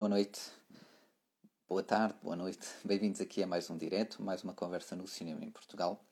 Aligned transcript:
Boa 0.00 0.08
noite, 0.08 0.40
boa 1.68 1.82
tarde, 1.82 2.14
boa 2.22 2.34
noite. 2.34 2.66
Bem-vindos 2.82 3.20
aqui 3.20 3.42
a 3.42 3.46
mais 3.46 3.68
um 3.68 3.76
direto, 3.76 4.22
mais 4.22 4.42
uma 4.42 4.54
conversa 4.54 4.96
no 4.96 5.06
cinema 5.06 5.44
em 5.44 5.50
Portugal. 5.50 6.02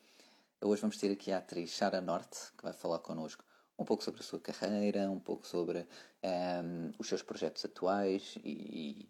Hoje 0.61 0.83
vamos 0.83 0.99
ter 0.99 1.11
aqui 1.11 1.33
a 1.33 1.38
atriz 1.38 1.71
Sara 1.71 1.98
Norte, 1.98 2.53
que 2.59 2.62
vai 2.62 2.74
falar 2.74 2.98
connosco 2.98 3.43
um 3.79 3.87
pouco 3.87 4.04
sobre 4.04 4.21
a 4.21 4.22
sua 4.22 4.38
carreira, 4.40 5.11
um 5.11 5.19
pouco 5.19 5.46
sobre 5.46 5.79
um, 5.79 5.87
ehm, 6.22 6.93
os 6.98 7.09
seus 7.09 7.22
projetos 7.22 7.64
atuais 7.64 8.35
e, 8.45 9.09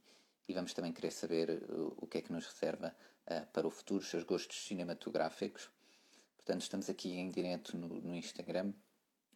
e, 0.49 0.55
vamos 0.55 0.73
também 0.73 0.93
querer 0.93 1.11
saber 1.11 1.61
o, 1.71 2.05
o 2.05 2.07
que 2.07 2.19
é 2.19 2.23
que 2.23 2.33
nos 2.33 2.47
reserva 2.47 2.95
uh, 3.27 3.47
para 3.53 3.67
o 3.67 3.71
futuro, 3.71 3.99
os 3.99 4.09
seus 4.09 4.23
gostos 4.23 4.65
cinematográficos. 4.65 5.69
Portanto, 6.37 6.63
estamos 6.63 6.89
aqui 6.89 7.17
em 7.17 7.31
direto 7.31 7.77
no, 7.77 7.89
no 8.01 8.15
Instagram. 8.15 8.73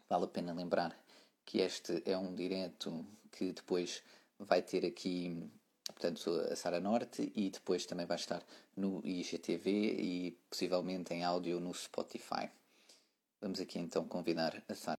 Vale 0.08 0.24
a 0.24 0.28
pena 0.28 0.54
lembrar 0.54 0.96
que 1.44 1.58
este 1.58 2.00
é 2.06 2.16
um 2.16 2.32
direto 2.32 3.04
que 3.32 3.50
depois 3.50 4.04
vai 4.46 4.62
ter 4.62 4.84
aqui, 4.84 5.50
portanto, 5.86 6.30
a 6.50 6.56
Sara 6.56 6.80
Norte 6.80 7.32
e 7.34 7.50
depois 7.50 7.86
também 7.86 8.06
vai 8.06 8.16
estar 8.16 8.42
no 8.76 9.00
IGTV 9.04 9.70
e 9.70 10.38
possivelmente 10.48 11.14
em 11.14 11.24
áudio 11.24 11.60
no 11.60 11.72
Spotify. 11.74 12.50
Vamos 13.40 13.60
aqui 13.60 13.78
então 13.78 14.04
convidar 14.06 14.62
a 14.68 14.74
Sara. 14.74 14.98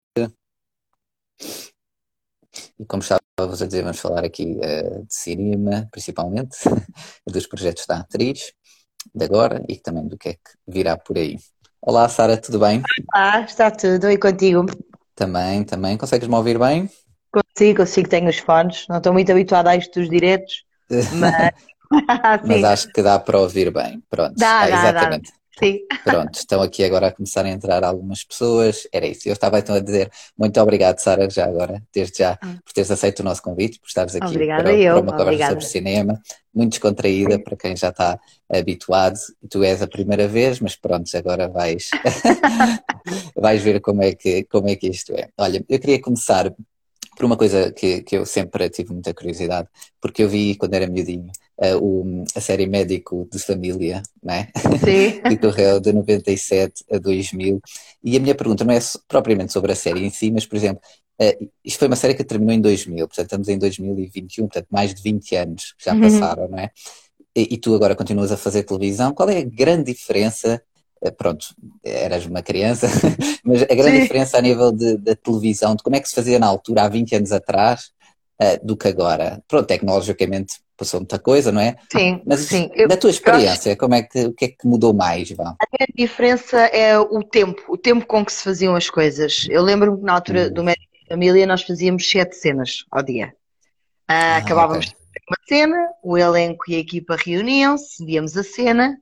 E 2.79 2.85
como 2.87 3.03
estava-vos 3.03 3.63
a 3.63 3.67
dizer, 3.67 3.83
vamos 3.83 4.01
falar 4.01 4.25
aqui 4.25 4.57
uh, 4.57 5.05
de 5.07 5.15
cinema, 5.15 5.89
principalmente, 5.91 6.59
dos 7.27 7.47
projetos 7.47 7.87
da 7.87 7.99
atriz, 8.01 8.53
de 9.15 9.25
agora 9.25 9.65
e 9.69 9.77
também 9.79 10.07
do 10.07 10.19
que 10.19 10.31
é 10.31 10.35
que 10.35 10.51
virá 10.67 10.97
por 10.97 11.17
aí. 11.17 11.39
Olá, 11.81 12.09
Sara, 12.09 12.37
tudo 12.37 12.61
bem? 12.61 12.83
Ah, 13.13 13.41
está 13.41 13.71
tudo. 13.71 14.09
E 14.09 14.17
contigo? 14.17 14.67
Também, 15.15 15.65
também. 15.65 15.97
Consegues-me 15.97 16.35
ouvir 16.35 16.59
bem? 16.59 16.89
Consigo, 17.33 17.79
consigo, 17.79 18.09
tenho 18.09 18.29
os 18.29 18.39
fones. 18.39 18.87
Não 18.89 18.99
estou 18.99 19.13
muito 19.13 19.33
habituada 19.33 19.71
a 19.71 19.77
isto 19.77 19.99
dos 19.99 20.11
diretos, 20.11 20.65
mas. 21.15 21.53
mas 22.47 22.65
acho 22.65 22.89
que 22.93 23.03
dá 23.03 23.19
para 23.19 23.39
ouvir 23.39 23.73
bem. 23.73 24.03
Pronto. 24.09 24.35
Dá, 24.37 24.61
ah, 24.61 24.69
exatamente. 24.69 25.31
Dá. 25.31 25.43
Sim. 25.59 25.81
Pronto, 26.03 26.35
estão 26.35 26.63
aqui 26.63 26.83
agora 26.83 27.09
a 27.09 27.13
começar 27.13 27.45
a 27.45 27.51
entrar 27.51 27.85
algumas 27.85 28.25
pessoas. 28.25 28.89
Era 28.91 29.07
isso. 29.07 29.29
Eu 29.29 29.35
estava 29.35 29.59
então 29.59 29.75
a 29.75 29.81
dizer 29.81 30.11
muito 30.37 30.59
obrigado, 30.61 30.99
Sara, 30.99 31.29
já 31.29 31.45
agora, 31.45 31.83
desde 31.95 32.19
já, 32.19 32.39
ah. 32.41 32.57
por 32.65 32.73
teres 32.73 32.91
aceito 32.91 33.21
o 33.21 33.23
nosso 33.23 33.43
convite, 33.43 33.79
por 33.79 33.87
estares 33.87 34.17
aqui 34.17 34.27
Obrigada 34.27 34.63
para, 34.63 34.75
eu. 34.75 34.95
para 34.95 35.03
uma 35.03 35.17
conversa 35.17 35.49
sobre 35.51 35.65
cinema, 35.67 36.21
muito 36.55 36.71
descontraída 36.71 37.39
para 37.39 37.57
quem 37.57 37.77
já 37.77 37.91
está 37.91 38.19
habituado. 38.51 39.19
Tu 39.51 39.63
és 39.63 39.83
a 39.83 39.87
primeira 39.87 40.27
vez, 40.27 40.59
mas 40.59 40.75
pronto, 40.75 41.09
agora 41.17 41.49
vais, 41.49 41.91
vais 43.37 43.63
ver 43.63 43.81
como 43.81 44.03
é, 44.03 44.15
que, 44.15 44.45
como 44.45 44.69
é 44.69 44.75
que 44.75 44.89
isto 44.89 45.13
é. 45.15 45.29
Olha, 45.37 45.63
eu 45.69 45.79
queria 45.79 46.01
começar 46.01 46.53
por 47.23 47.27
uma 47.27 47.37
coisa 47.37 47.71
que, 47.71 48.03
que 48.03 48.17
eu 48.17 48.27
sempre 48.27 48.69
tive 48.69 48.93
muita 48.93 49.15
curiosidade, 49.15 49.69
porque 50.01 50.25
eu 50.25 50.29
vi 50.29 50.57
quando 50.57 50.75
era 50.75 50.89
miudinho 50.89 51.31
uh, 51.57 51.79
o, 51.81 52.25
a 52.35 52.41
série 52.41 52.67
Médico 52.67 53.29
de 53.31 53.39
Família, 53.39 54.03
né? 54.21 54.49
Sim. 54.85 55.21
que 55.21 55.37
correu 55.39 55.79
de 55.79 55.93
97 55.93 56.85
a 56.91 56.99
2000. 56.99 57.61
E 58.03 58.17
a 58.17 58.21
minha 58.21 58.35
pergunta 58.35 58.65
não 58.65 58.75
é 58.75 58.81
propriamente 59.07 59.53
sobre 59.53 59.71
a 59.71 59.77
série 59.77 60.05
em 60.05 60.11
si, 60.11 60.33
mas, 60.33 60.45
por 60.45 60.57
exemplo, 60.57 60.83
uh, 61.21 61.49
isto 61.65 61.79
foi 61.79 61.87
uma 61.87 61.95
série 61.95 62.15
que 62.15 62.25
terminou 62.25 62.57
em 62.57 62.61
2000, 62.61 63.07
portanto 63.07 63.27
estamos 63.27 63.49
em 63.49 63.57
2021, 63.57 64.49
portanto 64.49 64.67
mais 64.69 64.93
de 64.93 65.01
20 65.01 65.37
anos 65.37 65.75
que 65.79 65.85
já 65.85 65.95
uhum. 65.95 66.01
passaram, 66.01 66.49
não 66.49 66.59
é? 66.59 66.73
E, 67.37 67.55
e 67.55 67.57
tu 67.57 67.73
agora 67.73 67.95
continuas 67.95 68.33
a 68.33 68.37
fazer 68.37 68.65
televisão. 68.65 69.15
Qual 69.15 69.31
é 69.31 69.39
a 69.39 69.45
grande 69.45 69.93
diferença 69.93 70.55
eh, 70.55 70.61
pronto, 71.11 71.47
eras 71.85 72.27
uma 72.27 72.43
criança, 72.43 72.87
mas 73.45 73.63
a 73.63 73.67
grande 73.67 73.97
Sim. 73.97 74.03
diferença 74.03 74.39
a 74.39 74.41
nível 74.41 74.71
de, 74.71 74.97
da 74.97 75.17
televisão, 75.17 75.75
de 75.75 75.83
como 75.83 75.97
é 75.97 76.01
que 76.01 76.09
se 76.09 76.15
fazia 76.15 76.39
na 76.39 76.47
altura, 76.47 76.85
há 76.85 76.89
20 76.89 77.17
anos 77.17 77.33
atrás, 77.33 77.91
uh, 78.41 78.67
do 78.67 78.77
que 78.77 78.89
agora. 78.89 79.43
Pronto, 79.49 79.67
tecnologicamente 79.67 80.63
passou 80.77 81.01
muita 81.01 81.19
coisa, 81.19 81.53
não 81.53 81.61
é? 81.61 81.77
Sim, 81.91 82.21
mas 82.27 82.41
sim. 82.41 82.71
na 82.89 82.97
tua 82.97 83.11
experiência, 83.11 83.77
como 83.77 83.95
é 83.95 84.03
que, 84.03 84.27
o 84.27 84.33
que 84.33 84.45
é 84.47 84.49
que 84.49 84.67
mudou 84.67 84.93
mais, 84.93 85.31
Ivan? 85.31 85.57
A 85.61 85.77
grande 85.77 85.93
diferença 85.97 86.59
é 86.59 86.99
o 86.99 87.23
tempo, 87.23 87.63
o 87.69 87.77
tempo 87.77 88.05
com 88.07 88.25
que 88.25 88.33
se 88.33 88.43
faziam 88.43 88.75
as 88.75 88.91
coisas. 88.91 89.47
Eu 89.49 89.63
lembro-me 89.63 89.99
que 89.99 90.05
na 90.05 90.15
altura 90.15 90.49
hum. 90.49 90.55
do 90.55 90.65
Médico 90.65 90.93
de 90.93 91.09
Família 91.09 91.47
nós 91.47 91.63
fazíamos 91.63 92.09
sete 92.09 92.37
cenas 92.37 92.85
ao 92.91 93.03
dia. 93.03 93.29
Uh, 93.29 94.15
ah, 94.15 94.37
acabávamos 94.39 94.87
okay. 94.87 94.99
de 94.99 95.21
uma 95.29 95.49
cena, 95.49 95.89
o 96.03 96.19
elenco 96.19 96.65
e 96.69 96.77
a 96.77 96.79
equipa 96.79 97.17
reuniam-se, 97.17 98.05
víamos 98.05 98.37
a 98.37 98.43
cena, 98.43 98.99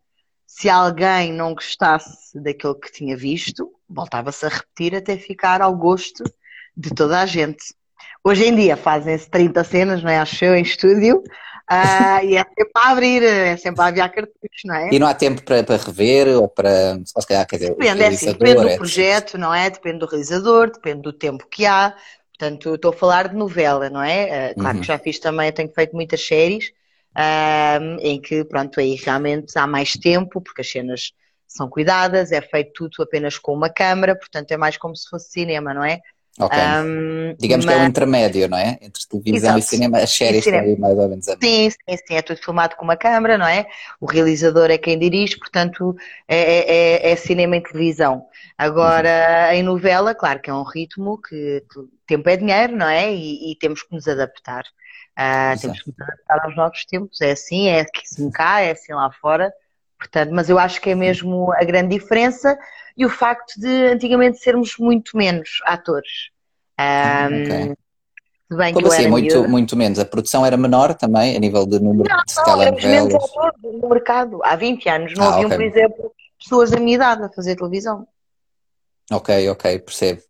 se 0.53 0.69
alguém 0.69 1.33
não 1.33 1.55
gostasse 1.55 2.39
daquilo 2.39 2.75
que 2.75 2.91
tinha 2.91 3.17
visto, 3.17 3.71
voltava-se 3.89 4.45
a 4.45 4.49
repetir 4.49 4.97
até 4.97 5.17
ficar 5.17 5.63
ao 5.63 5.75
gosto 5.77 6.25
de 6.77 6.91
toda 6.91 7.21
a 7.21 7.25
gente. 7.25 7.73
Hoje 8.25 8.47
em 8.47 8.57
dia 8.57 8.77
fazem-se 8.77 9.31
30 9.31 9.63
cenas, 9.63 10.03
não 10.03 10.11
é? 10.11 10.19
Acho 10.19 10.45
eu, 10.45 10.57
em 10.57 10.63
estúdio, 10.63 11.19
uh, 11.19 12.25
e 12.27 12.37
é 12.37 12.45
sempre 12.45 12.73
a 12.75 12.91
abrir, 12.91 13.23
é 13.23 13.57
sempre 13.57 13.81
a 13.81 13.87
aviar 13.87 14.11
cartuchos, 14.11 14.63
não 14.65 14.75
é? 14.75 14.89
E 14.93 14.99
não 14.99 15.07
há 15.07 15.15
tempo 15.15 15.41
para, 15.45 15.63
para 15.63 15.77
rever 15.77 16.27
ou 16.37 16.49
para. 16.49 16.99
Ou 17.15 17.23
se 17.23 17.29
calhar, 17.29 17.47
quer 17.47 17.57
dizer, 17.57 17.71
depende, 17.71 18.03
é 18.03 18.07
assim, 18.09 18.27
depende 18.27 18.61
do 18.61 18.69
é 18.69 18.77
projeto, 18.77 19.39
não 19.39 19.55
é? 19.55 19.71
Depende 19.71 20.01
do 20.01 20.07
realizador, 20.07 20.73
depende 20.73 21.03
do 21.03 21.13
tempo 21.13 21.47
que 21.49 21.65
há. 21.65 21.95
Portanto, 22.37 22.75
estou 22.75 22.91
a 22.91 22.97
falar 22.97 23.29
de 23.29 23.37
novela, 23.37 23.89
não 23.89 24.03
é? 24.03 24.51
Uh, 24.51 24.61
claro 24.61 24.75
uhum. 24.75 24.81
que 24.81 24.87
já 24.89 24.99
fiz 24.99 25.21
também, 25.21 25.53
tenho 25.53 25.73
feito 25.73 25.95
muitas 25.95 26.27
séries, 26.27 26.73
um, 27.17 27.97
em 28.01 28.21
que, 28.21 28.45
pronto, 28.45 28.81
aí 28.81 28.95
realmente 28.95 29.59
há 29.59 29.67
mais 29.67 29.93
tempo, 29.95 30.41
porque 30.41 30.61
as 30.61 30.71
cenas 30.71 31.13
são 31.47 31.69
cuidadas, 31.69 32.31
é 32.31 32.41
feito 32.41 32.89
tudo 32.89 33.03
apenas 33.03 33.39
com 33.39 33.53
uma 33.53 33.69
câmara, 33.69 34.15
portanto 34.15 34.53
é 34.53 34.57
mais 34.57 34.77
como 34.77 34.95
se 34.95 35.09
fosse 35.09 35.31
cinema, 35.33 35.75
não 35.75 35.85
é? 35.85 36.01
Ok. 36.39 36.57
Um, 36.59 37.35
Digamos 37.39 37.67
mas... 37.67 37.75
que 37.75 37.81
é 37.81 37.85
um 37.85 37.89
intermédio, 37.89 38.49
não 38.49 38.57
é? 38.57 38.79
Entre 38.81 39.07
televisão 39.09 39.51
Exato. 39.51 39.59
e 39.59 39.63
cinema, 39.63 39.99
as 39.99 40.11
séries 40.11 40.47
estão 40.47 40.61
aí 40.61 40.79
mais 40.79 40.97
ou 40.97 41.09
menos 41.09 41.29
a 41.29 41.33
Sim, 41.33 41.71
sim, 41.71 41.97
sim, 42.07 42.15
é 42.15 42.23
tudo 42.23 42.41
filmado 42.41 42.77
com 42.77 42.85
uma 42.85 42.97
câmara, 42.97 43.37
não 43.37 43.47
é? 43.47 43.67
O 44.01 44.07
realizador 44.07 44.71
é 44.71 44.79
quem 44.79 44.99
dirige, 44.99 45.37
portanto 45.39 45.95
é, 46.29 46.39
é, 46.39 47.09
é, 47.09 47.13
é 47.13 47.17
cinema 47.17 47.57
e 47.57 47.63
televisão. 47.63 48.25
Agora, 48.57 49.49
uhum. 49.49 49.55
em 49.55 49.63
novela, 49.63 50.15
claro 50.15 50.41
que 50.41 50.49
é 50.49 50.55
um 50.55 50.63
ritmo 50.63 51.21
que, 51.21 51.65
que 51.71 51.81
tempo 52.07 52.29
é 52.29 52.37
dinheiro, 52.37 52.77
não 52.77 52.89
é? 52.89 53.13
E, 53.13 53.53
e 53.53 53.57
temos 53.57 53.83
que 53.83 53.93
nos 53.93 54.07
adaptar. 54.07 54.65
Uh, 55.21 55.61
temos 55.61 55.83
que 55.83 55.93
adaptar 56.01 56.47
aos 56.47 56.57
novos 56.57 56.85
tempos. 56.87 57.21
É 57.21 57.33
assim, 57.33 57.69
é 57.69 57.87
assim 58.03 58.31
cá, 58.31 58.61
é 58.61 58.71
assim 58.71 58.93
lá 58.95 59.11
fora. 59.11 59.53
Portanto, 59.99 60.31
mas 60.33 60.49
eu 60.49 60.59
acho 60.59 60.81
que 60.81 60.91
é 60.91 60.95
mesmo 60.95 61.53
a 61.53 61.63
grande 61.63 61.95
diferença 61.95 62.59
e 62.97 63.05
o 63.05 63.11
facto 63.11 63.61
de 63.61 63.69
antigamente 63.89 64.39
sermos 64.39 64.79
muito 64.79 65.15
menos 65.15 65.61
atores. 65.67 66.31
Um, 66.81 67.43
okay. 67.43 68.73
Como 68.73 68.87
assim, 68.89 69.07
muito, 69.07 69.49
muito 69.49 69.77
menos? 69.77 69.99
A 69.99 70.05
produção 70.05 70.45
era 70.45 70.57
menor 70.57 70.95
também, 70.95 71.37
a 71.37 71.39
nível 71.39 71.65
de 71.67 71.79
número 71.79 72.09
não, 72.09 72.19
de 72.27 72.35
telenovelas? 72.35 72.83
Não, 72.83 72.91
menos 72.91 73.15
atores 73.15 73.63
no 73.63 73.89
mercado. 73.89 74.41
Há 74.43 74.57
20 74.57 74.89
anos 74.89 75.15
não 75.15 75.25
ah, 75.25 75.35
haviam, 75.35 75.47
okay. 75.47 75.57
por 75.57 75.65
exemplo, 75.65 76.13
pessoas 76.43 76.71
da 76.71 76.81
minha 76.81 76.97
idade 76.97 77.23
a 77.23 77.29
fazer 77.29 77.55
televisão. 77.55 78.09
Ok, 79.13 79.49
ok, 79.51 79.79
percebo. 79.81 80.23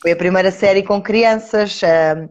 Foi 0.00 0.10
a 0.12 0.16
primeira 0.16 0.50
série 0.50 0.82
com 0.82 1.00
crianças. 1.00 1.80
Uh, 1.80 2.28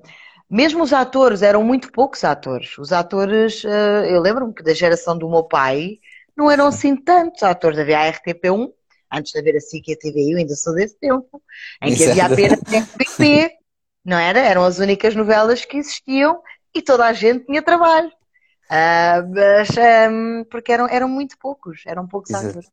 mesmo 0.51 0.83
os 0.83 0.91
atores, 0.91 1.41
eram 1.41 1.63
muito 1.63 1.89
poucos 1.93 2.25
atores. 2.25 2.77
Os 2.77 2.91
atores, 2.91 3.63
uh, 3.63 4.03
eu 4.05 4.19
lembro-me 4.19 4.53
que 4.53 4.61
da 4.61 4.73
geração 4.73 5.17
do 5.17 5.29
meu 5.29 5.43
pai, 5.43 5.99
não 6.35 6.51
eram 6.51 6.67
assim 6.67 6.93
tantos 6.95 7.41
atores. 7.41 7.79
Havia 7.79 7.99
a 7.99 8.11
RTP1, 8.11 8.69
antes 9.13 9.31
de 9.31 9.39
haver 9.39 9.55
a 9.55 9.61
SIC 9.61 9.87
e 9.87 9.93
a 9.93 9.97
TVI, 9.97 10.31
eu 10.33 10.37
ainda 10.39 10.53
sou 10.55 10.75
desse 10.75 10.99
tempo, 10.99 11.41
em 11.81 11.95
que 11.95 12.03
havia 12.03 12.25
apenas 12.25 12.59
a 12.59 12.79
RTP, 12.79 13.51
não 14.03 14.17
era? 14.17 14.39
Eram 14.41 14.65
as 14.65 14.79
únicas 14.79 15.15
novelas 15.15 15.63
que 15.63 15.77
existiam 15.77 16.41
e 16.75 16.81
toda 16.81 17.05
a 17.05 17.13
gente 17.13 17.45
tinha 17.45 17.61
trabalho. 17.61 18.11
Uh, 18.69 19.23
mas, 19.33 19.69
um, 20.11 20.43
porque 20.45 20.71
eram, 20.71 20.87
eram 20.87 21.07
muito 21.07 21.37
poucos, 21.37 21.83
eram 21.85 22.05
poucos 22.07 22.29
Exato. 22.29 22.47
atores. 22.47 22.69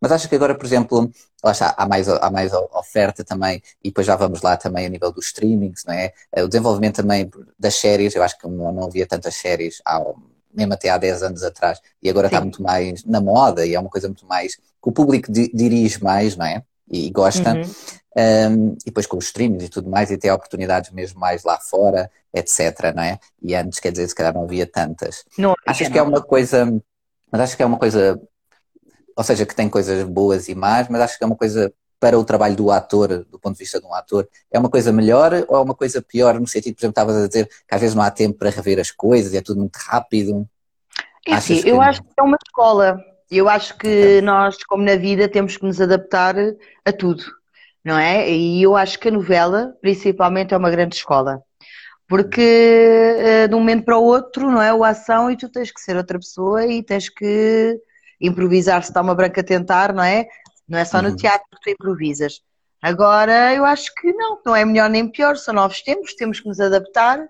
Mas 0.00 0.12
acho 0.12 0.28
que 0.28 0.34
agora, 0.34 0.54
por 0.54 0.66
exemplo, 0.66 1.10
lá 1.42 1.52
está, 1.52 1.74
há 1.76 1.86
mais, 1.86 2.08
há 2.08 2.30
mais 2.30 2.52
oferta 2.52 3.24
também, 3.24 3.62
e 3.82 3.88
depois 3.88 4.06
já 4.06 4.16
vamos 4.16 4.42
lá 4.42 4.56
também 4.56 4.86
a 4.86 4.88
nível 4.88 5.12
dos 5.12 5.26
streamings, 5.26 5.84
não 5.86 5.94
é? 5.94 6.12
Eh, 6.32 6.42
o 6.42 6.48
desenvolvimento 6.48 6.96
também 6.96 7.30
das 7.58 7.74
séries, 7.74 8.14
eu 8.14 8.22
acho 8.22 8.38
que 8.38 8.46
não 8.48 8.84
havia 8.84 9.06
tantas 9.06 9.34
séries 9.34 9.80
há, 9.84 10.02
mesmo 10.52 10.74
até 10.74 10.90
há 10.90 10.98
10 10.98 11.22
anos 11.22 11.42
atrás, 11.42 11.80
e 12.02 12.08
agora 12.10 12.28
Sim. 12.28 12.34
está 12.34 12.40
muito 12.42 12.62
mais 12.62 13.04
na 13.04 13.20
moda, 13.20 13.64
e 13.66 13.74
é 13.74 13.80
uma 13.80 13.90
coisa 13.90 14.08
muito 14.08 14.26
mais 14.26 14.56
que 14.56 14.88
o 14.88 14.92
público 14.92 15.30
dirige 15.30 16.02
mais, 16.02 16.36
não 16.36 16.46
é? 16.46 16.62
E 16.90 17.10
gosta. 17.10 17.54
Uhum. 17.54 17.62
Um, 18.18 18.76
e 18.80 18.86
depois 18.86 19.06
com 19.06 19.16
os 19.16 19.26
streamings 19.26 19.64
e 19.64 19.68
tudo 19.68 19.88
mais, 19.88 20.10
e 20.10 20.18
tem 20.18 20.30
oportunidades 20.32 20.90
mesmo 20.90 21.20
mais 21.20 21.44
lá 21.44 21.56
fora, 21.60 22.10
etc, 22.34 22.92
não 22.94 23.02
é? 23.02 23.18
E 23.40 23.54
antes, 23.54 23.78
quer 23.78 23.92
dizer, 23.92 24.08
se 24.08 24.14
calhar 24.14 24.34
não 24.34 24.42
havia 24.42 24.66
tantas. 24.66 25.24
Não, 25.36 25.54
Achas 25.64 25.88
que 25.88 25.98
é 25.98 26.02
uma 26.02 26.20
coisa, 26.20 26.66
mas 27.30 27.40
acho 27.42 27.56
que 27.56 27.62
é 27.62 27.66
uma 27.66 27.78
coisa 27.78 28.20
ou 29.18 29.24
seja, 29.24 29.44
que 29.44 29.54
tem 29.54 29.68
coisas 29.68 30.04
boas 30.04 30.48
e 30.48 30.54
más, 30.54 30.88
mas 30.88 31.00
acho 31.00 31.18
que 31.18 31.24
é 31.24 31.26
uma 31.26 31.34
coisa 31.34 31.74
para 31.98 32.16
o 32.16 32.24
trabalho 32.24 32.54
do 32.54 32.70
ator, 32.70 33.26
do 33.28 33.36
ponto 33.36 33.54
de 33.54 33.58
vista 33.58 33.80
de 33.80 33.84
um 33.84 33.92
ator, 33.92 34.28
é 34.48 34.56
uma 34.56 34.70
coisa 34.70 34.92
melhor 34.92 35.44
ou 35.48 35.56
é 35.56 35.60
uma 35.60 35.74
coisa 35.74 36.00
pior, 36.00 36.38
no 36.38 36.46
sentido, 36.46 36.76
por 36.76 36.82
exemplo, 36.82 36.92
estavas 36.92 37.16
a 37.16 37.26
dizer 37.26 37.46
que 37.46 37.74
às 37.74 37.80
vezes 37.80 37.96
não 37.96 38.02
há 38.04 38.12
tempo 38.12 38.38
para 38.38 38.48
rever 38.48 38.78
as 38.78 38.92
coisas, 38.92 39.34
é 39.34 39.40
tudo 39.40 39.58
muito 39.58 39.74
rápido. 39.74 40.48
É 41.26 41.34
assim, 41.34 41.60
eu 41.66 41.82
acho 41.82 42.00
que 42.00 42.08
é 42.16 42.22
uma 42.22 42.38
escola. 42.40 43.04
Eu 43.28 43.48
acho 43.48 43.76
que 43.76 44.20
nós, 44.20 44.62
como 44.62 44.84
na 44.84 44.94
vida, 44.94 45.28
temos 45.28 45.56
que 45.56 45.64
nos 45.64 45.80
adaptar 45.80 46.36
a 46.84 46.92
tudo, 46.92 47.24
não 47.84 47.98
é? 47.98 48.30
E 48.30 48.62
eu 48.62 48.76
acho 48.76 49.00
que 49.00 49.08
a 49.08 49.10
novela, 49.10 49.74
principalmente, 49.80 50.54
é 50.54 50.56
uma 50.56 50.70
grande 50.70 50.94
escola. 50.94 51.42
Porque 52.06 52.40
uh, 52.40 53.48
de 53.48 53.54
um 53.56 53.58
momento 53.58 53.84
para 53.84 53.98
o 53.98 54.04
outro, 54.04 54.48
não 54.48 54.62
é? 54.62 54.72
O 54.72 54.84
ação 54.84 55.28
e 55.28 55.36
tu 55.36 55.48
tens 55.48 55.72
que 55.72 55.80
ser 55.80 55.96
outra 55.96 56.20
pessoa 56.20 56.64
e 56.64 56.84
tens 56.84 57.08
que 57.08 57.82
improvisar 58.20 58.82
se 58.82 58.90
está 58.90 59.00
uma 59.00 59.14
branca 59.14 59.40
a 59.40 59.44
tentar, 59.44 59.92
não 59.92 60.02
é? 60.02 60.28
Não 60.68 60.78
é 60.78 60.84
só 60.84 61.00
no 61.00 61.10
uhum. 61.10 61.16
teatro 61.16 61.46
que 61.52 61.60
tu 61.62 61.70
improvisas. 61.70 62.40
Agora, 62.80 63.54
eu 63.54 63.64
acho 63.64 63.92
que 63.94 64.12
não, 64.12 64.40
não 64.44 64.54
é 64.54 64.64
melhor 64.64 64.88
nem 64.88 65.08
pior, 65.08 65.36
são 65.36 65.54
novos 65.54 65.82
tempos, 65.82 66.14
temos 66.14 66.40
que 66.40 66.48
nos 66.48 66.60
adaptar 66.60 67.26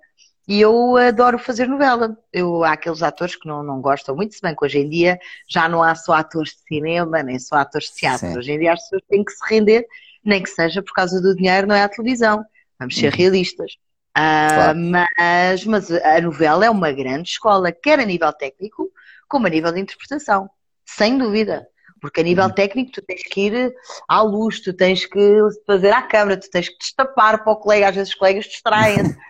e 0.46 0.60
eu 0.60 0.96
adoro 0.96 1.38
fazer 1.38 1.66
novela. 1.66 2.16
Eu, 2.32 2.64
há 2.64 2.72
aqueles 2.72 3.02
atores 3.02 3.36
que 3.36 3.46
não, 3.46 3.62
não 3.62 3.80
gostam 3.80 4.16
muito, 4.16 4.34
se 4.34 4.42
bem 4.42 4.54
que 4.54 4.64
hoje 4.64 4.78
em 4.78 4.88
dia 4.88 5.18
já 5.48 5.68
não 5.68 5.82
há 5.82 5.94
só 5.94 6.14
atores 6.14 6.50
de 6.50 6.62
cinema, 6.66 7.22
nem 7.22 7.38
só 7.38 7.56
atores 7.56 7.88
de 7.88 7.96
teatro. 7.96 8.28
Sim. 8.28 8.38
Hoje 8.38 8.52
em 8.52 8.58
dia 8.58 8.72
as 8.72 8.82
pessoas 8.82 9.02
têm 9.08 9.24
que 9.24 9.32
se 9.32 9.46
render, 9.46 9.86
nem 10.24 10.42
que 10.42 10.50
seja 10.50 10.82
por 10.82 10.92
causa 10.92 11.20
do 11.20 11.34
dinheiro, 11.34 11.66
não 11.66 11.74
é 11.74 11.82
à 11.82 11.88
televisão. 11.88 12.44
Vamos 12.78 12.96
ser 12.96 13.12
uhum. 13.12 13.18
realistas. 13.18 13.72
Uh, 14.16 14.54
claro. 14.54 14.78
mas, 14.78 15.64
mas 15.64 15.90
a 15.90 16.20
novela 16.20 16.64
é 16.64 16.70
uma 16.70 16.90
grande 16.92 17.28
escola, 17.28 17.70
quer 17.70 18.00
a 18.00 18.04
nível 18.04 18.32
técnico, 18.32 18.90
como 19.28 19.46
a 19.46 19.50
nível 19.50 19.70
de 19.70 19.80
interpretação. 19.80 20.50
Sem 20.96 21.18
dúvida. 21.18 21.68
Porque 22.00 22.20
a 22.20 22.24
nível 22.24 22.44
uhum. 22.44 22.54
técnico 22.54 22.92
tu 22.92 23.02
tens 23.02 23.22
que 23.22 23.40
ir 23.46 23.74
à 24.08 24.22
luz, 24.22 24.60
tu 24.60 24.72
tens 24.72 25.04
que 25.04 25.40
fazer 25.66 25.90
à 25.90 26.02
câmara, 26.02 26.38
tu 26.38 26.48
tens 26.48 26.68
que 26.68 26.78
destapar 26.78 27.42
para 27.42 27.52
o 27.52 27.56
colega, 27.56 27.88
às 27.88 27.94
vezes 27.94 28.10
os 28.10 28.18
colegas 28.18 28.44
distraem-se. 28.46 29.16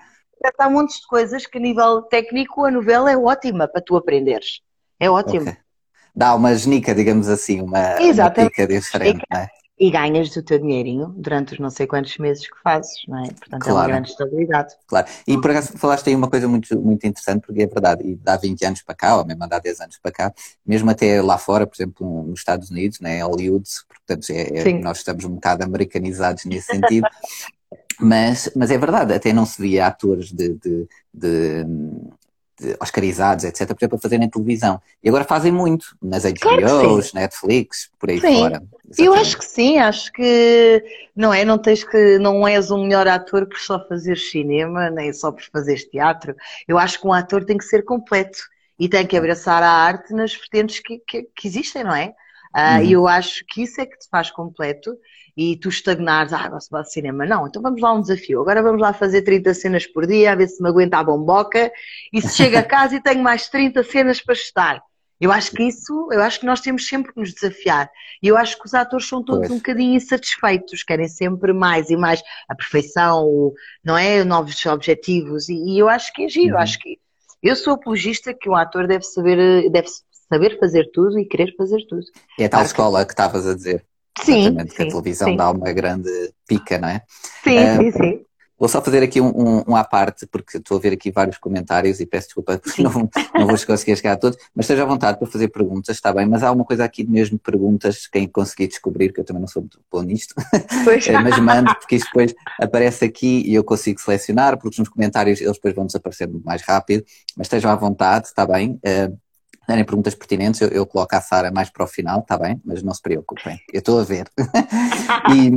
Há 0.56 0.70
montes 0.70 1.00
de 1.00 1.06
coisas 1.08 1.46
que 1.46 1.58
a 1.58 1.60
nível 1.60 2.02
técnico 2.02 2.64
a 2.64 2.70
novela 2.70 3.10
é 3.10 3.16
ótima 3.16 3.66
para 3.66 3.82
tu 3.82 3.96
aprenderes. 3.96 4.60
É 5.00 5.10
ótimo. 5.10 5.42
Okay. 5.42 5.56
Dá 6.14 6.34
uma 6.34 6.54
genica, 6.54 6.94
digamos 6.94 7.28
assim, 7.28 7.60
uma, 7.60 8.00
Exatamente. 8.00 8.60
uma 8.60 8.66
diferente, 8.68 9.24
não 9.30 9.40
é? 9.40 9.48
E 9.80 9.90
ganhas 9.90 10.34
o 10.34 10.42
teu 10.42 10.58
dinheirinho 10.58 11.14
durante 11.16 11.54
os 11.54 11.60
não 11.60 11.70
sei 11.70 11.86
quantos 11.86 12.18
meses 12.18 12.48
que 12.48 12.60
fazes, 12.62 13.02
não 13.06 13.18
é? 13.18 13.28
Portanto, 13.28 13.62
claro. 13.62 13.70
é 13.70 13.72
uma 13.72 13.86
grande 13.86 14.10
estabilidade. 14.10 14.74
Claro. 14.86 15.06
E 15.26 15.40
por 15.40 15.50
acaso 15.50 15.78
falaste 15.78 16.08
aí 16.08 16.16
uma 16.16 16.28
coisa 16.28 16.48
muito, 16.48 16.80
muito 16.80 17.06
interessante, 17.06 17.46
porque 17.46 17.62
é 17.62 17.66
verdade, 17.66 18.02
e 18.04 18.16
dá 18.16 18.36
20 18.36 18.64
anos 18.64 18.82
para 18.82 18.94
cá, 18.94 19.16
ou 19.16 19.24
mesmo 19.24 19.48
dá 19.48 19.58
10 19.58 19.80
anos 19.80 19.98
para 20.02 20.10
cá, 20.10 20.34
mesmo 20.66 20.90
até 20.90 21.22
lá 21.22 21.38
fora, 21.38 21.66
por 21.66 21.76
exemplo, 21.76 22.24
nos 22.24 22.40
Estados 22.40 22.70
Unidos, 22.70 23.00
né, 23.00 23.22
Hollywood, 23.22 23.68
portanto, 23.88 24.30
é, 24.30 24.70
é, 24.70 24.78
nós 24.80 24.98
estamos 24.98 25.24
um 25.24 25.34
bocado 25.34 25.62
americanizados 25.64 26.44
nesse 26.44 26.66
sentido. 26.66 27.06
mas, 28.00 28.50
mas 28.54 28.70
é 28.70 28.78
verdade, 28.78 29.12
até 29.12 29.32
não 29.32 29.44
se 29.44 29.60
via 29.60 29.86
atores 29.86 30.32
de, 30.32 30.54
de, 30.54 30.88
de 31.12 31.64
oscarizados, 32.80 33.44
etc., 33.44 33.68
por 33.68 33.76
exemplo, 33.78 33.96
a 33.96 34.00
fazerem 34.00 34.28
televisão. 34.28 34.80
E 35.02 35.08
agora 35.08 35.24
fazem 35.24 35.52
muito, 35.52 35.96
nas 36.02 36.24
HBOs, 36.24 36.40
claro 36.40 37.00
Netflix, 37.14 37.90
por 37.98 38.10
aí 38.10 38.20
sim. 38.20 38.38
fora. 38.38 38.62
Exatamente. 38.90 39.02
Eu 39.02 39.14
acho 39.14 39.38
que 39.38 39.44
sim, 39.44 39.78
acho 39.78 40.12
que 40.12 40.82
não 41.14 41.32
é, 41.32 41.44
não 41.44 41.58
tens 41.58 41.84
que, 41.84 42.18
não 42.18 42.46
és 42.46 42.70
um 42.70 42.84
melhor 42.84 43.06
ator 43.06 43.46
por 43.46 43.58
só 43.58 43.86
fazer 43.86 44.16
cinema, 44.16 44.90
nem 44.90 45.12
só 45.12 45.30
por 45.30 45.44
fazer 45.52 45.76
teatro. 45.88 46.34
Eu 46.66 46.78
acho 46.78 47.00
que 47.00 47.06
um 47.06 47.12
ator 47.12 47.44
tem 47.44 47.58
que 47.58 47.64
ser 47.64 47.84
completo 47.84 48.38
e 48.78 48.88
tem 48.88 49.06
que 49.06 49.16
abraçar 49.16 49.62
a 49.62 49.70
arte 49.70 50.12
nas 50.12 50.34
vertentes 50.34 50.80
que, 50.80 50.98
que, 51.06 51.22
que 51.34 51.48
existem, 51.48 51.84
não 51.84 51.94
é? 51.94 52.14
Uh, 52.54 52.82
E 52.82 52.92
eu 52.92 53.06
acho 53.06 53.44
que 53.46 53.62
isso 53.62 53.80
é 53.80 53.86
que 53.86 53.98
te 53.98 54.08
faz 54.08 54.30
completo 54.30 54.96
e 55.38 55.56
tu 55.56 55.68
estagnares, 55.68 56.32
ah, 56.32 56.48
gosto 56.48 56.76
de 56.82 56.92
cinema. 56.92 57.24
Não, 57.24 57.46
então 57.46 57.62
vamos 57.62 57.80
lá 57.80 57.94
um 57.94 58.00
desafio. 58.00 58.40
Agora 58.40 58.60
vamos 58.60 58.80
lá 58.80 58.92
fazer 58.92 59.22
30 59.22 59.54
cenas 59.54 59.86
por 59.86 60.04
dia, 60.04 60.32
a 60.32 60.34
ver 60.34 60.48
se 60.48 60.60
me 60.60 60.68
aguenta 60.68 60.98
a 60.98 61.04
bomboca 61.04 61.70
e 62.12 62.20
se 62.20 62.36
chego 62.36 62.58
a 62.58 62.62
casa 62.66 62.96
e 62.96 63.00
tenho 63.00 63.22
mais 63.22 63.48
30 63.48 63.84
cenas 63.84 64.20
para 64.20 64.34
estar. 64.34 64.82
Eu 65.20 65.30
acho 65.30 65.52
que 65.52 65.62
isso, 65.62 66.08
eu 66.10 66.20
acho 66.22 66.40
que 66.40 66.46
nós 66.46 66.60
temos 66.60 66.88
sempre 66.88 67.12
que 67.12 67.20
nos 67.20 67.32
desafiar. 67.32 67.88
E 68.20 68.26
eu 68.26 68.36
acho 68.36 68.58
que 68.58 68.66
os 68.66 68.74
atores 68.74 69.06
são 69.06 69.22
todos 69.22 69.46
pois. 69.46 69.52
um 69.52 69.56
bocadinho 69.58 69.94
insatisfeitos, 69.94 70.82
querem 70.82 71.06
sempre 71.06 71.52
mais 71.52 71.88
e 71.88 71.96
mais 71.96 72.20
a 72.48 72.54
perfeição, 72.56 73.52
não 73.84 73.96
é? 73.96 74.24
Novos 74.24 74.66
objetivos. 74.66 75.48
E, 75.48 75.54
e 75.54 75.78
eu 75.78 75.88
acho 75.88 76.12
que 76.12 76.24
é 76.24 76.28
giro, 76.28 76.56
uhum. 76.56 76.62
acho 76.62 76.80
que 76.80 76.98
eu 77.40 77.54
sou 77.54 77.74
apologista 77.74 78.34
que 78.34 78.48
um 78.50 78.56
ator 78.56 78.88
deve 78.88 79.04
saber, 79.04 79.70
deve 79.70 79.88
saber 80.28 80.58
fazer 80.58 80.90
tudo 80.92 81.16
e 81.16 81.24
querer 81.24 81.54
fazer 81.56 81.86
tudo. 81.88 82.02
É 82.36 82.46
a 82.46 82.48
tal 82.48 82.60
acho 82.60 82.70
escola 82.70 83.00
que... 83.00 83.06
que 83.06 83.12
estavas 83.12 83.46
a 83.46 83.54
dizer. 83.54 83.87
Sim, 84.24 84.56
que 84.56 84.82
a 84.82 84.88
televisão 84.88 85.28
sim. 85.28 85.36
dá 85.36 85.50
uma 85.50 85.72
grande 85.72 86.10
pica, 86.46 86.78
não 86.78 86.88
é? 86.88 87.02
Sim, 87.44 87.58
uh, 87.58 87.76
sim, 87.76 87.90
sim. 87.92 88.20
Vou 88.58 88.68
só 88.68 88.82
fazer 88.82 89.04
aqui 89.04 89.20
um, 89.20 89.28
um, 89.28 89.64
um, 89.68 89.76
à 89.76 89.84
parte, 89.84 90.26
porque 90.26 90.56
estou 90.56 90.78
a 90.78 90.80
ver 90.80 90.92
aqui 90.92 91.12
vários 91.12 91.38
comentários 91.38 92.00
e 92.00 92.06
peço 92.06 92.26
desculpa 92.26 92.58
porque 92.62 92.82
não, 92.82 93.08
não 93.34 93.46
vou 93.46 93.56
conseguir 93.64 93.94
chegar 93.94 94.14
a 94.14 94.16
todos, 94.16 94.36
mas 94.54 94.64
esteja 94.64 94.82
à 94.82 94.86
vontade 94.86 95.16
para 95.16 95.28
fazer 95.28 95.46
perguntas, 95.48 95.94
está 95.94 96.12
bem, 96.12 96.26
mas 96.26 96.42
há 96.42 96.50
uma 96.50 96.64
coisa 96.64 96.84
aqui 96.84 97.06
mesmo, 97.08 97.38
perguntas, 97.38 98.08
quem 98.08 98.26
conseguir 98.26 98.66
descobrir, 98.66 99.12
que 99.12 99.20
eu 99.20 99.24
também 99.24 99.40
não 99.40 99.48
sou 99.48 99.62
muito 99.62 99.78
bom 99.90 100.02
nisto, 100.02 100.34
eh, 101.06 101.20
mas 101.22 101.38
mando, 101.38 101.72
porque 101.76 101.96
isto 101.96 102.06
depois 102.06 102.34
aparece 102.60 103.04
aqui 103.04 103.44
e 103.46 103.54
eu 103.54 103.62
consigo 103.62 104.00
selecionar, 104.00 104.58
porque 104.58 104.80
nos 104.80 104.88
comentários 104.88 105.40
eles 105.40 105.54
depois 105.54 105.74
vão 105.74 105.86
desaparecer 105.86 106.28
muito 106.28 106.44
mais 106.44 106.60
rápido, 106.62 107.04
mas 107.36 107.46
estejam 107.46 107.70
à 107.70 107.76
vontade, 107.76 108.26
está 108.26 108.44
bem. 108.44 108.80
Uh, 108.84 109.16
derem 109.68 109.84
perguntas 109.84 110.14
pertinentes, 110.14 110.62
eu, 110.62 110.68
eu, 110.68 110.86
coloco 110.86 111.14
a 111.14 111.20
Sara 111.20 111.50
mais 111.52 111.68
para 111.68 111.84
o 111.84 111.86
final, 111.86 112.20
está 112.20 112.38
bem? 112.38 112.58
Mas 112.64 112.82
não 112.82 112.94
se 112.94 113.02
preocupem, 113.02 113.60
eu 113.70 113.80
estou 113.80 114.00
a 114.00 114.02
ver. 114.02 114.26
e 115.30 115.50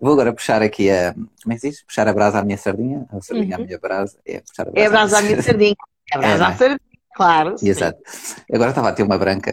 vou 0.00 0.12
agora 0.12 0.32
puxar 0.32 0.62
aqui 0.62 0.88
a. 0.88 1.12
Como 1.12 1.52
é 1.52 1.56
que 1.56 1.68
diz? 1.68 1.82
Puxar 1.82 2.06
a 2.06 2.12
brasa 2.12 2.38
à 2.38 2.44
minha 2.44 2.56
sardinha? 2.56 3.04
A 3.10 3.20
sardinha 3.20 3.56
uhum. 3.56 3.64
à 3.64 3.66
minha 3.66 3.78
brasa. 3.78 4.16
É, 4.24 4.40
puxar 4.40 4.68
a 4.68 4.70
brasa, 4.70 4.80
é 4.80 4.86
a 4.86 4.90
brasa 4.90 5.18
à 5.18 5.22
minha 5.22 5.42
sardinha. 5.42 5.74
É 6.12 6.16
a 6.16 6.18
brasa 6.18 6.44
é, 6.44 6.46
à 6.46 6.56
sardinha. 6.56 6.80
Claro. 7.16 7.56
Exato. 7.60 7.98
Agora 8.52 8.70
estava 8.70 8.90
a 8.90 8.92
ter 8.92 9.02
uma 9.02 9.18
branca 9.18 9.50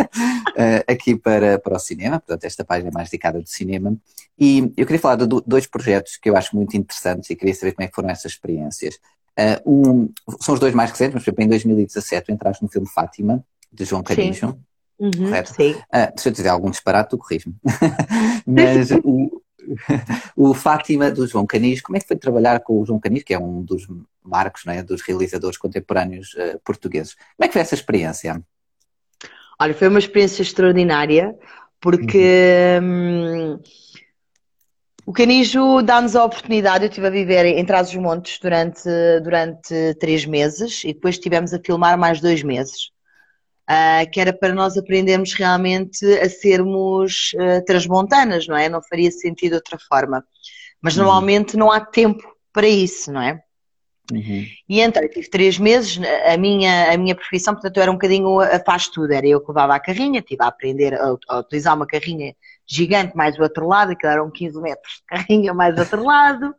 eh, 0.56 0.82
aqui 0.88 1.14
para, 1.14 1.58
para 1.58 1.76
o 1.76 1.78
cinema, 1.78 2.18
portanto, 2.18 2.44
esta 2.44 2.64
página 2.64 2.88
é 2.88 2.90
mais 2.90 3.10
dedicada 3.10 3.38
do 3.38 3.46
cinema. 3.46 3.94
E 4.38 4.72
eu 4.78 4.86
queria 4.86 4.98
falar 4.98 5.16
de 5.16 5.26
dois 5.46 5.66
projetos 5.66 6.16
que 6.16 6.30
eu 6.30 6.36
acho 6.38 6.56
muito 6.56 6.74
interessantes 6.74 7.28
e 7.28 7.36
queria 7.36 7.54
saber 7.54 7.72
como 7.72 7.84
é 7.84 7.88
que 7.88 7.94
foram 7.94 8.08
essas 8.08 8.32
experiências. 8.32 8.98
Uh, 9.38 10.12
são 10.40 10.54
os 10.54 10.60
dois 10.60 10.74
mais 10.74 10.90
recentes, 10.90 11.14
mas 11.14 11.24
por 11.24 11.30
exemplo, 11.30 11.44
em 11.44 11.48
2017 11.48 12.26
tu 12.26 12.32
entraste 12.32 12.62
no 12.62 12.68
filme 12.68 12.88
Fátima, 12.88 13.44
de 13.72 13.84
João 13.84 14.02
Canijo. 14.02 14.58
Uhum, 14.98 15.10
correto? 15.10 15.54
Sim. 15.54 15.72
Uh, 15.72 16.20
se 16.20 16.28
eu 16.28 16.32
dizer 16.32 16.48
algum 16.48 16.70
disparate, 16.70 17.10
tu 17.10 17.18
corriges-me. 17.18 17.54
mas 18.46 18.90
o, 19.02 19.42
o 20.36 20.54
Fátima 20.54 21.10
do 21.10 21.26
João 21.26 21.46
Canis, 21.46 21.80
como 21.80 21.96
é 21.96 22.00
que 22.00 22.06
foi 22.06 22.16
trabalhar 22.16 22.60
com 22.60 22.80
o 22.80 22.86
João 22.86 23.00
Canis, 23.00 23.22
que 23.22 23.34
é 23.34 23.38
um 23.38 23.62
dos 23.62 23.86
marcos, 24.22 24.64
né, 24.64 24.82
dos 24.82 25.02
realizadores 25.02 25.58
contemporâneos 25.58 26.34
uh, 26.34 26.60
portugueses? 26.64 27.14
Como 27.14 27.44
é 27.44 27.46
que 27.48 27.52
foi 27.52 27.62
essa 27.62 27.74
experiência? 27.74 28.40
Olha, 29.58 29.74
foi 29.74 29.88
uma 29.88 29.98
experiência 29.98 30.42
extraordinária, 30.42 31.34
porque. 31.80 32.78
Uhum. 32.80 33.54
Hum, 33.54 33.60
o 35.12 35.14
Canijo 35.14 35.82
dá-nos 35.82 36.16
a 36.16 36.24
oportunidade, 36.24 36.84
eu 36.84 36.88
estive 36.88 37.06
a 37.06 37.10
viver 37.10 37.44
em 37.44 37.62
Trás-os-Montes 37.66 38.38
durante, 38.40 38.88
durante 39.22 39.94
três 40.00 40.24
meses 40.24 40.82
e 40.84 40.94
depois 40.94 41.16
estivemos 41.16 41.52
a 41.52 41.60
filmar 41.60 41.98
mais 41.98 42.18
dois 42.18 42.42
meses, 42.42 42.86
uh, 43.68 44.10
que 44.10 44.18
era 44.18 44.32
para 44.32 44.54
nós 44.54 44.74
aprendermos 44.78 45.34
realmente 45.34 46.02
a 46.14 46.30
sermos 46.30 47.32
uh, 47.34 47.62
transmontanas, 47.66 48.46
não 48.48 48.56
é? 48.56 48.70
Não 48.70 48.80
faria 48.82 49.10
sentido 49.10 49.50
de 49.50 49.56
outra 49.56 49.78
forma. 49.86 50.24
Mas 50.80 50.96
uhum. 50.96 51.02
normalmente 51.02 51.58
não 51.58 51.70
há 51.70 51.78
tempo 51.78 52.26
para 52.50 52.66
isso, 52.66 53.12
não 53.12 53.20
é? 53.20 53.38
Uhum. 54.10 54.46
E 54.68 54.80
então, 54.80 55.06
tive 55.08 55.30
três 55.30 55.58
meses, 55.58 55.98
a 56.26 56.36
minha, 56.36 56.92
a 56.92 56.96
minha 56.96 57.14
profissão, 57.14 57.54
portanto, 57.54 57.76
eu 57.76 57.82
era 57.82 57.90
um 57.90 57.94
bocadinho 57.94 58.40
a 58.40 58.58
faz 58.58 58.88
tudo, 58.88 59.12
era 59.12 59.26
eu 59.26 59.40
que 59.40 59.48
levava 59.48 59.74
a 59.74 59.80
carrinha, 59.80 60.20
estive 60.20 60.42
a 60.42 60.48
aprender 60.48 60.94
a, 60.94 61.14
a 61.28 61.38
utilizar 61.38 61.76
uma 61.76 61.86
carrinha 61.86 62.34
gigante 62.66 63.16
mais 63.16 63.36
do 63.36 63.42
outro 63.42 63.66
lado, 63.66 63.96
que 63.96 64.06
eram 64.06 64.30
15 64.30 64.60
metros 64.60 64.94
de 64.94 65.04
carrinha 65.06 65.54
mais 65.54 65.74
do 65.74 65.80
outro 65.80 66.04
lado. 66.04 66.54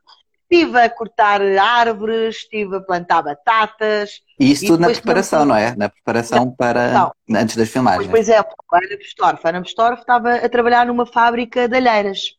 Estive 0.50 0.80
a 0.80 0.90
cortar 0.90 1.42
árvores, 1.42 2.36
estive 2.36 2.76
a 2.76 2.82
plantar 2.82 3.24
batatas. 3.24 4.22
E 4.40 4.52
isso 4.52 4.68
tudo 4.68 4.82
na 4.82 4.90
preparação, 4.90 5.46
não 5.46 5.56
é? 5.56 5.76
Na 5.76 5.90
preparação 5.90 6.52
para 6.52 7.12
antes 7.30 7.56
das 7.56 7.70
filmagens. 7.70 8.08
Por 8.08 8.20
exemplo, 8.20 8.54
a 8.72 8.78
Ana 8.78 8.98
Bestorff. 8.98 9.42
A 9.44 9.50
Ana 9.50 9.62
Bestorff 9.62 10.02
estava 10.02 10.36
a 10.36 10.50
trabalhar 10.50 10.86
numa 10.86 11.08
fábrica 11.08 11.68
de 11.68 11.76
alheiras, 11.76 12.38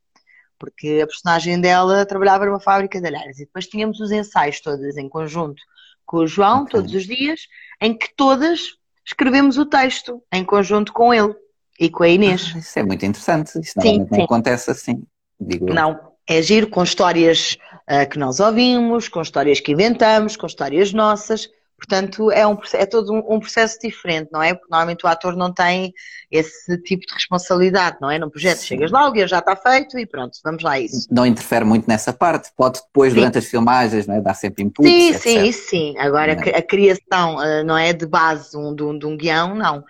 porque 0.71 1.01
a 1.03 1.07
personagem 1.07 1.61
dela 1.61 2.07
trabalhava 2.07 2.47
numa 2.47 2.61
fábrica 2.61 3.01
de 3.01 3.07
alheiras. 3.07 3.39
E 3.39 3.45
depois 3.45 3.67
tínhamos 3.67 4.01
os 4.01 4.11
ensaios 4.11 4.61
todos 4.61 4.97
em 4.97 5.09
conjunto 5.09 5.63
com 6.05 6.19
o 6.19 6.27
João, 6.27 6.63
okay. 6.63 6.81
todos 6.81 6.95
os 6.95 7.05
dias, 7.05 7.41
em 7.81 7.97
que 7.97 8.09
todas 8.17 8.61
escrevemos 9.07 9.59
o 9.59 9.67
texto 9.67 10.23
em 10.33 10.45
conjunto 10.45 10.93
com 10.93 11.13
ele. 11.13 11.35
E 11.79 11.91
com 11.91 12.05
a 12.05 12.09
Inês. 12.09 12.53
Ah, 12.55 12.59
isso 12.59 12.79
é 12.79 12.83
muito 12.85 13.05
interessante. 13.05 13.59
Isso 13.59 13.75
sim, 13.81 14.07
não 14.09 14.25
acontece 14.25 14.71
assim, 14.71 15.03
digo 15.41 15.67
Não, 15.67 15.99
é 16.29 16.41
giro 16.41 16.69
com 16.69 16.85
histórias 16.85 17.59
uh, 17.91 18.09
que 18.09 18.17
nós 18.17 18.39
ouvimos, 18.39 19.09
com 19.09 19.21
histórias 19.21 19.59
que 19.59 19.73
inventamos, 19.73 20.37
com 20.37 20.47
histórias 20.47 20.93
nossas. 20.93 21.49
Portanto, 21.87 22.31
é, 22.31 22.47
um, 22.47 22.57
é 22.73 22.87
todo 22.87 23.13
um, 23.13 23.35
um, 23.35 23.39
processo 23.39 23.79
diferente, 23.79 24.31
não 24.33 24.43
é? 24.43 24.55
Porque 24.55 24.69
normalmente 24.71 25.05
o 25.05 25.09
ator 25.09 25.37
não 25.37 25.53
tem 25.53 25.93
esse 26.31 26.79
tipo 26.79 27.07
de 27.07 27.13
responsabilidade, 27.13 27.99
não 28.01 28.11
é? 28.11 28.19
Num 28.19 28.31
projeto 28.31 28.59
Sim. 28.59 28.67
chegas 28.67 28.91
lá, 28.91 29.07
o 29.07 29.13
guia 29.13 29.29
já 29.29 29.39
está 29.39 29.55
feito 29.55 29.99
e 29.99 30.07
pronto, 30.07 30.39
vamos 30.43 30.63
lá 30.63 30.73
a 30.73 30.81
isso. 30.81 31.07
Não 31.11 31.27
interfere 31.27 31.65
muito 31.65 31.87
nessa 31.87 32.11
parte, 32.11 32.51
pode 32.57 32.81
depois, 32.81 33.13
sim. 33.13 33.19
durante 33.19 33.37
as 33.37 33.45
filmagens, 33.45 34.07
não 34.07 34.15
é? 34.15 34.21
dar 34.21 34.33
sempre 34.33 34.65
input. 34.65 34.89
Sim, 34.89 35.11
etc. 35.11 35.21
sim, 35.21 35.45
isso 35.45 35.69
sim. 35.69 35.95
Agora, 35.99 36.33
a 36.33 36.63
criação, 36.63 37.37
uh, 37.37 37.63
não 37.65 37.77
é? 37.77 37.93
De 37.93 38.07
base 38.07 38.57
um, 38.57 38.75
de, 38.75 38.83
um, 38.83 38.99
de 38.99 39.07
um 39.07 39.17
guião, 39.17 39.55
não. 39.55 39.85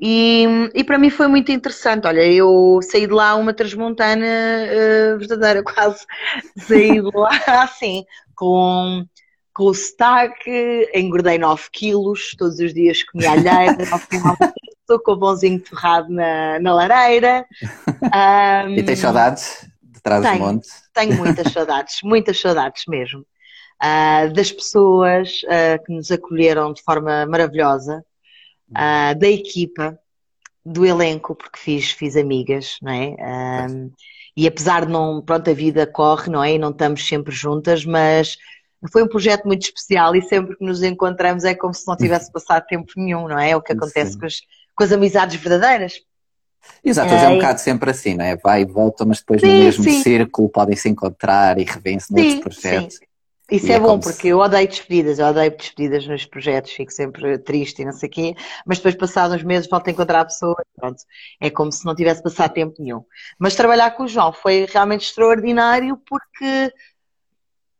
E, 0.00 0.44
e 0.74 0.82
para 0.82 0.98
mim 0.98 1.10
foi 1.10 1.28
muito 1.28 1.52
interessante. 1.52 2.06
Olha, 2.06 2.26
eu 2.26 2.80
saí 2.82 3.06
de 3.06 3.12
lá 3.12 3.36
uma 3.36 3.54
transmontana 3.54 4.26
uh, 4.26 5.18
verdadeira, 5.18 5.62
quase. 5.64 6.04
Saí 6.56 7.00
de 7.00 7.16
lá 7.16 7.30
assim, 7.62 8.04
com, 8.34 9.04
com 9.58 9.64
o 9.64 9.74
sotaque, 9.74 10.88
engordei 10.94 11.36
9 11.36 11.64
quilos, 11.72 12.32
todos 12.38 12.60
os 12.60 12.72
dias 12.72 13.02
comi 13.02 13.26
alheira, 13.26 13.76
estou 14.80 15.00
com 15.00 15.10
o 15.10 15.16
bonzinho 15.16 15.58
torrado 15.58 16.08
na, 16.10 16.60
na 16.60 16.72
lareira. 16.72 17.44
Um, 18.04 18.70
e 18.78 18.82
tens 18.84 19.00
saudades 19.00 19.68
de 19.82 20.00
trás 20.00 20.22
tenho, 20.22 20.38
do 20.38 20.44
monte? 20.44 20.68
Tenho 20.94 21.16
muitas 21.16 21.52
saudades, 21.52 21.96
muitas 22.04 22.40
saudades 22.40 22.84
mesmo. 22.86 23.26
Uh, 23.82 24.32
das 24.32 24.52
pessoas 24.52 25.40
uh, 25.46 25.84
que 25.84 25.92
nos 25.92 26.08
acolheram 26.12 26.72
de 26.72 26.80
forma 26.84 27.26
maravilhosa, 27.26 28.04
uh, 28.70 29.18
da 29.18 29.28
equipa, 29.28 29.98
do 30.64 30.86
elenco, 30.86 31.34
porque 31.34 31.58
fiz, 31.58 31.90
fiz 31.90 32.16
amigas, 32.16 32.76
não 32.80 32.92
é? 32.92 33.66
Um, 33.68 33.90
e 34.36 34.46
apesar 34.46 34.86
de 34.86 34.92
não, 34.92 35.20
pronto, 35.20 35.50
a 35.50 35.52
vida 35.52 35.84
corre, 35.84 36.30
não 36.30 36.44
é? 36.44 36.52
E 36.52 36.58
não 36.58 36.70
estamos 36.70 37.04
sempre 37.04 37.34
juntas, 37.34 37.84
mas 37.84 38.36
foi 38.92 39.02
um 39.02 39.08
projeto 39.08 39.44
muito 39.44 39.62
especial 39.62 40.14
e 40.14 40.22
sempre 40.22 40.56
que 40.56 40.64
nos 40.64 40.82
encontramos 40.82 41.44
é 41.44 41.54
como 41.54 41.74
se 41.74 41.86
não 41.86 41.96
tivesse 41.96 42.30
passado 42.32 42.64
tempo 42.66 42.92
nenhum, 42.96 43.26
não 43.26 43.38
é? 43.38 43.50
É 43.50 43.56
o 43.56 43.62
que 43.62 43.72
acontece 43.72 44.18
com 44.18 44.26
as, 44.26 44.40
com 44.74 44.84
as 44.84 44.92
amizades 44.92 45.36
verdadeiras. 45.36 46.00
Exato, 46.84 47.12
é, 47.12 47.24
é 47.24 47.28
um 47.28 47.36
bocado 47.36 47.60
sempre 47.60 47.90
assim, 47.90 48.14
não 48.14 48.24
é? 48.24 48.36
Vai 48.36 48.62
e 48.62 48.64
volta, 48.64 49.04
mas 49.04 49.18
depois 49.20 49.40
sim, 49.40 49.46
no 49.46 49.64
mesmo 49.64 49.84
sim. 49.84 50.02
círculo 50.02 50.48
podem 50.48 50.76
se 50.76 50.88
encontrar 50.88 51.58
e 51.58 51.64
revêem-se 51.64 52.12
noutros 52.12 52.40
projetos. 52.40 52.96
Sim. 52.96 53.08
Isso 53.50 53.66
e 53.66 53.72
é, 53.72 53.76
é 53.76 53.80
bom, 53.80 53.98
porque 53.98 54.28
eu 54.28 54.38
odeio 54.38 54.68
despedidas, 54.68 55.18
eu 55.18 55.26
odeio 55.26 55.56
despedidas 55.56 56.06
nos 56.06 56.26
projetos, 56.26 56.70
fico 56.70 56.92
sempre 56.92 57.38
triste 57.38 57.80
e 57.80 57.84
não 57.84 57.92
sei 57.92 58.06
o 58.06 58.12
quê, 58.12 58.34
mas 58.66 58.76
depois, 58.76 58.94
passados 58.94 59.34
uns 59.34 59.42
meses, 59.42 59.68
volto 59.70 59.88
a 59.88 59.90
encontrar 59.90 60.20
a 60.20 60.24
pessoa 60.26 60.54
pronto, 60.76 61.02
é 61.40 61.48
como 61.48 61.72
se 61.72 61.84
não 61.86 61.94
tivesse 61.94 62.22
passado 62.22 62.52
tempo 62.52 62.74
nenhum. 62.78 63.02
Mas 63.38 63.54
trabalhar 63.54 63.92
com 63.92 64.04
o 64.04 64.08
João 64.08 64.34
foi 64.34 64.66
realmente 64.70 65.06
extraordinário 65.06 65.98
porque 66.06 66.72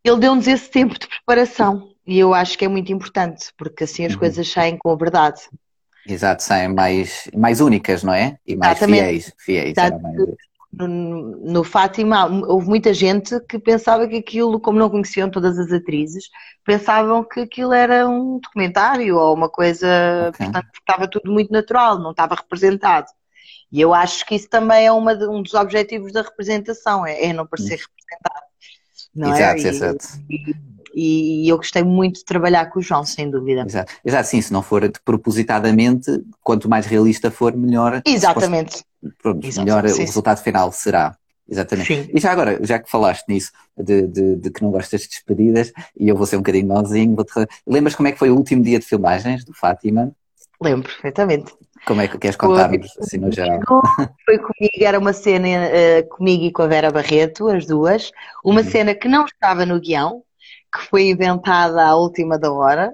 ele 0.04 0.18
deu-nos 0.18 0.46
esse 0.46 0.70
tempo 0.70 0.98
de 0.98 1.06
preparação 1.06 1.90
e 2.06 2.18
eu 2.18 2.32
acho 2.32 2.56
que 2.56 2.64
é 2.64 2.68
muito 2.68 2.92
importante, 2.92 3.52
porque 3.56 3.84
assim 3.84 4.04
as 4.04 4.14
uhum. 4.14 4.18
coisas 4.18 4.48
saem 4.48 4.76
com 4.78 4.90
a 4.90 4.96
verdade. 4.96 5.42
Exato, 6.06 6.42
saem 6.42 6.68
mais, 6.68 7.28
mais 7.36 7.60
únicas, 7.60 8.02
não 8.02 8.14
é? 8.14 8.38
E 8.46 8.56
mais 8.56 8.78
Exatamente. 8.78 9.02
fiéis. 9.02 9.34
fiéis 9.38 9.74
no, 10.72 10.86
no, 10.86 11.64
Fátima 11.64 12.26
houve 12.46 12.68
muita 12.68 12.92
gente 12.92 13.40
que 13.40 13.58
pensava 13.58 14.06
que 14.06 14.16
aquilo, 14.16 14.60
como 14.60 14.78
não 14.78 14.90
conheciam 14.90 15.30
todas 15.30 15.58
as 15.58 15.72
atrizes, 15.72 16.28
pensavam 16.64 17.24
que 17.24 17.40
aquilo 17.40 17.72
era 17.72 18.06
um 18.06 18.38
documentário 18.38 19.16
ou 19.16 19.34
uma 19.34 19.48
coisa, 19.48 19.86
okay. 20.28 20.46
portanto, 20.46 20.68
estava 20.74 21.08
tudo 21.08 21.32
muito 21.32 21.50
natural, 21.52 21.98
não 21.98 22.10
estava 22.10 22.34
representado. 22.34 23.06
E 23.72 23.80
eu 23.80 23.92
acho 23.94 24.24
que 24.26 24.34
isso 24.34 24.48
também 24.48 24.86
é 24.86 24.92
uma 24.92 25.12
um 25.28 25.42
dos 25.42 25.54
objetivos 25.54 26.12
da 26.12 26.22
representação, 26.22 27.04
é, 27.06 27.24
é 27.24 27.32
não 27.32 27.46
parecer 27.46 27.76
representado. 27.76 27.97
Não 29.18 29.34
exato, 29.34 29.66
é? 29.66 29.68
exato. 29.68 30.06
E, 30.30 30.54
e, 30.94 31.48
eu 31.48 31.56
gostei 31.56 31.82
muito 31.82 32.20
de 32.20 32.24
trabalhar 32.24 32.66
com 32.66 32.78
o 32.78 32.82
João, 32.82 33.04
sem 33.04 33.28
dúvida. 33.28 33.64
Exato, 33.66 33.92
exato 34.04 34.28
sim, 34.28 34.40
se 34.40 34.52
não 34.52 34.62
for 34.62 34.88
propositadamente, 35.04 36.22
quanto 36.42 36.68
mais 36.68 36.86
realista 36.86 37.30
for, 37.30 37.56
melhor. 37.56 38.00
Exatamente. 38.06 38.84
Pronto, 39.20 39.46
melhor 39.58 39.88
sim. 39.88 40.02
o 40.02 40.06
resultado 40.06 40.40
final 40.42 40.70
será. 40.70 41.16
Exatamente. 41.50 41.86
Sim. 41.86 42.10
E 42.14 42.20
já 42.20 42.30
agora, 42.30 42.58
já 42.64 42.78
que 42.78 42.90
falaste 42.90 43.24
nisso, 43.28 43.50
de, 43.76 44.06
de, 44.06 44.36
de, 44.36 44.50
que 44.50 44.62
não 44.62 44.70
gostas 44.70 45.00
de 45.00 45.08
despedidas, 45.08 45.72
e 45.98 46.08
eu 46.08 46.16
vou 46.16 46.26
ser 46.26 46.36
um 46.36 46.40
bocadinho 46.40 46.68
nozinho, 46.68 47.16
lembras 47.66 47.94
como 47.94 48.06
é 48.06 48.12
que 48.12 48.18
foi 48.18 48.30
o 48.30 48.36
último 48.36 48.62
dia 48.62 48.78
de 48.78 48.84
filmagens 48.84 49.44
do 49.44 49.54
Fátima? 49.54 50.12
Lembro 50.60 50.88
perfeitamente. 50.88 51.52
Como 51.88 52.02
é 52.02 52.06
que 52.06 52.18
queres 52.18 52.36
contar-nos, 52.36 52.98
assim, 52.98 53.16
no 53.16 53.32
geral? 53.32 53.60
Foi 54.26 54.36
comigo, 54.36 54.84
era 54.84 54.98
uma 54.98 55.14
cena 55.14 55.48
uh, 55.48 56.08
comigo 56.10 56.44
e 56.44 56.52
com 56.52 56.60
a 56.60 56.66
Vera 56.66 56.90
Barreto, 56.90 57.48
as 57.48 57.64
duas. 57.64 58.12
Uma 58.44 58.60
uhum. 58.60 58.70
cena 58.70 58.94
que 58.94 59.08
não 59.08 59.24
estava 59.24 59.64
no 59.64 59.80
guião, 59.80 60.22
que 60.70 60.80
foi 60.82 61.08
inventada 61.08 61.82
à 61.82 61.96
última 61.96 62.38
da 62.38 62.52
hora. 62.52 62.92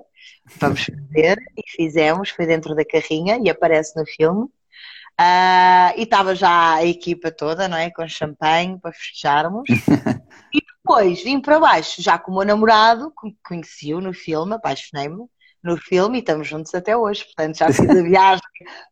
Vamos 0.60 0.84
fazer, 0.84 1.36
e 1.56 1.68
fizemos, 1.74 2.30
foi 2.30 2.46
dentro 2.46 2.72
da 2.76 2.84
carrinha 2.84 3.40
e 3.42 3.50
aparece 3.50 3.98
no 3.98 4.06
filme. 4.06 4.44
Uh, 4.44 5.90
e 5.96 6.04
estava 6.04 6.36
já 6.36 6.74
a 6.74 6.86
equipa 6.86 7.32
toda, 7.32 7.66
não 7.66 7.76
é? 7.76 7.90
Com 7.90 8.06
champanhe 8.06 8.78
para 8.78 8.92
fecharmos. 8.92 9.64
e 10.54 10.60
depois 10.60 11.20
vim 11.20 11.40
para 11.40 11.58
baixo, 11.58 12.00
já 12.00 12.16
com 12.16 12.30
o 12.30 12.36
meu 12.36 12.46
namorado, 12.46 13.12
conheci-o 13.44 14.00
no 14.00 14.14
filme, 14.14 14.54
apaixonei-me 14.54 15.26
no 15.64 15.78
filme 15.78 16.18
e 16.18 16.20
estamos 16.20 16.46
juntos 16.46 16.74
até 16.74 16.94
hoje. 16.94 17.24
Portanto, 17.24 17.56
já 17.56 17.72
fiz 17.72 17.88
a 17.88 18.02
viagem 18.02 18.42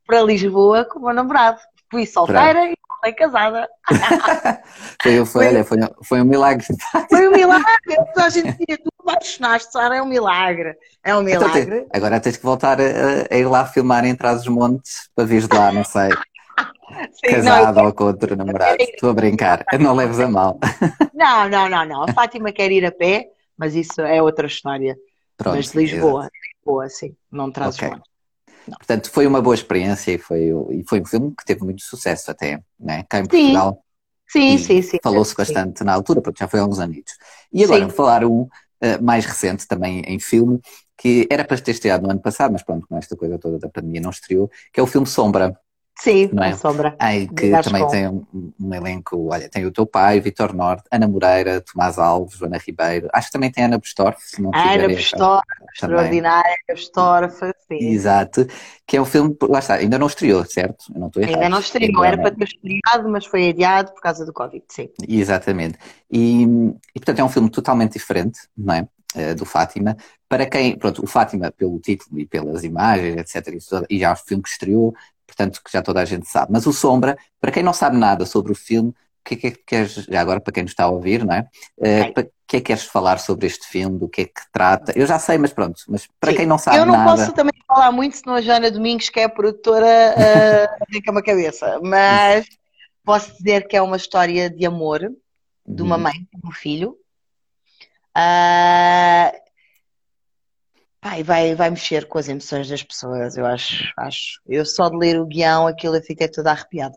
para 0.06 0.22
Lisboa 0.22 0.86
com 0.86 0.98
o 0.98 1.02
meu 1.02 1.14
namorado. 1.14 1.60
Fui 1.90 2.06
solteira 2.06 2.64
e 2.64 2.74
voltei 2.88 3.12
casada. 3.12 3.68
foi, 5.02 5.26
foi, 5.26 5.46
olha, 5.48 5.64
foi, 5.64 5.78
foi 6.02 6.22
um 6.22 6.24
milagre. 6.24 6.66
Foi 7.10 7.28
um 7.28 7.32
milagre. 7.32 7.66
A 8.16 8.28
gente 8.30 8.52
dizia, 8.52 8.78
tu 8.78 8.90
apaixonaste, 9.00 9.70
Sara, 9.70 9.96
é 9.96 10.02
um 10.02 10.06
milagre. 10.06 10.74
É 11.04 11.14
um 11.14 11.22
milagre. 11.22 11.80
Então, 11.80 11.86
agora 11.92 12.18
tens 12.18 12.38
que 12.38 12.42
voltar 12.42 12.80
a, 12.80 12.84
a, 13.30 13.36
ir 13.36 13.44
lá 13.44 13.66
filmar 13.66 14.06
em 14.06 14.14
Trás 14.14 14.40
os 14.40 14.48
Montes 14.48 15.10
para 15.14 15.26
vires 15.26 15.46
lá, 15.48 15.70
não 15.70 15.84
sei. 15.84 16.08
Sim, 17.12 17.34
Casado 17.34 17.76
não, 17.76 17.86
ou 17.86 17.92
com 17.92 18.04
outro 18.04 18.34
namorado. 18.34 18.76
Estou 18.80 19.10
a 19.10 19.14
brincar. 19.14 19.64
Não 19.78 19.94
leves 19.94 20.18
a 20.20 20.28
mal. 20.28 20.58
Não, 21.14 21.48
não, 21.48 21.68
não, 21.68 21.84
não. 21.84 22.02
A 22.02 22.12
Fátima 22.12 22.50
quer 22.50 22.72
ir 22.72 22.84
a 22.84 22.90
pé, 22.90 23.28
mas 23.56 23.76
isso 23.76 24.00
é 24.00 24.20
outra 24.20 24.48
história. 24.48 24.96
Pronto, 25.36 25.56
mas 25.56 25.70
de 25.70 25.78
Lisboa, 25.78 26.28
Lisboa, 26.64 26.88
sim, 26.88 27.16
não 27.30 27.50
traz 27.50 27.76
okay. 27.76 27.90
Não. 28.66 28.76
Portanto, 28.76 29.10
foi 29.10 29.26
uma 29.26 29.42
boa 29.42 29.54
experiência 29.54 30.12
e 30.12 30.18
foi, 30.18 30.50
e 30.70 30.84
foi 30.86 31.00
um 31.00 31.04
filme 31.04 31.34
que 31.36 31.44
teve 31.44 31.64
muito 31.64 31.82
sucesso 31.82 32.30
até, 32.30 32.62
né? 32.78 33.04
cá 33.08 33.18
em 33.18 33.26
Portugal. 33.26 33.82
Sim, 34.28 34.56
sim, 34.56 34.80
sim. 34.80 34.98
Falou-se 35.02 35.34
bastante 35.34 35.84
na 35.84 35.92
altura, 35.92 36.22
porque 36.22 36.38
já 36.38 36.48
foi 36.48 36.60
há 36.60 36.62
alguns 36.62 36.78
anos. 36.78 36.96
E 37.52 37.64
agora, 37.64 37.84
sim. 37.84 37.90
falar 37.90 38.24
um 38.24 38.42
uh, 38.42 38.48
mais 39.02 39.26
recente 39.26 39.66
também 39.66 40.02
em 40.06 40.18
filme, 40.18 40.60
que 40.96 41.26
era 41.28 41.44
para 41.44 41.60
ter 41.60 41.72
estreado 41.72 42.04
no 42.04 42.10
ano 42.10 42.20
passado, 42.20 42.52
mas 42.52 42.62
pronto, 42.62 42.86
com 42.86 42.96
esta 42.96 43.16
coisa 43.16 43.38
toda 43.38 43.58
da 43.58 43.68
pandemia 43.68 44.00
não 44.00 44.10
estreou, 44.10 44.48
que 44.72 44.78
é 44.78 44.82
o 44.82 44.86
filme 44.86 45.06
Sombra. 45.06 45.58
Sim, 45.98 46.30
não 46.32 46.42
é? 46.42 46.54
Sombra. 46.54 46.96
Ai, 46.98 47.28
que 47.28 47.50
também 47.62 47.86
tem 47.88 48.08
um, 48.08 48.24
um, 48.58 48.74
elenco, 48.74 49.28
olha, 49.30 49.48
tem 49.48 49.64
o 49.66 49.70
teu 49.70 49.86
pai, 49.86 50.20
Vitor 50.20 50.54
Norte, 50.54 50.84
Ana 50.90 51.06
Moreira, 51.06 51.60
Tomás 51.60 51.98
Alves, 51.98 52.38
Joana 52.38 52.58
Ribeiro, 52.58 53.08
acho 53.12 53.28
que 53.28 53.32
também 53.32 53.50
tem 53.50 53.64
Ana 53.64 53.78
Bestorf, 53.78 54.18
se 54.20 54.40
não 54.40 54.50
Ana 54.54 54.88
Bestorf, 54.88 55.44
extraordinária, 55.72 56.56
Bestorf, 56.66 57.38
sim. 57.68 57.78
Exato, 57.78 58.46
que 58.86 58.96
é 58.96 59.02
um 59.02 59.04
filme, 59.04 59.36
lá 59.42 59.58
está, 59.58 59.74
ainda 59.74 59.98
não 59.98 60.06
estreou, 60.06 60.44
certo? 60.44 60.86
Eu 60.92 61.00
não 61.00 61.06
estou 61.08 61.22
errado. 61.22 61.34
Ainda 61.36 61.48
não 61.50 61.60
estreou, 61.60 62.04
era 62.04 62.16
para 62.16 62.30
ter 62.34 62.44
estreado, 62.44 63.08
mas 63.08 63.26
foi 63.26 63.50
adiado 63.50 63.92
por 63.92 64.00
causa 64.00 64.24
do 64.24 64.32
Covid, 64.32 64.64
sim. 64.68 64.88
Exatamente. 65.06 65.78
E, 66.10 66.42
e 66.42 66.98
portanto 66.98 67.18
é 67.18 67.24
um 67.24 67.28
filme 67.28 67.50
totalmente 67.50 67.92
diferente, 67.92 68.40
não 68.56 68.74
é? 68.74 68.88
Uh, 69.14 69.34
do 69.34 69.44
Fátima, 69.44 69.94
para 70.26 70.46
quem, 70.46 70.74
pronto, 70.78 71.04
o 71.04 71.06
Fátima 71.06 71.52
pelo 71.52 71.78
título 71.78 72.18
e 72.18 72.24
pelas 72.24 72.64
imagens, 72.64 73.14
etc, 73.18 73.54
e, 73.90 73.98
já 73.98 74.08
é 74.08 74.12
um 74.14 74.16
filme 74.16 74.42
que 74.42 74.48
estreou, 74.48 74.94
portanto, 75.32 75.60
que 75.64 75.72
já 75.72 75.82
toda 75.82 76.00
a 76.00 76.04
gente 76.04 76.28
sabe. 76.28 76.52
Mas 76.52 76.66
o 76.66 76.72
Sombra, 76.72 77.16
para 77.40 77.50
quem 77.50 77.62
não 77.62 77.72
sabe 77.72 77.96
nada 77.96 78.26
sobre 78.26 78.52
o 78.52 78.54
filme, 78.54 78.90
o 78.90 78.94
que 79.24 79.34
é 79.34 79.50
que 79.50 79.64
queres, 79.66 79.94
já 79.94 80.20
agora 80.20 80.40
para 80.40 80.52
quem 80.52 80.62
nos 80.64 80.72
está 80.72 80.84
a 80.84 80.88
ouvir, 80.88 81.24
não 81.24 81.34
é? 81.34 81.48
Uh, 81.78 82.10
o 82.10 82.12
que 82.46 82.56
é 82.56 82.60
que 82.60 82.60
queres 82.60 82.84
falar 82.84 83.18
sobre 83.18 83.46
este 83.46 83.66
filme, 83.66 83.98
do 83.98 84.08
que 84.08 84.22
é 84.22 84.24
que 84.24 84.42
trata? 84.52 84.92
Eu 84.96 85.06
já 85.06 85.18
sei, 85.18 85.38
mas 85.38 85.52
pronto, 85.52 85.80
mas 85.88 86.06
para 86.20 86.32
Sim. 86.32 86.38
quem 86.38 86.46
não 86.46 86.58
sabe 86.58 86.78
nada... 86.78 86.90
Eu 86.90 86.92
não 86.92 87.04
nada... 87.04 87.16
posso 87.16 87.32
também 87.32 87.52
falar 87.66 87.92
muito, 87.92 88.16
senão 88.16 88.34
a 88.34 88.40
Joana 88.40 88.70
Domingos, 88.70 89.08
que 89.08 89.20
é 89.20 89.24
a 89.24 89.28
produtora, 89.28 89.86
uh, 89.86 90.84
fica 90.92 91.10
uma 91.10 91.22
cabeça, 91.22 91.80
mas 91.82 92.46
posso 93.04 93.32
dizer 93.36 93.66
que 93.66 93.76
é 93.76 93.82
uma 93.82 93.96
história 93.96 94.50
de 94.50 94.66
amor 94.66 95.00
de 95.66 95.82
uma 95.82 95.96
uhum. 95.96 96.02
mãe 96.02 96.28
e 96.32 96.46
um 96.46 96.50
filho. 96.50 96.96
Uh, 98.16 99.32
Pai, 101.02 101.24
vai, 101.24 101.52
vai 101.56 101.68
mexer 101.68 102.06
com 102.06 102.16
as 102.16 102.28
emoções 102.28 102.68
das 102.68 102.80
pessoas, 102.80 103.36
eu 103.36 103.44
acho, 103.44 103.92
acho. 103.98 104.40
Eu 104.46 104.64
só 104.64 104.88
de 104.88 104.96
ler 104.96 105.20
o 105.20 105.26
guião, 105.26 105.66
aquilo 105.66 105.96
eu 105.96 106.02
fiquei 106.02 106.28
toda 106.28 106.52
arrepiada. 106.52 106.94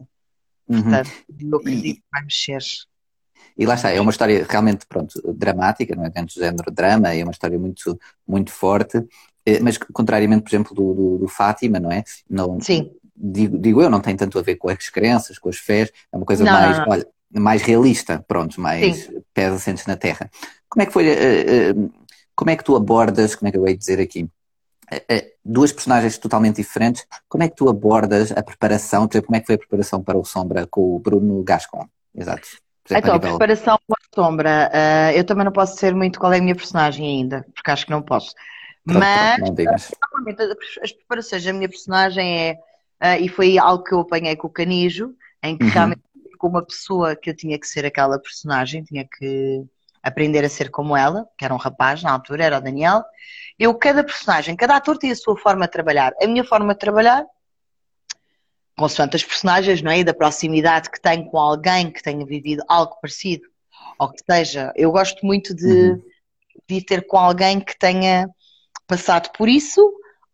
Uhum. 0.69 0.83
Portanto, 0.83 1.09
eu 1.41 1.57
acredito 1.57 1.95
que 1.95 2.03
vai 2.12 2.21
mexer. 2.21 2.62
E 3.57 3.65
lá 3.65 3.74
está, 3.74 3.89
é 3.89 4.00
uma 4.00 4.12
história 4.12 4.45
realmente, 4.47 4.85
pronto, 4.88 5.19
dramática, 5.33 5.95
não 5.95 6.05
é? 6.05 6.12
Dentro 6.12 6.35
do 6.35 6.39
género 6.39 6.71
drama, 6.71 7.15
é 7.15 7.24
uma 7.24 7.31
história 7.31 7.57
muito, 7.57 8.00
muito 8.27 8.51
forte, 8.51 9.03
eh, 9.43 9.59
mas 9.59 9.75
contrariamente, 9.79 10.43
por 10.43 10.50
exemplo, 10.50 10.75
do, 10.75 10.93
do, 10.93 11.17
do 11.17 11.27
Fátima, 11.27 11.79
não 11.79 11.91
é? 11.91 12.03
Não, 12.29 12.62
Sim. 12.62 12.91
Digo, 13.15 13.57
digo, 13.57 13.81
eu, 13.81 13.89
não 13.89 14.01
tem 14.01 14.15
tanto 14.15 14.38
a 14.38 14.41
ver 14.43 14.57
com 14.57 14.69
as 14.69 14.88
crenças, 14.89 15.39
com 15.39 15.50
as 15.50 15.57
fés, 15.57 15.91
é 16.12 16.15
uma 16.15 16.25
coisa 16.27 16.43
não, 16.43 16.51
mais, 16.51 16.77
não, 16.77 16.85
não. 16.85 16.91
olha, 16.91 17.07
mais 17.31 17.63
realista, 17.63 18.24
pronto, 18.27 18.62
mais 18.62 19.05
Sim. 19.05 19.24
pés 19.33 19.51
assentes 19.51 19.88
na 19.88 19.95
terra. 19.95 20.29
Como 20.69 20.83
é 20.83 20.85
que 20.85 20.93
foi... 20.93 21.07
Uh, 21.07 21.79
uh, 21.79 22.04
como 22.36 22.51
é 22.51 22.56
que 22.56 22.63
tu 22.63 22.75
abordas, 22.75 23.36
como 23.36 23.48
é 23.48 23.51
que 23.51 23.58
eu 23.58 23.68
hei 23.68 23.75
dizer 23.75 24.00
aqui, 24.00 24.30
eh, 24.92 25.04
eh, 25.10 25.32
duas 25.44 25.72
personagens 25.72 26.18
totalmente 26.18 26.58
diferentes, 26.58 27.06
como 27.27 27.44
é 27.44 27.50
que 27.50 27.56
tu 27.56 27.70
abordas 27.70 28.32
a 28.32 28.44
preparação, 28.44 29.08
exemplo, 29.10 29.27
como 29.27 29.38
é 29.38 29.39
que 29.39 29.46
foi 29.48 29.56
a 29.56 29.60
preparação 29.60 30.04
para 30.04 30.18
o 30.18 30.25
Sombra 30.25 30.68
com 30.68 30.96
o 30.96 31.00
Bruno 31.00 31.44
Gascon? 31.44 31.88
Exato. 32.13 32.48
Exemplo, 32.88 33.10
então, 33.10 33.15
a 33.15 33.20
preparação 33.20 33.80
para 33.88 33.98
o 33.98 34.15
Sombra, 34.15 34.72
uh, 34.72 35.18
eu 35.18 35.24
também 35.24 35.46
não 35.46 35.51
posso 35.51 35.77
ser 35.77 35.96
muito 35.96 36.20
qual 36.20 36.32
é 36.34 36.38
a 36.38 36.42
minha 36.42 36.56
personagem 36.56 37.08
ainda, 37.08 37.44
porque 37.54 37.72
acho 37.72 37.86
que 37.86 37.92
não 37.92 38.01
posso. 38.01 38.36
Pronto, 38.86 39.00
Mas, 39.00 39.92
as 40.84 40.92
preparações 40.92 41.44
da 41.44 41.51
minha 41.51 41.68
personagem 41.68 42.39
é, 42.39 42.60
uh, 43.01 43.24
e 43.24 43.27
foi 43.27 43.58
algo 43.58 43.84
que 43.84 43.94
eu 43.94 44.01
apanhei 44.01 44.36
com 44.36 44.46
o 44.46 44.51
Canijo, 44.51 45.15
em 45.42 45.58
que 45.58 45.63
uhum. 45.63 45.72
realmente 45.72 46.01
com 46.38 46.48
uma 46.48 46.63
pessoa 46.63 47.15
que 47.15 47.30
eu 47.30 47.36
tinha 47.36 47.58
que 47.58 47.68
ser 47.68 47.86
aquela 47.86 48.20
personagem, 48.20 48.84
tinha 48.84 49.04
que 49.04 49.65
aprender 50.05 50.45
a 50.45 50.50
ser 50.50 50.69
como 50.69 50.95
ela, 50.95 51.27
que 51.35 51.43
era 51.43 51.53
um 51.53 51.57
rapaz 51.57 52.03
na 52.03 52.12
altura, 52.12 52.43
era 52.43 52.57
o 52.59 52.62
Daniel. 52.62 53.03
Eu, 53.57 53.74
cada 53.74 54.03
personagem, 54.03 54.55
cada 54.55 54.75
ator 54.75 55.00
tem 55.00 55.09
a 55.09 55.15
sua 55.15 55.35
forma 55.35 55.65
de 55.65 55.71
trabalhar. 55.71 56.13
A 56.21 56.27
minha 56.27 56.43
forma 56.43 56.74
de 56.74 56.79
trabalhar, 56.79 57.25
consoante 58.77 59.15
as 59.15 59.24
personagens, 59.24 59.81
não 59.81 59.91
é? 59.91 60.00
E 60.00 60.03
da 60.03 60.13
proximidade 60.13 60.91
que 60.91 61.01
tenho 61.01 61.25
com 61.25 61.39
alguém 61.39 61.89
que 61.89 62.03
tenha 62.03 62.24
vivido 62.24 62.63
algo 62.67 62.95
parecido, 63.01 63.47
ou 63.97 64.12
que 64.12 64.21
seja, 64.29 64.71
eu 64.75 64.91
gosto 64.91 65.25
muito 65.25 65.55
de, 65.55 65.65
uhum. 65.65 66.01
de 66.69 66.85
ter 66.85 67.07
com 67.07 67.17
alguém 67.17 67.59
que 67.59 67.75
tenha 67.75 68.29
passado 68.85 69.31
por 69.35 69.50
isso, 69.50 69.81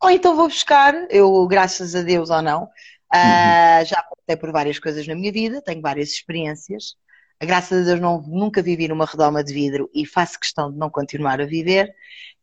ou 0.03 0.09
então 0.09 0.35
vou 0.35 0.49
buscar, 0.49 0.93
eu, 1.09 1.47
graças 1.47 1.95
a 1.95 2.01
Deus 2.01 2.29
ou 2.29 2.41
não, 2.41 2.63
uh, 2.63 3.85
já 3.85 4.03
passei 4.03 4.35
por 4.35 4.51
várias 4.51 4.79
coisas 4.79 5.07
na 5.07 5.15
minha 5.15 5.31
vida, 5.31 5.61
tenho 5.61 5.81
várias 5.81 6.09
experiências, 6.09 6.95
graças 7.45 7.81
a 7.81 7.85
Deus 7.85 7.99
não, 7.99 8.21
nunca 8.21 8.61
vivi 8.61 8.87
numa 8.87 9.05
redoma 9.05 9.43
de 9.43 9.53
vidro 9.53 9.89
e 9.93 10.05
faço 10.05 10.39
questão 10.39 10.71
de 10.71 10.77
não 10.77 10.89
continuar 10.89 11.41
a 11.41 11.45
viver 11.45 11.93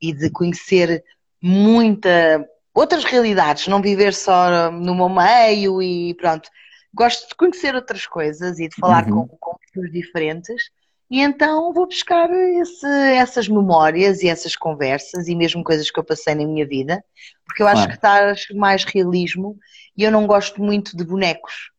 e 0.01 0.13
de 0.13 0.31
conhecer 0.31 1.05
muita 1.43 2.47
outras 2.75 3.05
realidades, 3.05 3.67
não 3.67 3.83
viver 3.83 4.15
só 4.15 4.71
no 4.71 4.95
meu 4.95 5.09
meio 5.09 5.83
e 5.83 6.15
pronto. 6.15 6.49
Gosto 6.95 7.29
de 7.29 7.35
conhecer 7.35 7.75
outras 7.75 8.07
coisas 8.07 8.59
e 8.59 8.69
de 8.69 8.77
falar 8.77 9.09
uhum. 9.09 9.27
com, 9.27 9.37
com 9.39 9.59
pessoas 9.59 9.91
diferentes 9.93 10.71
e 11.11 11.21
então 11.21 11.73
vou 11.73 11.87
buscar 11.87 12.31
esse, 12.31 12.87
essas 12.87 13.49
memórias 13.49 14.23
e 14.23 14.29
essas 14.29 14.55
conversas 14.55 15.27
e 15.27 15.35
mesmo 15.35 15.65
coisas 15.65 15.91
que 15.91 15.99
eu 15.99 16.05
passei 16.05 16.35
na 16.35 16.45
minha 16.45 16.67
vida, 16.67 17.03
porque 17.47 17.63
eu 17.63 17.67
acho 17.67 17.85
claro. 17.85 17.93
que 17.93 18.01
traz 18.01 18.47
mais 18.55 18.85
realismo 18.85 19.59
e 19.97 20.03
eu 20.03 20.13
não 20.13 20.27
gosto 20.27 20.63
muito 20.63 20.95
de 20.97 21.05
bonecos. 21.05 21.71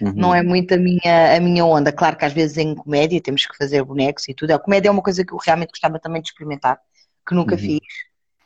Uhum. 0.00 0.12
Não 0.14 0.34
é 0.34 0.42
muito 0.42 0.74
a 0.74 0.76
minha, 0.76 1.36
a 1.36 1.40
minha 1.40 1.64
onda. 1.64 1.92
Claro 1.92 2.16
que 2.16 2.24
às 2.24 2.32
vezes 2.32 2.56
em 2.56 2.74
comédia 2.74 3.20
temos 3.20 3.46
que 3.46 3.56
fazer 3.56 3.82
bonecos 3.82 4.28
e 4.28 4.34
tudo. 4.34 4.52
A 4.52 4.58
comédia 4.58 4.88
é 4.88 4.92
uma 4.92 5.02
coisa 5.02 5.24
que 5.24 5.32
eu 5.32 5.38
realmente 5.38 5.70
gostava 5.70 5.98
também 5.98 6.22
de 6.22 6.28
experimentar, 6.28 6.78
que 7.26 7.34
nunca 7.34 7.54
uhum. 7.54 7.60
fiz. 7.60 7.80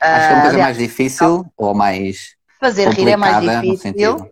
Acho 0.01 0.29
que 0.29 0.33
é 0.33 0.35
uma 0.35 0.43
coisa 0.43 0.57
uh, 0.57 0.61
mais 0.61 0.79
difícil 0.79 1.29
não. 1.29 1.53
ou 1.57 1.75
mais. 1.75 2.37
Fazer 2.61 2.89
rir 2.89 3.09
é 3.09 3.17
mais 3.17 3.41
difícil. 3.41 4.31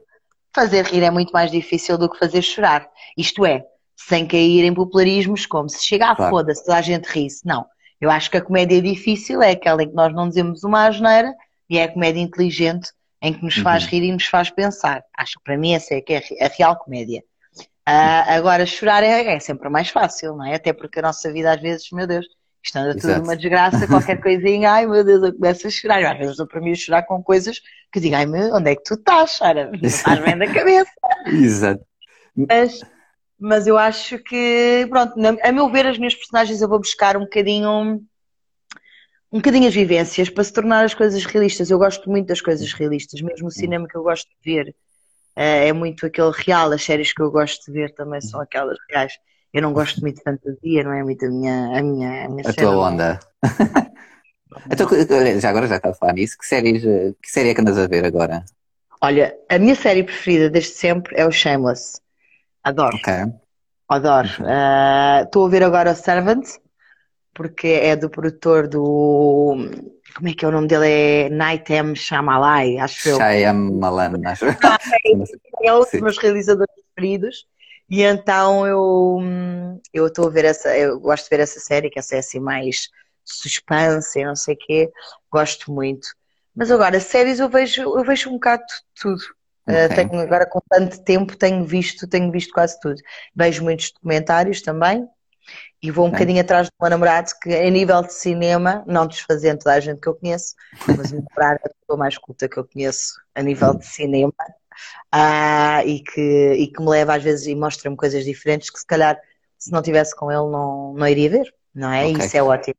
Fazer 0.54 0.84
rir 0.84 1.02
é 1.02 1.10
muito 1.10 1.32
mais 1.32 1.50
difícil 1.50 1.96
do 1.96 2.10
que 2.10 2.18
fazer 2.18 2.42
chorar. 2.42 2.86
Isto 3.16 3.46
é, 3.46 3.64
sem 3.96 4.26
cair 4.26 4.64
em 4.64 4.74
popularismos 4.74 5.46
como 5.46 5.68
se 5.68 5.84
chega 5.84 6.10
à 6.10 6.16
claro. 6.16 6.30
foda-se, 6.30 6.70
a 6.70 6.80
gente 6.82 7.06
ri-se. 7.06 7.46
Não. 7.46 7.64
Eu 8.00 8.10
acho 8.10 8.30
que 8.30 8.36
a 8.36 8.42
comédia 8.42 8.82
difícil 8.82 9.40
é 9.40 9.52
aquela 9.52 9.82
em 9.82 9.88
que 9.88 9.94
nós 9.94 10.12
não 10.12 10.28
dizemos 10.28 10.64
uma 10.64 10.86
asneira 10.86 11.32
e 11.70 11.78
é 11.78 11.84
a 11.84 11.92
comédia 11.92 12.20
inteligente 12.20 12.90
em 13.22 13.32
que 13.32 13.44
nos 13.44 13.56
faz 13.56 13.84
uhum. 13.84 13.90
rir 13.90 14.02
e 14.02 14.12
nos 14.12 14.26
faz 14.26 14.50
pensar. 14.50 15.04
Acho 15.16 15.38
que 15.38 15.44
para 15.44 15.56
mim 15.56 15.74
essa 15.74 15.94
é 15.94 16.00
que 16.00 16.14
é 16.14 16.44
a 16.44 16.48
real 16.48 16.76
comédia. 16.76 17.22
Uh, 17.88 18.28
agora, 18.28 18.66
chorar 18.66 19.02
é, 19.02 19.34
é, 19.34 19.40
sempre 19.40 19.68
mais 19.68 19.88
fácil, 19.88 20.36
não 20.36 20.44
é? 20.44 20.54
Até 20.54 20.72
porque 20.72 20.98
a 20.98 21.02
nossa 21.02 21.32
vida, 21.32 21.52
às 21.52 21.60
vezes, 21.60 21.88
meu 21.92 22.06
Deus, 22.06 22.26
isto 22.62 22.76
anda 22.76 22.94
tudo 22.94 23.10
Exato. 23.10 23.24
uma 23.24 23.36
desgraça, 23.36 23.86
qualquer 23.88 24.20
coisinha, 24.22 24.70
ai 24.70 24.86
meu 24.86 25.04
Deus, 25.04 25.22
eu 25.22 25.32
começo 25.32 25.66
a 25.66 25.70
chorar. 25.70 26.04
Às 26.12 26.18
vezes, 26.18 26.36
para 26.48 26.60
mim, 26.60 26.74
chorar 26.74 27.02
com 27.04 27.22
coisas 27.22 27.60
que 27.92 28.00
digo, 28.00 28.14
ai 28.14 28.26
meu, 28.26 28.54
onde 28.54 28.70
é 28.70 28.76
que 28.76 28.82
tu 28.84 28.94
estás, 28.94 29.32
Sara? 29.32 29.70
Não 29.70 29.78
estás 29.82 30.18
bem 30.20 30.38
da 30.38 30.52
cabeça. 30.52 30.90
Exato. 31.26 31.84
Mas, 32.36 32.80
mas 33.38 33.66
eu 33.66 33.76
acho 33.76 34.18
que, 34.18 34.86
pronto, 34.88 35.14
a 35.42 35.52
meu 35.52 35.68
ver, 35.70 35.86
as 35.86 35.98
minhas 35.98 36.14
personagens 36.14 36.60
eu 36.60 36.68
vou 36.68 36.78
buscar 36.78 37.16
um 37.16 37.20
bocadinho 37.20 38.00
um 39.32 39.38
bocadinho 39.38 39.66
as 39.66 39.74
vivências 39.74 40.28
para 40.28 40.44
se 40.44 40.52
tornar 40.52 40.84
as 40.84 40.92
coisas 40.92 41.24
realistas. 41.24 41.70
Eu 41.70 41.78
gosto 41.78 42.10
muito 42.10 42.26
das 42.26 42.42
coisas 42.42 42.70
realistas, 42.74 43.22
mesmo 43.22 43.48
o 43.48 43.50
cinema 43.50 43.88
que 43.88 43.96
eu 43.96 44.02
gosto 44.02 44.28
de 44.28 44.52
ver 44.52 44.74
eh, 45.34 45.68
é 45.68 45.72
muito 45.72 46.04
aquele 46.04 46.32
real. 46.34 46.70
As 46.70 46.84
séries 46.84 47.14
que 47.14 47.22
eu 47.22 47.30
gosto 47.30 47.64
de 47.64 47.72
ver 47.72 47.94
também 47.94 48.20
são 48.20 48.40
aquelas 48.40 48.76
reais. 48.90 49.14
Eu 49.52 49.62
não 49.62 49.72
gosto 49.72 50.00
muito 50.02 50.16
de 50.16 50.22
fantasia, 50.22 50.84
não 50.84 50.92
é 50.92 51.02
muito 51.02 51.24
a 51.24 51.28
minha, 51.30 51.78
a 51.78 51.82
minha, 51.82 52.26
a 52.26 52.28
minha 52.28 52.42
A 52.46 52.52
tua 52.52 52.76
onda. 52.76 53.20
então, 54.70 54.88
já 55.40 55.48
agora 55.48 55.66
já 55.66 55.76
está 55.76 55.90
a 55.90 55.94
falar 55.94 56.12
nisso, 56.12 56.36
que, 56.38 56.46
séries, 56.46 56.82
que 56.82 57.30
série 57.30 57.50
é 57.50 57.54
que 57.54 57.60
andas 57.60 57.78
a 57.78 57.86
ver 57.86 58.04
agora? 58.04 58.44
Olha, 59.00 59.34
a 59.48 59.58
minha 59.58 59.74
série 59.74 60.04
preferida 60.04 60.50
desde 60.50 60.74
sempre 60.74 61.18
é 61.18 61.26
o 61.26 61.32
Shameless. 61.32 62.00
Adoro. 62.62 62.96
Ok. 62.96 63.12
Adoro. 63.88 64.28
Eh, 64.46 65.22
estou 65.24 65.44
uh, 65.44 65.46
a 65.46 65.50
ver 65.50 65.62
agora 65.62 65.92
o 65.92 65.94
Servant 65.94 66.46
porque 67.34 67.68
é 67.68 67.96
do 67.96 68.10
produtor 68.10 68.68
do. 68.68 69.56
Como 70.14 70.28
é 70.28 70.34
que 70.34 70.44
é 70.44 70.48
o 70.48 70.52
nome 70.52 70.68
dele? 70.68 70.88
É 70.88 71.28
Night 71.30 71.72
M. 71.72 71.96
Shyamalan, 71.96 72.82
acho 72.82 73.08
eu. 73.08 73.16
Shyamalan, 73.16 74.20
acho 74.26 74.46
ah, 74.46 74.78
é, 75.04 75.68
é 75.68 75.74
um 75.74 75.80
dos 75.80 75.92
meus 75.92 76.18
realizadores 76.18 76.74
preferidos. 76.94 77.46
E 77.88 78.02
então 78.02 78.66
eu 78.66 79.20
eu 79.92 80.06
estou 80.06 80.26
a 80.26 80.30
ver 80.30 80.44
essa, 80.44 80.76
eu 80.76 80.98
gosto 81.00 81.24
de 81.24 81.30
ver 81.30 81.42
essa 81.42 81.60
série, 81.60 81.90
que 81.90 81.98
essa 81.98 82.16
é 82.16 82.18
assim 82.18 82.40
mais 82.40 82.88
suspense 83.24 84.18
e 84.18 84.24
não 84.24 84.34
sei 84.36 84.54
o 84.54 84.58
quê, 84.58 84.90
gosto 85.30 85.72
muito. 85.72 86.08
Mas 86.54 86.70
agora, 86.70 87.00
séries 87.00 87.38
eu 87.38 87.48
vejo, 87.48 87.82
eu 87.82 88.04
vejo 88.04 88.28
um 88.28 88.34
bocado 88.34 88.64
tudo. 89.00 89.22
Okay. 89.66 89.86
Uh, 89.86 89.94
tenho, 89.94 90.20
agora 90.20 90.46
com 90.46 90.60
tanto 90.68 91.02
tempo 91.02 91.36
tenho 91.36 91.64
visto, 91.64 92.06
tenho 92.06 92.30
visto 92.30 92.52
quase 92.52 92.78
tudo. 92.80 93.00
Vejo 93.34 93.62
muitos 93.62 93.92
documentários 93.92 94.60
também, 94.60 95.06
e 95.82 95.90
vou 95.90 96.06
um 96.06 96.10
Bem. 96.10 96.18
bocadinho 96.18 96.40
atrás 96.40 96.68
do 96.68 96.72
meu 96.80 96.90
namorado, 96.90 97.32
que 97.42 97.52
a 97.52 97.68
nível 97.68 98.02
de 98.02 98.12
cinema, 98.12 98.84
não 98.86 99.06
desfazendo 99.06 99.58
toda 99.58 99.74
a 99.74 99.80
gente 99.80 100.00
que 100.00 100.08
eu 100.08 100.14
conheço, 100.14 100.54
mas 100.86 101.10
o 101.10 101.16
meu 101.16 101.24
namorado 101.28 101.60
é 101.64 101.68
a 101.68 101.74
pessoa 101.74 101.98
mais 101.98 102.16
culta 102.16 102.48
que 102.48 102.56
eu 102.56 102.64
conheço 102.64 103.14
a 103.34 103.42
nível 103.42 103.74
de 103.74 103.86
cinema, 103.86 104.32
uh, 105.12 105.86
e, 105.86 106.00
que, 106.00 106.52
e 106.54 106.66
que 106.68 106.80
me 106.80 106.88
leva 106.88 107.16
às 107.16 107.22
vezes 107.22 107.46
e 107.46 107.54
mostra-me 107.54 107.96
coisas 107.96 108.24
diferentes 108.24 108.70
que 108.70 108.78
se 108.78 108.86
calhar 108.86 109.18
se 109.58 109.70
não 109.70 109.82
tivesse 109.82 110.14
com 110.16 110.30
ele 110.30 110.50
não, 110.50 110.92
não 110.94 111.06
iria 111.06 111.30
ver, 111.30 111.54
não 111.74 111.92
é? 111.92 112.06
Okay. 112.06 112.26
Isso 112.26 112.36
é 112.36 112.42
ótimo. 112.42 112.76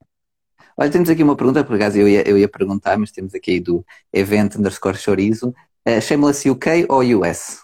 Olha, 0.76 0.90
temos 0.90 1.10
aqui 1.10 1.24
uma 1.24 1.36
pergunta, 1.36 1.64
por 1.64 1.76
acaso 1.76 1.98
eu 1.98 2.08
ia, 2.10 2.28
eu 2.28 2.38
ia 2.38 2.48
perguntar, 2.48 2.98
mas 2.98 3.12
temos 3.12 3.34
aqui 3.36 3.60
do 3.60 3.86
evento 4.12 4.58
underscore 4.58 4.98
chorizo. 4.98 5.54
Uh, 5.88 6.02
Chama-se 6.02 6.50
UK 6.50 6.86
ou 6.90 7.02
US? 7.20 7.60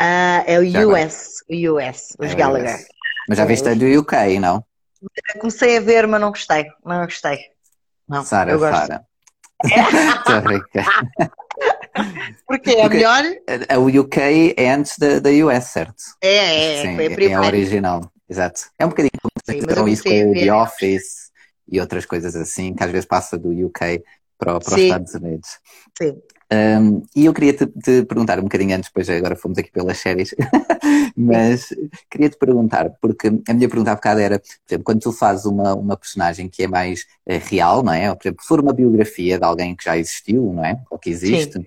Uh, 0.00 0.42
é 0.46 0.58
o 0.58 0.64
Já 0.64 0.86
US, 0.86 1.44
o 1.48 1.54
US, 1.54 2.16
os 2.18 2.32
é 2.32 2.34
Gallagher. 2.34 2.74
US. 2.74 2.86
Mas 3.28 3.38
já 3.38 3.44
viste 3.44 3.68
a 3.68 3.74
do 3.74 3.86
UK, 4.00 4.38
não? 4.40 4.64
Comecei 5.38 5.76
a 5.76 5.80
ver, 5.80 6.06
mas 6.06 6.20
não 6.20 6.30
gostei. 6.30 6.66
Não 6.84 7.04
gostei. 7.04 7.38
Não, 8.08 8.24
Sara, 8.24 8.58
Sara. 8.58 9.06
Porque 12.46 12.70
é 12.70 12.82
Porque 12.82 12.96
melhor? 12.96 13.22
A, 13.68 13.78
UK 13.78 14.54
é 14.56 14.70
antes 14.70 14.98
da, 14.98 15.18
da 15.18 15.30
US, 15.30 15.64
certo? 15.64 16.02
É, 16.20 16.80
é, 16.80 16.82
Sim, 16.82 16.96
foi 16.96 17.06
a 17.06 17.10
é 17.10 17.14
primeira. 17.14 17.42
É 17.42 17.46
a 17.46 17.48
original, 17.48 18.12
exato. 18.28 18.62
É 18.78 18.86
um 18.86 18.88
bocadinho 18.88 19.12
como 19.20 19.88
isso 19.88 20.02
com 20.02 20.30
o 20.30 20.34
The 20.34 20.52
Office 20.52 21.30
e 21.68 21.80
outras 21.80 22.04
coisas 22.04 22.34
assim, 22.34 22.74
que 22.74 22.82
às 22.82 22.90
vezes 22.90 23.06
passa 23.06 23.38
do 23.38 23.50
UK 23.50 24.02
para, 24.38 24.58
para 24.58 24.74
os 24.74 24.80
Estados 24.80 25.14
Unidos. 25.14 25.58
Sim. 25.96 26.20
Um, 26.52 27.02
e 27.16 27.24
eu 27.24 27.32
queria 27.32 27.54
te, 27.54 27.66
te, 27.66 28.04
perguntar 28.04 28.38
um 28.38 28.42
bocadinho 28.42 28.76
antes, 28.76 28.90
depois 28.90 29.08
agora 29.08 29.34
fomos 29.34 29.56
aqui 29.56 29.70
pelas 29.70 29.96
séries, 29.96 30.34
mas 31.16 31.72
queria 32.10 32.28
te 32.28 32.36
perguntar, 32.36 32.90
porque 33.00 33.28
a 33.48 33.54
minha 33.54 33.68
pergunta 33.68 33.92
há 33.92 33.94
bocado 33.94 34.20
era, 34.20 34.38
por 34.38 34.46
exemplo, 34.68 34.84
quando 34.84 35.00
tu 35.00 35.12
fazes 35.12 35.46
uma, 35.46 35.74
uma 35.74 35.96
personagem 35.96 36.50
que 36.50 36.64
é 36.64 36.68
mais 36.68 37.06
é, 37.24 37.38
real, 37.38 37.82
não 37.82 37.92
é? 37.92 38.10
Ou, 38.10 38.16
por 38.16 38.26
exemplo, 38.26 38.42
se 38.42 38.48
for 38.48 38.60
uma 38.60 38.72
biografia 38.74 39.38
de 39.38 39.44
alguém 39.44 39.74
que 39.74 39.84
já 39.84 39.96
existiu, 39.96 40.52
não 40.52 40.62
é? 40.62 40.78
Ou 40.90 40.98
que 40.98 41.08
existe, 41.08 41.54
Sim. 41.54 41.66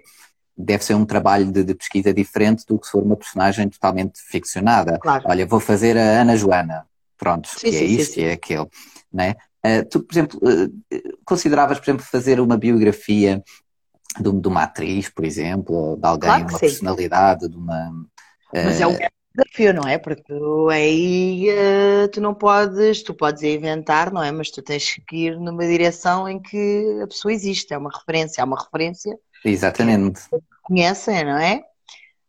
deve 0.55 0.83
ser 0.83 0.93
um 0.93 1.05
trabalho 1.05 1.51
de, 1.51 1.63
de, 1.63 1.73
pesquisa 1.73 2.13
diferente 2.13 2.63
do 2.67 2.77
que 2.77 2.85
se 2.85 2.91
for 2.91 3.01
uma 3.01 3.15
personagem 3.15 3.67
totalmente 3.67 4.19
ficcionada. 4.21 4.99
Claro. 4.99 5.23
Olha, 5.25 5.47
vou 5.47 5.59
fazer 5.59 5.97
a 5.97 6.21
Ana 6.21 6.37
Joana, 6.37 6.85
pronto, 7.17 7.49
sim, 7.49 7.71
que 7.71 7.75
é 7.75 7.79
sim, 7.79 7.85
isto 7.85 8.19
e 8.19 8.25
é 8.25 8.33
aquele, 8.33 8.67
não 9.11 9.23
é? 9.23 9.35
Uh, 9.65 9.83
tu, 9.89 10.03
por 10.03 10.13
exemplo, 10.13 10.39
uh, 10.43 11.17
consideravas, 11.25 11.79
por 11.79 11.85
exemplo, 11.85 12.05
fazer 12.05 12.39
uma 12.39 12.55
biografia 12.55 13.43
de, 14.19 14.31
de 14.31 14.47
uma 14.47 14.63
atriz, 14.63 15.09
por 15.09 15.25
exemplo, 15.25 15.75
ou 15.75 15.97
de 15.97 16.07
alguém, 16.07 16.29
claro 16.29 16.43
uma 16.43 16.51
sim. 16.51 16.59
personalidade, 16.59 17.49
de 17.49 17.55
uma. 17.55 18.05
Mas 18.53 18.79
é 18.79 18.87
um 18.87 18.93
eh, 18.93 19.09
desafio, 19.35 19.73
não 19.73 19.87
é? 19.87 19.97
Porque 19.97 20.33
aí 20.71 21.47
uh, 21.49 22.07
tu 22.07 22.21
não 22.21 22.33
podes, 22.33 23.03
tu 23.03 23.13
podes 23.13 23.43
inventar, 23.43 24.11
não 24.11 24.23
é? 24.23 24.31
Mas 24.31 24.49
tu 24.49 24.61
tens 24.61 24.99
que 25.07 25.27
ir 25.27 25.39
numa 25.39 25.65
direção 25.67 26.27
em 26.27 26.39
que 26.41 26.99
a 27.03 27.07
pessoa 27.07 27.33
existe, 27.33 27.73
é 27.73 27.77
uma 27.77 27.89
referência, 27.93 28.41
é 28.41 28.45
uma 28.45 28.57
referência. 28.57 29.17
Exatamente. 29.43 30.21
Conhecem, 30.63 31.25
não 31.25 31.37
é? 31.37 31.63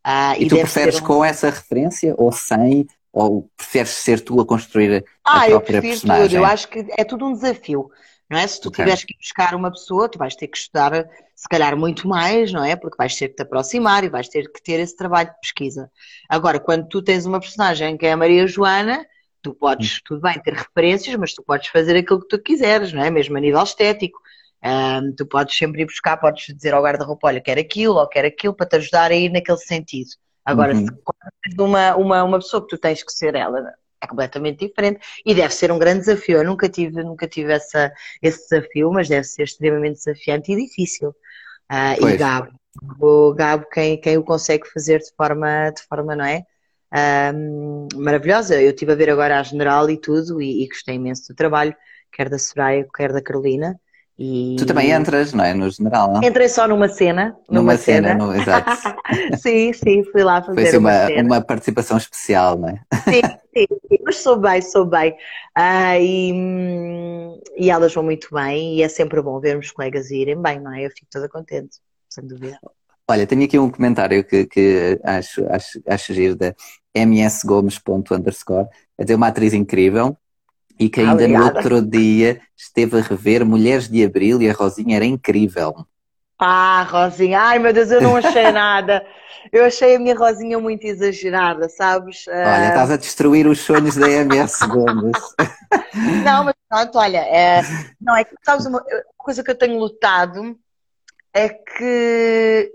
Ah, 0.02 0.36
e, 0.38 0.44
e 0.44 0.48
tu 0.48 0.56
preferes 0.56 1.00
um... 1.00 1.04
com 1.04 1.24
essa 1.24 1.50
referência 1.50 2.14
ou 2.18 2.32
sem? 2.32 2.86
Ou 3.12 3.48
preferes 3.56 3.90
ser 3.90 4.20
tu 4.20 4.38
a 4.40 4.46
construir 4.46 5.04
a 5.24 5.44
ah, 5.44 5.46
própria 5.46 5.80
personagem? 5.80 6.28
Tudo. 6.28 6.36
Eu 6.36 6.44
acho 6.44 6.68
que 6.68 6.86
é 6.98 7.02
tudo 7.02 7.26
um 7.26 7.32
desafio. 7.32 7.90
Não 8.28 8.38
é? 8.38 8.46
Se 8.46 8.60
tu 8.60 8.68
okay. 8.68 8.84
tiveres 8.84 9.04
que 9.04 9.16
buscar 9.16 9.54
uma 9.54 9.70
pessoa, 9.70 10.08
tu 10.08 10.18
vais 10.18 10.34
ter 10.34 10.48
que 10.48 10.58
estudar 10.58 11.08
se 11.34 11.48
calhar 11.48 11.76
muito 11.76 12.08
mais, 12.08 12.52
não 12.52 12.64
é? 12.64 12.74
Porque 12.74 12.96
vais 12.96 13.14
ter 13.14 13.28
que 13.28 13.36
te 13.36 13.42
aproximar 13.42 14.02
e 14.02 14.08
vais 14.08 14.28
ter 14.28 14.50
que 14.50 14.62
ter 14.62 14.80
esse 14.80 14.96
trabalho 14.96 15.28
de 15.28 15.40
pesquisa. 15.40 15.90
Agora, 16.28 16.58
quando 16.58 16.88
tu 16.88 17.02
tens 17.02 17.24
uma 17.26 17.38
personagem 17.38 17.96
que 17.96 18.06
é 18.06 18.12
a 18.12 18.16
Maria 18.16 18.46
Joana, 18.46 19.06
tu 19.42 19.54
podes, 19.54 19.96
hum. 19.96 20.00
tudo 20.04 20.20
bem, 20.22 20.40
ter 20.40 20.54
referências, 20.54 21.14
mas 21.16 21.34
tu 21.34 21.42
podes 21.42 21.68
fazer 21.68 21.96
aquilo 21.96 22.20
que 22.20 22.28
tu 22.28 22.42
quiseres, 22.42 22.92
não 22.92 23.02
é? 23.02 23.10
Mesmo 23.10 23.36
a 23.36 23.40
nível 23.40 23.62
estético. 23.62 24.18
Um, 24.64 25.14
tu 25.14 25.26
podes 25.26 25.56
sempre 25.56 25.82
ir 25.82 25.84
buscar, 25.84 26.16
podes 26.16 26.46
dizer 26.46 26.74
ao 26.74 26.82
guarda-roupa, 26.82 27.28
olha, 27.28 27.40
quer 27.40 27.58
aquilo 27.58 27.94
ou 27.94 28.08
quer 28.08 28.24
aquilo, 28.24 28.54
para 28.54 28.66
te 28.66 28.76
ajudar 28.76 29.12
a 29.12 29.14
ir 29.14 29.30
naquele 29.30 29.58
sentido. 29.58 30.10
Agora, 30.44 30.74
uhum. 30.74 30.86
se 30.86 31.60
uma, 31.60 31.96
uma, 31.96 32.24
uma 32.24 32.38
pessoa 32.38 32.62
que 32.62 32.68
tu 32.68 32.78
tens 32.78 33.02
que 33.02 33.12
ser 33.12 33.34
ela, 33.34 33.60
é 34.06 34.08
completamente 34.08 34.66
diferente 34.66 35.00
e 35.24 35.34
deve 35.34 35.52
ser 35.52 35.70
um 35.70 35.78
grande 35.78 36.00
desafio. 36.00 36.38
Eu 36.38 36.44
nunca 36.44 36.68
tive, 36.68 37.02
nunca 37.02 37.26
tive 37.28 37.52
essa, 37.52 37.92
esse 38.22 38.48
desafio, 38.48 38.90
mas 38.92 39.08
deve 39.08 39.24
ser 39.24 39.42
extremamente 39.42 39.96
desafiante 39.96 40.52
e 40.52 40.66
difícil. 40.66 41.10
Uh, 41.70 42.06
e 42.08 42.16
Gabo, 42.16 42.52
o 43.00 43.34
Gabo, 43.34 43.66
quem, 43.70 44.00
quem 44.00 44.16
o 44.16 44.22
consegue 44.22 44.68
fazer 44.70 45.00
de 45.00 45.12
forma, 45.16 45.70
de 45.70 45.82
forma 45.82 46.14
não 46.14 46.24
é? 46.24 46.44
Um, 47.34 47.88
maravilhosa. 47.96 48.60
Eu 48.60 48.70
estive 48.70 48.92
a 48.92 48.94
ver 48.94 49.10
agora 49.10 49.40
a 49.40 49.42
General 49.42 49.88
e 49.90 50.00
tudo 50.00 50.40
e, 50.40 50.64
e 50.64 50.68
gostei 50.68 50.94
imenso 50.94 51.28
do 51.28 51.36
trabalho, 51.36 51.74
quer 52.12 52.28
da 52.28 52.38
Soraya, 52.38 52.86
quer 52.94 53.12
da 53.12 53.20
Carolina. 53.20 53.78
E... 54.18 54.56
Tu 54.58 54.64
também 54.64 54.90
entras, 54.90 55.34
não 55.34 55.44
é? 55.44 55.52
No 55.52 55.68
general, 55.70 56.10
não? 56.10 56.22
Entrei 56.22 56.48
só 56.48 56.66
numa 56.66 56.88
cena. 56.88 57.36
Numa, 57.48 57.60
numa 57.60 57.76
cena, 57.76 58.08
cena. 58.08 58.24
No, 58.26 58.34
exato. 58.34 58.70
sim, 59.36 59.72
sim, 59.74 60.04
fui 60.04 60.24
lá 60.24 60.40
fazer 60.40 60.54
Foi 60.54 60.68
assim 60.68 60.78
uma, 60.78 61.06
uma, 61.06 61.22
uma, 61.22 61.40
participação 61.42 61.98
especial, 61.98 62.58
não 62.58 62.70
é? 62.70 62.80
Sim, 63.04 63.20
sim, 63.54 63.66
sim, 63.88 63.98
mas 64.02 64.16
sou 64.16 64.38
bem, 64.38 64.62
sou 64.62 64.86
bem. 64.86 65.14
Ah, 65.54 65.98
e, 65.98 66.32
hum, 66.32 67.38
e 67.58 67.70
elas 67.70 67.92
vão 67.92 68.02
muito 68.02 68.28
bem 68.32 68.76
e 68.76 68.82
é 68.82 68.88
sempre 68.88 69.20
bom 69.20 69.38
vermos 69.38 69.70
colegas 69.70 70.10
irem 70.10 70.40
bem, 70.40 70.60
não 70.60 70.72
é? 70.72 70.86
Eu 70.86 70.90
fico 70.90 71.08
toda 71.10 71.28
contente, 71.28 71.76
sem 72.08 72.26
dúvida. 72.26 72.58
Olha, 73.08 73.26
tenho 73.26 73.44
aqui 73.44 73.58
um 73.58 73.70
comentário 73.70 74.24
que, 74.24 74.46
que 74.46 74.98
acho, 75.04 75.46
acho, 75.48 75.80
acho 75.86 76.14
giro 76.14 76.34
da 76.34 76.54
msgomes.underscore. 76.94 78.66
É 78.98 79.04
dizer, 79.04 79.14
uma 79.14 79.28
atriz 79.28 79.52
incrível, 79.52 80.16
e 80.78 80.88
que 80.88 81.00
ainda 81.00 81.12
Obrigada. 81.14 81.44
no 81.44 81.56
outro 81.56 81.82
dia 81.82 82.40
esteve 82.56 82.98
a 82.98 83.02
rever 83.02 83.44
Mulheres 83.44 83.88
de 83.88 84.04
Abril 84.04 84.40
e 84.42 84.50
a 84.50 84.52
Rosinha 84.52 84.96
era 84.96 85.04
incrível. 85.04 85.86
Ah, 86.38 86.86
Rosinha, 86.88 87.40
ai 87.40 87.58
meu 87.58 87.72
Deus, 87.72 87.90
eu 87.90 88.00
não 88.00 88.16
achei 88.16 88.52
nada. 88.52 89.04
Eu 89.50 89.64
achei 89.64 89.96
a 89.96 89.98
minha 89.98 90.14
Rosinha 90.14 90.58
muito 90.58 90.84
exagerada, 90.84 91.68
sabes? 91.68 92.26
Olha, 92.28 92.68
estás 92.68 92.90
a 92.90 92.96
destruir 92.96 93.46
os 93.46 93.60
sonhos 93.60 93.96
da 93.96 94.10
MS 94.10 94.66
Gomes. 94.66 95.18
não, 96.24 96.44
mas 96.44 96.54
pronto, 96.68 96.98
olha, 96.98 97.18
é... 97.18 97.62
não, 98.00 98.16
é 98.16 98.24
que 98.24 98.34
sabes 98.44 98.66
uma... 98.66 98.80
uma 98.80 99.02
coisa 99.16 99.42
que 99.42 99.50
eu 99.50 99.54
tenho 99.54 99.78
lutado 99.78 100.58
é 101.32 101.48
que 101.48 102.72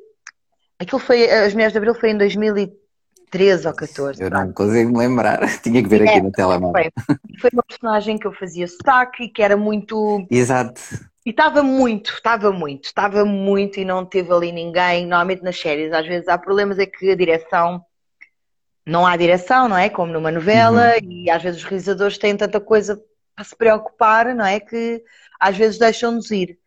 aquilo 0.79 0.99
foi, 0.99 1.29
as 1.29 1.53
Mulheres 1.53 1.73
de 1.73 1.77
Abril 1.77 1.95
foi 1.95 2.11
em 2.11 2.17
2013 2.17 2.80
13 3.31 3.67
ou 3.67 3.73
14. 3.73 4.21
Eu 4.21 4.29
não 4.29 4.51
consigo 4.51 4.91
me 4.91 4.99
lembrar, 4.99 5.39
tinha 5.63 5.81
que 5.81 5.89
ver 5.89 6.03
aqui 6.03 6.19
é, 6.19 6.21
no 6.21 6.31
telemóvel. 6.31 6.91
Foi, 7.05 7.15
foi 7.39 7.49
uma 7.53 7.63
personagem 7.63 8.17
que 8.17 8.27
eu 8.27 8.33
fazia 8.33 8.67
sotaque 8.67 9.23
e 9.23 9.29
que 9.29 9.41
era 9.41 9.57
muito. 9.57 10.27
Exato. 10.29 10.81
E 11.25 11.29
estava 11.29 11.63
muito, 11.63 12.11
estava 12.13 12.51
muito, 12.51 12.85
estava 12.85 13.23
muito 13.23 13.79
e 13.79 13.85
não 13.85 14.05
teve 14.05 14.31
ali 14.33 14.51
ninguém. 14.51 15.05
Normalmente 15.05 15.43
nas 15.43 15.59
séries, 15.59 15.93
às 15.93 16.05
vezes 16.05 16.27
há 16.27 16.37
problemas, 16.37 16.77
é 16.77 16.85
que 16.85 17.09
a 17.09 17.15
direção. 17.15 17.83
Não 18.85 19.05
há 19.05 19.15
direção, 19.15 19.69
não 19.69 19.77
é? 19.77 19.89
Como 19.89 20.11
numa 20.11 20.31
novela, 20.31 20.95
uhum. 21.01 21.11
e 21.11 21.29
às 21.29 21.41
vezes 21.41 21.61
os 21.61 21.67
realizadores 21.67 22.17
têm 22.17 22.35
tanta 22.35 22.59
coisa 22.59 22.99
para 23.35 23.45
se 23.45 23.55
preocupar, 23.55 24.33
não 24.35 24.43
é? 24.43 24.59
Que 24.59 25.03
às 25.39 25.55
vezes 25.55 25.77
deixam-nos 25.77 26.31
ir. 26.31 26.57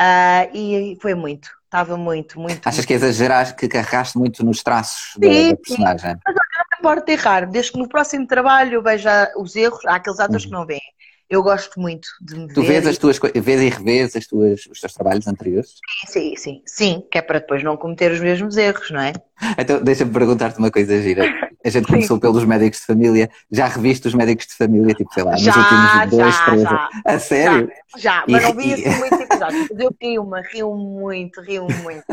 Uh, 0.00 0.54
e 0.54 0.98
foi 1.00 1.14
muito, 1.14 1.48
estava 1.76 1.96
muito, 1.96 2.40
muito. 2.40 2.66
Achas 2.66 2.76
muito. 2.76 2.88
que 2.88 2.94
exageraste, 2.94 3.54
que 3.54 3.68
carregaste 3.68 4.18
muito 4.18 4.44
nos 4.44 4.62
traços 4.62 5.12
sim, 5.12 5.50
da, 5.50 5.56
personagem? 5.56 6.12
Sim. 6.12 6.20
Mas 6.26 6.34
não 6.34 6.78
importa 6.78 7.12
errar, 7.12 7.46
desde 7.46 7.72
que 7.72 7.78
no 7.78 7.88
próximo 7.88 8.26
trabalho 8.26 8.74
eu 8.74 8.82
veja 8.82 9.30
os 9.36 9.54
erros, 9.54 9.84
há 9.84 9.96
aqueles 9.96 10.18
atores 10.18 10.44
uhum. 10.44 10.50
que 10.50 10.56
não 10.56 10.66
veem. 10.66 10.80
Eu 11.28 11.42
gosto 11.42 11.80
muito 11.80 12.06
de 12.20 12.36
me 12.36 12.46
tu 12.46 12.60
ver. 12.60 12.66
Tu 12.66 12.68
vês 12.68 12.86
as 12.86 12.98
tuas 12.98 13.18
vês 13.34 13.60
e 13.60 13.68
revês 13.68 14.14
as 14.14 14.26
tuas, 14.26 14.66
os 14.70 14.80
teus 14.80 14.92
trabalhos 14.92 15.26
anteriores? 15.26 15.70
Sim, 16.06 16.34
sim, 16.34 16.36
sim, 16.36 16.62
sim, 16.64 17.02
que 17.10 17.18
é 17.18 17.22
para 17.22 17.40
depois 17.40 17.64
não 17.64 17.76
cometer 17.76 18.12
os 18.12 18.20
mesmos 18.20 18.56
erros, 18.56 18.90
não 18.90 19.00
é? 19.00 19.12
Então, 19.58 19.82
deixa-me 19.82 20.12
perguntar-te 20.12 20.58
uma 20.58 20.70
coisa 20.70 21.00
gira. 21.02 21.24
A 21.64 21.68
gente 21.68 21.88
começou 21.88 22.20
pelos 22.20 22.44
médicos 22.44 22.78
de 22.78 22.86
família, 22.86 23.28
já 23.50 23.66
reviste 23.66 24.06
os 24.06 24.14
médicos 24.14 24.46
de 24.46 24.54
família, 24.54 24.94
tipo, 24.94 25.12
sei 25.12 25.24
lá, 25.24 25.32
nos 25.32 25.42
já, 25.42 25.56
últimos 25.58 26.10
dois, 26.10 26.34
já, 26.34 26.44
três 26.44 26.62
já, 26.62 26.88
A 27.04 27.18
sério? 27.18 27.70
Já, 27.96 27.98
já 27.98 28.24
mas 28.28 28.42
não 28.44 28.54
vi 28.54 28.74
assim 28.74 28.98
muitos 28.98 29.20
episódios. 29.20 29.68
Eu 29.76 29.96
rio-me, 30.00 30.42
rio 30.52 30.74
muito, 30.76 31.40
rio 31.40 31.66
muito. 31.82 32.04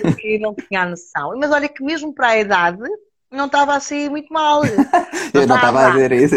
Porque 0.00 0.38
não 0.38 0.54
tinha 0.54 0.84
noção. 0.84 1.34
Mas 1.38 1.50
olha 1.50 1.68
que 1.68 1.82
mesmo 1.82 2.12
para 2.12 2.28
a 2.28 2.38
idade, 2.38 2.82
não 3.32 3.46
estava 3.46 3.74
assim 3.74 4.08
muito 4.08 4.32
mal. 4.32 4.62
eu 5.32 5.46
não 5.46 5.56
estava 5.56 5.86
a 5.86 5.90
ver 5.90 6.12
isso. 6.12 6.36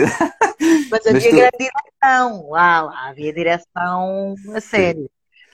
Mas 0.94 1.08
havia 1.08 1.30
tu... 1.30 1.36
grande 1.36 1.58
direção, 1.58 2.50
lá, 2.50 2.82
lá, 2.84 3.10
havia 3.10 3.34
direção 3.34 4.36
a 4.54 4.62
sério. 4.62 5.10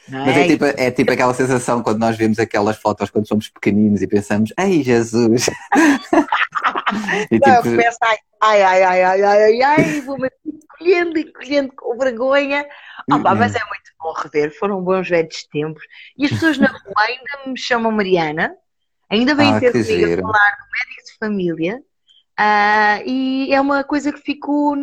Mas 0.10 0.36
é, 0.36 0.42
é 0.42 0.48
tipo, 0.48 0.66
é 0.66 0.92
tipo 0.92 1.12
aquela 1.12 1.34
sensação 1.34 1.82
quando 1.82 2.00
nós 2.00 2.18
vemos 2.18 2.40
aquelas 2.40 2.78
fotos 2.78 3.10
quando 3.10 3.28
somos 3.28 3.48
pequeninos 3.48 4.02
e 4.02 4.08
pensamos, 4.08 4.52
ai 4.58 4.84
Jesus! 4.84 5.48
e, 7.32 7.40
não, 7.40 7.40
tipo... 7.40 7.46
eu 7.48 7.62
começo, 7.64 7.98
ai, 8.02 8.18
ai, 8.42 8.62
ai, 8.64 8.84
ai, 8.84 9.04
ai, 9.04 9.24
ai, 9.24 9.62
ai, 9.62 10.02
vou-me 10.02 10.30
colhendo 10.78 11.18
e 11.18 11.32
colhendo 11.32 11.72
com 11.74 11.98
vergonha. 11.98 12.68
Mas 13.08 13.56
é 13.56 13.64
muito 13.64 13.92
bom 13.98 14.14
rever, 14.14 14.58
foram 14.58 14.84
bons 14.84 15.08
velhos 15.08 15.44
tempos. 15.46 15.84
E 16.18 16.26
as 16.26 16.32
pessoas 16.32 16.58
na 16.58 16.68
rua 16.68 17.02
ainda 17.08 17.52
me 17.52 17.58
chamam 17.58 17.92
Mariana, 17.92 18.56
ainda 19.10 19.36
vêm 19.36 19.54
ah, 19.54 19.60
ter 19.60 19.72
comigo 19.72 20.06
a 20.06 20.22
falar 20.22 20.58
do 20.58 20.66
médico 20.72 21.06
de 21.06 21.18
família. 21.18 21.84
Uh, 22.40 23.04
e 23.06 23.54
é 23.54 23.60
uma 23.60 23.84
coisa 23.84 24.14
que 24.14 24.22
ficou, 24.22 24.78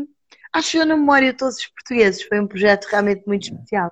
acho 0.52 0.78
eu, 0.78 0.86
na 0.86 0.96
memória 0.96 1.32
de 1.32 1.38
todos 1.38 1.56
os 1.56 1.66
portugueses. 1.66 2.22
Foi 2.22 2.40
um 2.40 2.46
projeto 2.46 2.86
realmente 2.86 3.22
muito 3.26 3.44
especial. 3.44 3.90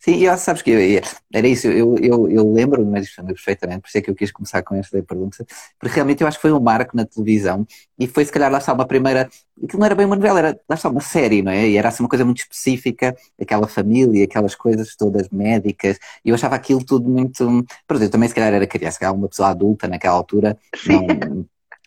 Sim, 0.00 0.18
eu, 0.18 0.36
sabes 0.38 0.62
que 0.62 0.70
eu, 0.70 1.02
era 1.34 1.48
isso, 1.48 1.66
eu, 1.66 1.96
eu, 1.98 2.30
eu 2.30 2.52
lembro-me 2.52 3.02
perfeitamente, 3.26 3.80
por 3.80 3.88
isso 3.88 3.98
é 3.98 4.00
que 4.00 4.08
eu 4.08 4.14
quis 4.14 4.30
começar 4.30 4.62
com 4.62 4.76
esta 4.76 5.02
pergunta, 5.02 5.44
porque 5.76 5.96
realmente 5.96 6.22
eu 6.22 6.28
acho 6.28 6.38
que 6.38 6.42
foi 6.42 6.52
um 6.52 6.60
marco 6.60 6.96
na 6.96 7.04
televisão 7.04 7.66
e 7.98 8.06
foi 8.06 8.24
se 8.24 8.30
calhar 8.30 8.50
lá 8.50 8.58
está 8.58 8.72
uma 8.72 8.86
primeira, 8.86 9.28
que 9.68 9.76
não 9.76 9.84
era 9.84 9.96
bem 9.96 10.06
uma 10.06 10.14
novela, 10.14 10.38
era 10.38 10.60
lá 10.68 10.76
está 10.76 10.88
uma 10.88 11.00
série, 11.00 11.42
não 11.42 11.50
é? 11.50 11.68
E 11.68 11.76
era 11.76 11.88
assim 11.88 12.04
uma 12.04 12.08
coisa 12.08 12.24
muito 12.24 12.38
específica, 12.38 13.12
aquela 13.40 13.66
família, 13.66 14.24
aquelas 14.24 14.54
coisas 14.54 14.94
todas 14.94 15.28
médicas, 15.30 15.98
e 16.24 16.28
eu 16.28 16.36
achava 16.36 16.54
aquilo 16.54 16.84
tudo 16.84 17.08
muito. 17.08 17.66
Pronto, 17.84 18.04
eu 18.04 18.10
também 18.10 18.28
se 18.28 18.36
calhar 18.36 18.54
era 18.54 18.68
criança, 18.68 18.98
era 19.00 19.12
uma 19.12 19.28
pessoa 19.28 19.48
adulta 19.48 19.88
naquela 19.88 20.14
altura, 20.14 20.56
não, 20.86 21.44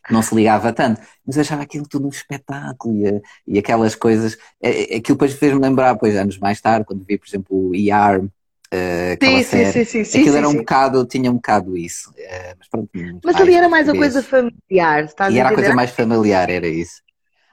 não 0.10 0.22
se 0.22 0.34
ligava 0.34 0.74
tanto, 0.74 1.02
mas 1.26 1.36
eu 1.36 1.42
achava 1.42 1.62
aquilo 1.62 1.88
tudo 1.88 2.08
um 2.08 2.10
espetáculo 2.10 2.96
e, 3.08 3.22
e 3.48 3.60
aquelas 3.60 3.96
coisas, 3.96 4.38
é, 4.62 4.96
é, 4.96 4.98
aquilo 4.98 5.18
depois 5.18 5.34
fez-me 5.34 5.60
lembrar, 5.62 5.96
pois 5.96 6.16
anos 6.16 6.38
mais 6.40 6.60
tarde, 6.60 6.86
quando 6.86 7.06
vi, 7.06 7.18
por 7.18 7.28
exemplo, 7.28 7.70
o 7.70 7.76
ER, 7.76 8.28
Uh, 8.74 9.20
sim, 9.22 9.44
série. 9.44 9.72
sim, 9.74 9.84
sim, 9.84 10.04
sim, 10.06 10.20
Aquilo 10.20 10.32
sim, 10.32 10.38
era 10.38 10.48
um 10.48 10.52
sim. 10.52 10.58
bocado, 10.60 11.06
tinha 11.06 11.30
um 11.30 11.36
bocado 11.36 11.78
isso. 11.78 12.10
Uh, 12.12 12.56
mas 12.58 12.70
pronto, 12.70 12.90
mas 13.22 13.36
ali 13.36 13.54
era 13.54 13.68
mais 13.68 13.90
a 13.90 13.92
coisa 13.94 14.24
familiar. 14.24 15.10
e 15.30 15.38
era 15.38 15.50
a 15.50 15.54
coisa 15.54 15.76
mais 15.76 15.92
familiar, 15.92 16.50
era 16.50 16.68
isso. 16.68 17.02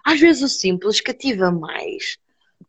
Às 0.06 0.20
vezes 0.20 0.42
o 0.42 0.48
simples 0.48 1.00
cativa 1.00 1.50
mais 1.50 2.18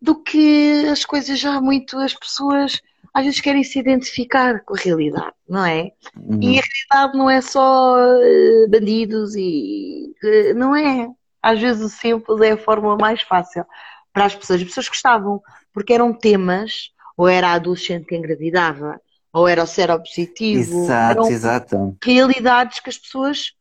do 0.01 0.15
que 0.15 0.85
as 0.91 1.05
coisas 1.05 1.39
já 1.39 1.61
muito, 1.61 1.95
as 1.99 2.15
pessoas 2.15 2.81
às 3.13 3.25
vezes 3.25 3.41
querem 3.41 3.63
se 3.63 3.79
identificar 3.79 4.61
com 4.63 4.75
a 4.75 4.79
realidade, 4.79 5.33
não 5.47 5.65
é? 5.65 5.91
Uhum. 6.15 6.39
E 6.41 6.59
a 6.59 6.61
realidade 6.61 7.17
não 7.17 7.29
é 7.29 7.41
só 7.41 7.95
uh, 7.95 8.69
bandidos 8.69 9.35
e. 9.35 10.13
Uh, 10.23 10.53
não 10.55 10.75
é. 10.75 11.07
Às 11.41 11.59
vezes 11.59 11.81
o 11.81 11.89
simples 11.89 12.41
é 12.41 12.51
a 12.51 12.57
forma 12.57 12.97
mais 12.97 13.21
fácil 13.21 13.65
para 14.13 14.25
as 14.25 14.35
pessoas. 14.35 14.61
As 14.61 14.67
pessoas 14.67 14.89
gostavam, 14.89 15.41
porque 15.73 15.93
eram 15.93 16.13
temas, 16.13 16.91
ou 17.17 17.27
era 17.27 17.49
a 17.49 17.53
adolescente 17.53 18.05
que 18.05 18.15
engravidava, 18.15 18.99
ou 19.33 19.47
era 19.47 19.63
o 19.63 19.67
seropositivo. 19.67 20.83
Exato, 20.83 21.27
exato. 21.27 21.97
Realidades 22.03 22.79
que 22.79 22.89
as 22.89 22.97
pessoas 22.97 23.53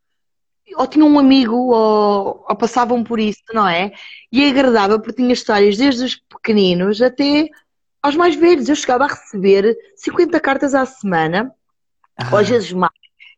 ou 0.77 0.87
tinham 0.87 1.09
um 1.09 1.19
amigo 1.19 1.57
ou, 1.57 2.45
ou, 2.47 2.57
passavam 2.57 3.03
por 3.03 3.19
isso, 3.19 3.43
não 3.55 3.67
é? 3.67 3.93
E 4.31 4.45
agradava 4.47 4.99
porque 4.99 5.23
tinha 5.23 5.33
histórias 5.33 5.79
desde 5.79 6.05
os 6.05 6.17
pequeninos 6.17 7.01
até 7.01 7.49
aos 8.03 8.17
mais 8.17 8.35
velhos. 8.35 8.69
Eu 8.69 8.77
chegava 8.77 9.05
a 9.05 9.09
receber 9.09 9.77
50 9.97 10.39
cartas 10.41 10.75
à 10.75 10.85
semana, 10.87 11.53
ah. 12.17 12.29
ou 12.33 12.39
às 12.39 12.49
vezes 12.49 12.73
mais. 12.73 12.93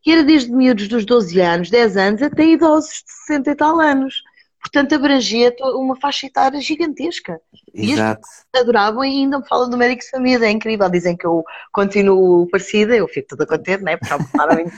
E 0.05 0.13
era 0.13 0.25
desde 0.25 0.51
miúdos 0.51 0.89
dos 0.89 1.05
12 1.05 1.41
anos, 1.41 1.71
10 1.71 1.97
anos, 1.97 2.23
até 2.23 2.45
idosos 2.45 3.03
de 3.05 3.13
60 3.27 3.51
e 3.51 3.55
tal 3.55 3.79
anos. 3.81 4.23
Portanto, 4.61 4.95
abrangia 4.95 5.55
uma 5.61 5.97
faixa 5.97 6.27
etária 6.27 6.61
gigantesca. 6.61 7.41
Exato. 7.73 8.27
E 8.55 8.59
adoravam 8.59 9.05
e 9.05 9.09
ainda 9.09 9.39
me 9.39 9.47
falam 9.47 9.71
do 9.71 9.77
médico 9.77 10.03
de 10.03 10.11
família, 10.11 10.47
é 10.47 10.51
incrível. 10.51 10.89
Dizem 10.89 11.17
que 11.17 11.27
eu 11.27 11.43
continuo 11.73 12.47
parecida, 12.49 12.95
eu 12.95 13.09
fico 13.09 13.29
toda 13.29 13.47
contente, 13.47 13.83
né? 13.83 13.97
Porque 13.97 14.15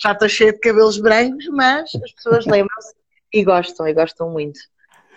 já 0.00 0.12
estou 0.12 0.28
cheia 0.28 0.52
de 0.52 0.60
cabelos 0.60 0.98
brancos, 0.98 1.46
mas 1.48 1.90
as 1.94 2.12
pessoas 2.12 2.46
lembram-se 2.46 2.94
e 3.32 3.44
gostam, 3.44 3.86
e 3.88 3.92
gostam 3.92 4.30
muito. 4.30 4.58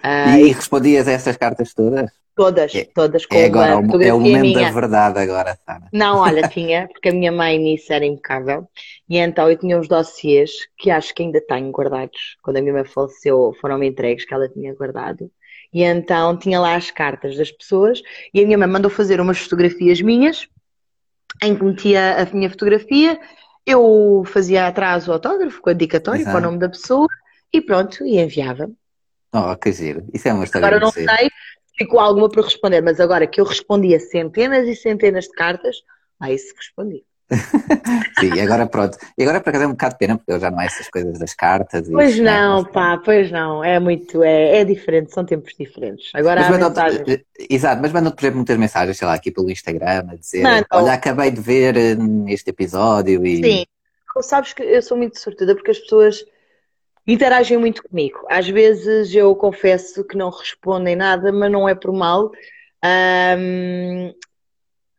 Uh, 0.03 0.37
e, 0.37 0.49
e 0.49 0.51
respondias 0.51 1.07
a 1.07 1.11
essas 1.11 1.37
cartas 1.37 1.73
todas? 1.73 2.11
Todas, 2.37 2.75
é, 2.75 2.85
todas 2.85 3.25
com 3.25 3.35
é 3.35 3.45
agora, 3.45 3.77
uma 3.77 3.81
fotografia 3.81 4.11
É 4.11 4.13
o 4.13 4.19
momento 4.19 4.41
minha. 4.41 4.65
da 4.65 4.69
verdade 4.69 5.17
agora, 5.17 5.57
Sara. 5.65 5.87
Não, 5.91 6.19
olha, 6.19 6.43
tinha, 6.47 6.87
porque 6.87 7.09
a 7.09 7.11
minha 7.11 7.31
mãe 7.31 7.57
nisso 7.57 7.91
era 7.91 8.05
impecável. 8.05 8.67
E 9.09 9.17
então 9.17 9.49
eu 9.49 9.57
tinha 9.57 9.75
uns 9.75 9.87
dossiês 9.87 10.51
que 10.77 10.91
acho 10.91 11.15
que 11.15 11.23
ainda 11.23 11.41
tenho 11.41 11.71
guardados. 11.71 12.37
Quando 12.43 12.57
a 12.57 12.61
minha 12.61 12.73
mãe 12.73 12.85
faleceu, 12.85 13.55
foram-me 13.59 13.87
entregues 13.87 14.23
que 14.23 14.35
ela 14.35 14.47
tinha 14.47 14.71
guardado. 14.75 15.31
E 15.73 15.81
então 15.81 16.37
tinha 16.37 16.59
lá 16.59 16.75
as 16.75 16.91
cartas 16.91 17.35
das 17.35 17.51
pessoas 17.51 18.03
e 18.31 18.39
a 18.39 18.45
minha 18.45 18.57
mãe 18.57 18.67
mandou 18.67 18.91
fazer 18.91 19.19
umas 19.19 19.39
fotografias 19.39 19.99
minhas 19.99 20.47
em 21.41 21.55
que 21.55 21.63
metia 21.63 22.21
a 22.21 22.25
minha 22.35 22.51
fotografia, 22.51 23.19
eu 23.65 24.23
fazia 24.27 24.67
atrás 24.67 25.07
o 25.07 25.13
autógrafo 25.13 25.59
com 25.59 25.71
a 25.71 25.73
dedicatória 25.73 26.23
para 26.23 26.37
o 26.37 26.41
nome 26.41 26.59
da 26.59 26.69
pessoa 26.69 27.07
e 27.51 27.61
pronto, 27.61 28.05
e 28.05 28.19
enviava. 28.19 28.69
Oh, 29.33 29.55
que 29.57 29.71
giro. 29.71 30.05
Isso 30.13 30.27
é 30.27 30.33
uma 30.33 30.43
história 30.45 30.67
Agora 30.67 30.79
não 30.79 30.91
sei, 30.91 31.29
ficou 31.77 31.99
alguma 31.99 32.29
para 32.29 32.43
responder, 32.43 32.81
mas 32.81 32.99
agora 32.99 33.27
que 33.27 33.39
eu 33.39 33.45
respondia 33.45 33.99
centenas 33.99 34.67
e 34.67 34.75
centenas 34.75 35.25
de 35.25 35.31
cartas, 35.31 35.77
aí 36.19 36.35
isso 36.35 36.53
respondi. 36.57 37.03
Sim, 38.19 38.39
agora 38.39 38.65
pronto. 38.65 38.97
E 39.17 39.23
agora 39.23 39.41
para 39.41 39.49
acaso 39.49 39.65
é 39.65 39.67
um 39.67 39.71
bocado 39.71 39.93
de 39.95 39.99
pena, 39.99 40.17
porque 40.17 40.31
eu 40.31 40.39
já 40.39 40.49
não 40.49 40.61
é 40.61 40.65
essas 40.65 40.89
coisas 40.89 41.19
das 41.19 41.33
cartas. 41.33 41.87
Pois 41.89 42.13
isso, 42.13 42.23
não, 42.23 42.63
né? 42.63 42.69
pá, 42.71 42.97
pois 43.03 43.29
não. 43.29 43.63
É 43.63 43.79
muito, 43.79 44.23
é, 44.23 44.59
é 44.59 44.65
diferente, 44.65 45.13
são 45.13 45.25
tempos 45.25 45.53
diferentes. 45.59 46.09
Agora 46.13 46.41
mas 46.41 46.53
há 46.53 46.69
mensagens... 46.69 47.07
Eh, 47.07 47.23
exato, 47.49 47.81
mas 47.81 47.91
mandam, 47.91 48.13
por 48.13 48.21
exemplo, 48.21 48.37
muitas 48.37 48.57
mensagens, 48.57 48.97
sei 48.97 49.07
lá, 49.07 49.13
aqui 49.13 49.29
pelo 49.29 49.51
Instagram, 49.51 50.05
a 50.09 50.15
dizer, 50.15 50.41
não, 50.41 50.63
olha, 50.71 50.93
acabei 50.93 51.29
de 51.29 51.41
ver 51.41 51.75
eh, 51.75 51.97
este 52.27 52.49
episódio 52.49 53.25
e... 53.25 53.43
Sim, 53.43 53.65
sabes 54.21 54.53
que 54.53 54.63
eu 54.63 54.81
sou 54.81 54.97
muito 54.97 55.19
sortuda 55.19 55.53
porque 55.53 55.71
as 55.71 55.79
pessoas 55.79 56.23
interagem 57.07 57.57
muito 57.57 57.81
comigo. 57.83 58.25
Às 58.29 58.47
vezes 58.47 59.13
eu 59.15 59.35
confesso 59.35 60.03
que 60.03 60.17
não 60.17 60.29
respondem 60.29 60.95
nada, 60.95 61.31
mas 61.31 61.51
não 61.51 61.67
é 61.67 61.73
por 61.73 61.93
mal. 61.93 62.31
Um, 62.83 64.13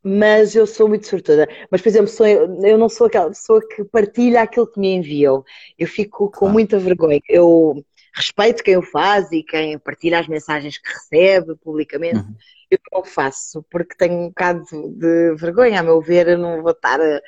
mas 0.03 0.55
eu 0.55 0.67
sou 0.67 0.89
muito 0.89 1.07
sortuda. 1.07 1.49
Mas, 1.71 1.83
por 1.83 1.89
exemplo, 1.89 2.09
sou, 2.09 2.27
eu 2.27 2.79
não 2.79 2.89
sou 2.89 3.09
aquela 3.09 3.29
pessoa 3.29 3.61
que 3.67 3.85
partilha 3.85 4.43
aquilo 4.43 4.67
que 4.67 4.81
me 4.81 4.95
enviam. 4.95 5.45
Eu 5.79 5.87
fico 5.87 6.31
com 6.31 6.39
claro. 6.39 6.53
muita 6.53 6.79
vergonha. 6.79 7.21
Eu 7.29 7.85
respeito 8.15 8.65
quem 8.65 8.77
o 8.77 8.83
faz 8.83 9.31
e 9.33 9.43
quem 9.43 9.79
partilha 9.79 10.19
as 10.19 10.29
mensagens 10.29 10.79
que 10.79 10.89
recebe 10.89 11.57
publicamente. 11.57 12.19
Uhum. 12.19 12.35
Eu 12.71 12.79
não 12.93 13.05
faço 13.05 13.65
porque 13.71 13.97
tenho 13.97 14.15
um 14.15 14.29
bocado 14.29 14.65
de 14.91 15.35
vergonha, 15.37 15.81
a 15.81 15.83
meu 15.83 16.01
ver, 16.03 16.29
eu 16.29 16.39
não 16.39 16.63
vou 16.63 16.73
estar 16.73 17.01
a, 17.01 17.21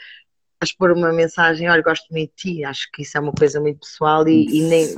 a 0.60 0.64
expor 0.64 0.92
uma 0.92 1.12
mensagem, 1.12 1.68
olha, 1.70 1.82
gosto 1.82 2.06
muito 2.10 2.30
de 2.36 2.54
ti, 2.54 2.64
acho 2.64 2.90
que 2.92 3.02
isso 3.02 3.16
é 3.16 3.20
uma 3.20 3.32
coisa 3.32 3.60
muito 3.60 3.80
pessoal 3.80 4.28
e, 4.28 4.58
e 4.58 4.62
nem. 4.68 4.94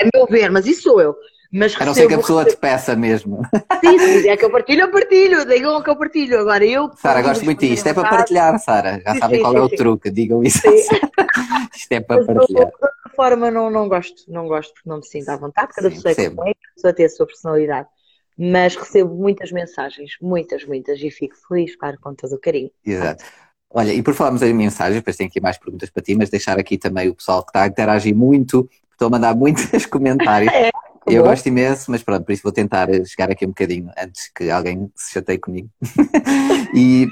A 0.00 0.08
meu 0.12 0.26
ver, 0.26 0.50
mas 0.50 0.66
isso 0.66 0.82
sou 0.82 1.00
eu. 1.00 1.16
Mas 1.50 1.74
a 1.80 1.86
não 1.86 1.94
ser 1.94 2.06
que 2.06 2.14
a 2.14 2.18
pessoa 2.18 2.44
te 2.44 2.56
peça 2.56 2.94
mesmo. 2.94 3.40
Sim, 3.80 3.98
se 3.98 4.28
é 4.28 4.36
que 4.36 4.44
eu 4.44 4.50
partilho, 4.50 4.82
eu 4.82 4.90
partilho. 4.90 5.46
Digam 5.46 5.82
que 5.82 5.88
eu 5.88 5.96
partilho. 5.96 6.40
Agora 6.40 6.64
eu. 6.64 6.90
Sara, 6.96 7.22
gosto 7.22 7.44
muito 7.44 7.60
disto. 7.60 7.74
Isto 7.74 7.88
é 7.88 7.94
para 7.94 8.08
partilhar, 8.08 8.58
Sara. 8.58 9.00
Já 9.00 9.14
sim, 9.14 9.18
sabem 9.18 9.36
sim, 9.36 9.42
qual 9.42 9.52
sim, 9.54 9.58
é 9.58 9.62
o 9.62 9.68
truque. 9.70 10.10
Digam 10.10 10.42
isso. 10.42 10.60
Isto 11.74 11.92
é 11.92 12.00
para 12.00 12.22
partilhar. 12.22 12.66
De 12.66 12.72
outra 12.74 13.10
forma, 13.16 13.50
não, 13.50 13.70
não 13.70 13.88
gosto. 13.88 14.30
Não 14.30 14.46
gosto 14.46 14.74
porque 14.74 14.90
não 14.90 14.98
me 14.98 15.06
sinto 15.06 15.30
à 15.30 15.36
vontade. 15.36 15.72
Cada 15.74 15.90
pessoa 15.90 16.12
é 16.12 16.28
como 16.28 16.42
é, 16.42 16.52
cada 16.52 16.74
pessoa 16.74 16.92
tem 16.92 17.06
a 17.06 17.08
sua 17.08 17.26
personalidade. 17.26 17.88
Mas 18.36 18.76
recebo 18.76 19.14
muitas 19.14 19.50
mensagens, 19.50 20.12
muitas, 20.20 20.64
muitas, 20.64 21.00
e 21.00 21.10
fico 21.10 21.34
feliz, 21.48 21.74
claro, 21.76 21.98
com 22.00 22.14
todo 22.14 22.34
o 22.34 22.38
carinho. 22.38 22.70
Exato. 22.84 23.24
Olha, 23.70 23.92
e 23.92 24.02
por 24.02 24.14
falarmos 24.14 24.42
em 24.42 24.54
mensagens, 24.54 24.96
depois 24.96 25.16
tenho 25.16 25.28
aqui 25.28 25.40
mais 25.40 25.58
perguntas 25.58 25.90
para 25.90 26.02
ti, 26.02 26.14
mas 26.14 26.30
deixar 26.30 26.58
aqui 26.58 26.78
também 26.78 27.08
o 27.08 27.14
pessoal 27.14 27.42
que 27.42 27.50
está 27.50 27.64
a 27.64 27.66
interagir 27.66 28.16
muito, 28.16 28.68
estou 28.92 29.08
a 29.08 29.10
mandar 29.10 29.34
muitos 29.34 29.84
comentários. 29.86 30.52
É, 30.52 30.70
eu 31.06 31.22
gosto 31.22 31.46
imenso, 31.46 31.90
mas 31.90 32.02
pronto, 32.02 32.24
por 32.24 32.32
isso 32.32 32.42
vou 32.42 32.52
tentar 32.52 32.88
chegar 33.06 33.30
aqui 33.30 33.44
um 33.44 33.48
bocadinho 33.48 33.90
antes 33.96 34.30
que 34.34 34.50
alguém 34.50 34.90
se 34.94 35.12
chateie 35.12 35.38
comigo. 35.38 35.68
e, 36.74 37.08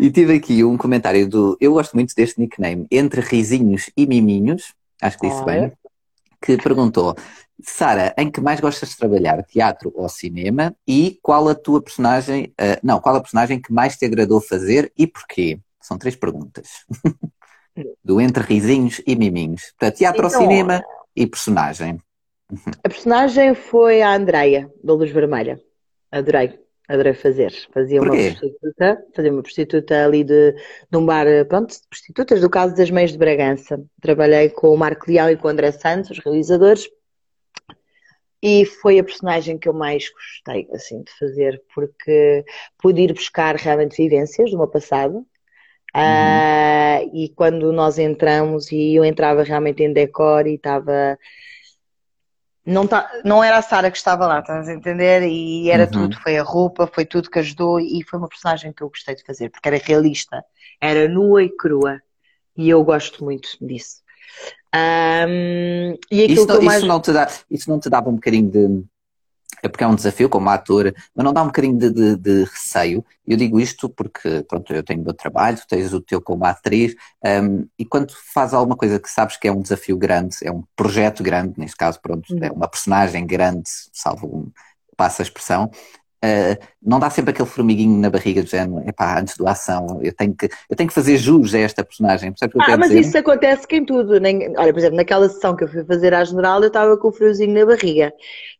e 0.00 0.10
tive 0.10 0.34
aqui 0.34 0.64
um 0.64 0.76
comentário 0.76 1.28
do. 1.28 1.56
Eu 1.60 1.72
gosto 1.74 1.94
muito 1.94 2.14
deste 2.14 2.40
nickname, 2.40 2.86
Entre 2.90 3.20
Risinhos 3.20 3.90
e 3.96 4.06
Miminhos, 4.06 4.74
acho 5.00 5.18
que 5.18 5.28
disse 5.28 5.42
ah, 5.42 5.44
bem, 5.44 5.72
que 6.40 6.56
perguntou: 6.56 7.16
Sara, 7.62 8.14
em 8.18 8.30
que 8.30 8.40
mais 8.40 8.60
gostas 8.60 8.90
de 8.90 8.96
trabalhar, 8.96 9.42
teatro 9.44 9.92
ou 9.94 10.08
cinema? 10.08 10.74
E 10.86 11.18
qual 11.22 11.48
a 11.48 11.54
tua 11.54 11.80
personagem, 11.80 12.52
uh, 12.60 12.78
não, 12.82 13.00
qual 13.00 13.16
a 13.16 13.20
personagem 13.20 13.60
que 13.60 13.72
mais 13.72 13.96
te 13.96 14.04
agradou 14.04 14.40
fazer 14.40 14.92
e 14.96 15.06
porquê? 15.06 15.58
São 15.84 15.98
três 15.98 16.16
perguntas. 16.16 16.86
Do 18.02 18.20
entre 18.20 18.42
risinhos 18.42 19.02
e 19.06 19.14
miminhos. 19.14 19.72
Portanto, 19.72 19.98
teatro 19.98 20.26
então, 20.26 20.40
ou 20.40 20.46
cinema 20.46 20.82
e 21.14 21.26
personagem. 21.26 22.00
A 22.82 22.88
personagem 22.88 23.54
foi 23.54 24.00
a 24.00 24.14
Andreia, 24.14 24.70
da 24.82 24.94
Luz 24.94 25.10
Vermelha. 25.10 25.60
Adorei, 26.10 26.58
adorei 26.88 27.12
fazer. 27.14 27.52
Fazia 27.72 28.00
uma 28.00 28.12
prostituta, 28.12 29.04
fazia 29.14 29.32
uma 29.32 29.42
prostituta 29.42 30.04
ali 30.04 30.24
de, 30.24 30.52
de 30.52 30.96
um 30.96 31.04
bar, 31.04 31.26
pronto, 31.48 31.74
de 31.74 31.86
prostitutas, 31.88 32.40
do 32.40 32.48
caso 32.48 32.74
das 32.76 32.90
Mães 32.90 33.12
de 33.12 33.18
Bragança. 33.18 33.82
Trabalhei 34.00 34.48
com 34.50 34.68
o 34.68 34.78
Marco 34.78 35.10
Leão 35.10 35.28
e 35.28 35.36
com 35.36 35.48
o 35.48 35.50
André 35.50 35.72
Santos, 35.72 36.12
os 36.12 36.24
realizadores, 36.24 36.88
e 38.40 38.66
foi 38.66 38.98
a 38.98 39.04
personagem 39.04 39.58
que 39.58 39.68
eu 39.68 39.72
mais 39.72 40.10
gostei 40.10 40.68
assim 40.72 41.02
de 41.02 41.10
fazer 41.18 41.62
porque 41.74 42.44
pude 42.78 43.00
ir 43.00 43.12
buscar 43.12 43.56
realmente 43.56 43.96
vivências 43.96 44.50
do 44.50 44.58
meu 44.58 44.68
passado 44.68 45.26
Uhum. 45.94 46.00
Uh, 46.00 47.10
e 47.14 47.28
quando 47.36 47.72
nós 47.72 47.98
entramos 47.98 48.72
e 48.72 48.96
eu 48.96 49.04
entrava 49.04 49.42
realmente 49.42 49.82
em 49.82 49.92
decor 49.92 50.46
e 50.46 50.54
estava. 50.54 51.18
Não, 52.66 52.86
tá, 52.86 53.10
não 53.24 53.44
era 53.44 53.58
a 53.58 53.62
Sara 53.62 53.90
que 53.90 53.96
estava 53.96 54.26
lá, 54.26 54.40
estás 54.40 54.68
a 54.68 54.72
entender? 54.72 55.22
E 55.22 55.70
era 55.70 55.84
uhum. 55.84 55.90
tudo, 55.90 56.20
foi 56.20 56.38
a 56.38 56.42
roupa, 56.42 56.86
foi 56.86 57.04
tudo 57.04 57.30
que 57.30 57.38
ajudou 57.38 57.78
e 57.78 58.02
foi 58.08 58.18
uma 58.18 58.28
personagem 58.28 58.72
que 58.72 58.82
eu 58.82 58.88
gostei 58.88 59.14
de 59.14 59.22
fazer, 59.22 59.50
porque 59.50 59.68
era 59.68 59.76
realista, 59.76 60.42
era 60.80 61.06
nua 61.06 61.42
e 61.42 61.50
crua. 61.50 62.00
E 62.56 62.70
eu 62.70 62.82
gosto 62.82 63.22
muito 63.22 63.50
disso. 63.60 64.02
Um, 64.74 65.96
e 66.10 66.32
isso, 66.32 66.46
não, 66.46 66.62
mais... 66.62 66.78
isso, 66.78 66.86
não 66.86 67.00
te 67.00 67.12
dá, 67.12 67.28
isso 67.50 67.70
não 67.70 67.78
te 67.78 67.88
dava 67.88 68.08
um 68.08 68.14
bocadinho 68.14 68.50
de 68.50 68.84
é 69.66 69.68
porque 69.68 69.84
é 69.84 69.86
um 69.86 69.94
desafio 69.94 70.28
como 70.28 70.48
ator, 70.50 70.94
mas 71.14 71.24
não 71.24 71.32
dá 71.32 71.42
um 71.42 71.46
bocadinho 71.46 71.78
de, 71.78 71.90
de, 71.90 72.16
de 72.16 72.44
receio. 72.44 73.04
Eu 73.26 73.36
digo 73.36 73.58
isto 73.58 73.88
porque, 73.88 74.44
pronto, 74.48 74.72
eu 74.72 74.82
tenho 74.82 75.00
o 75.00 75.04
meu 75.04 75.14
trabalho, 75.14 75.56
tu 75.56 75.66
tens 75.66 75.92
o 75.92 76.00
teu 76.00 76.20
como 76.20 76.44
atriz, 76.44 76.94
um, 77.24 77.66
e 77.78 77.84
quando 77.84 78.12
fazes 78.32 78.54
alguma 78.54 78.76
coisa 78.76 79.00
que 79.00 79.10
sabes 79.10 79.36
que 79.36 79.48
é 79.48 79.52
um 79.52 79.62
desafio 79.62 79.96
grande, 79.96 80.36
é 80.42 80.52
um 80.52 80.62
projeto 80.76 81.22
grande, 81.22 81.54
neste 81.58 81.76
caso, 81.76 82.00
pronto, 82.00 82.26
é 82.42 82.48
uhum. 82.50 82.56
uma 82.56 82.68
personagem 82.68 83.26
grande, 83.26 83.68
salvo 83.92 84.26
um, 84.26 84.52
passa 84.96 85.22
a 85.22 85.24
expressão, 85.24 85.70
Uh, 86.24 86.56
não 86.82 86.98
dá 86.98 87.10
sempre 87.10 87.32
aquele 87.32 87.48
formiguinho 87.48 88.00
na 88.00 88.08
barriga 88.08 88.42
do 88.42 88.48
género, 88.48 88.88
epá, 88.88 89.20
antes 89.20 89.36
do 89.36 89.46
ação, 89.46 90.00
eu 90.02 90.10
tenho 90.14 90.34
que, 90.34 90.48
eu 90.70 90.76
tenho 90.76 90.88
que 90.88 90.94
fazer 90.94 91.18
jus 91.18 91.54
a 91.54 91.58
esta 91.58 91.84
personagem. 91.84 92.32
ah, 92.40 92.76
mas 92.78 92.88
dizer? 92.88 93.00
isso 93.00 93.18
acontece 93.18 93.66
que 93.66 93.76
em 93.76 93.84
tudo. 93.84 94.18
Nem, 94.18 94.56
olha, 94.56 94.72
por 94.72 94.78
exemplo, 94.78 94.96
naquela 94.96 95.28
sessão 95.28 95.54
que 95.54 95.64
eu 95.64 95.68
fui 95.68 95.84
fazer 95.84 96.14
à 96.14 96.24
general, 96.24 96.62
eu 96.62 96.68
estava 96.68 96.96
com 96.96 97.08
o 97.08 97.12
friozinho 97.12 97.52
na 97.52 97.66
barriga. 97.66 98.10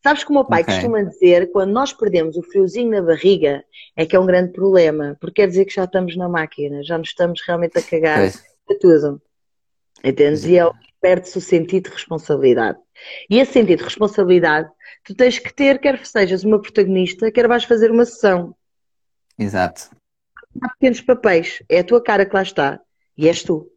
Sabes 0.03 0.25
que 0.25 0.31
o 0.31 0.35
meu 0.35 0.45
pai 0.45 0.61
okay. 0.61 0.75
costuma 0.75 1.03
dizer, 1.05 1.51
quando 1.53 1.71
nós 1.71 1.93
perdemos 1.93 2.37
o 2.37 2.43
friozinho 2.43 2.91
na 2.91 3.01
barriga, 3.01 3.65
é 3.97 4.05
que 4.05 4.15
é 4.15 4.21
um 4.21 4.27
grande 4.27 4.53
problema, 4.53 5.17
porque 5.19 5.43
quer 5.43 5.49
dizer 5.49 5.65
que 5.65 5.75
já 5.75 5.85
estamos 5.85 6.17
na 6.17 6.29
máquina, 6.29 6.83
já 6.83 6.99
nos 6.99 7.09
estamos 7.09 7.41
realmente 7.47 7.79
a 7.79 7.83
cagar 7.83 8.27
a 8.27 8.75
tudo. 8.79 9.23
Entendes? 10.03 10.45
E 10.45 10.59
é, 10.59 10.69
perde-se 11.01 11.39
o 11.39 11.41
sentido 11.41 11.85
de 11.85 11.95
responsabilidade. 11.95 12.79
E 13.31 13.39
esse 13.39 13.53
sentido 13.53 13.79
de 13.79 13.85
responsabilidade 13.85 14.69
tu 15.05 15.15
tens 15.15 15.39
que 15.39 15.53
ter, 15.53 15.79
quer 15.79 16.05
sejas 16.05 16.45
uma 16.45 16.61
protagonista, 16.61 17.31
quer 17.31 17.47
vais 17.47 17.65
fazer 17.65 17.91
uma 17.91 18.05
sessão. 18.05 18.55
Exato. 19.39 19.91
Há 20.61 20.69
pequenos 20.71 21.01
papéis, 21.01 21.63
é 21.69 21.81
a 21.81 21.85
tua 21.85 22.03
cara 22.03 22.25
que 22.25 22.35
lá 22.35 22.43
está 22.43 22.81
e 23.17 23.29
és 23.29 23.43
tu. 23.43 23.71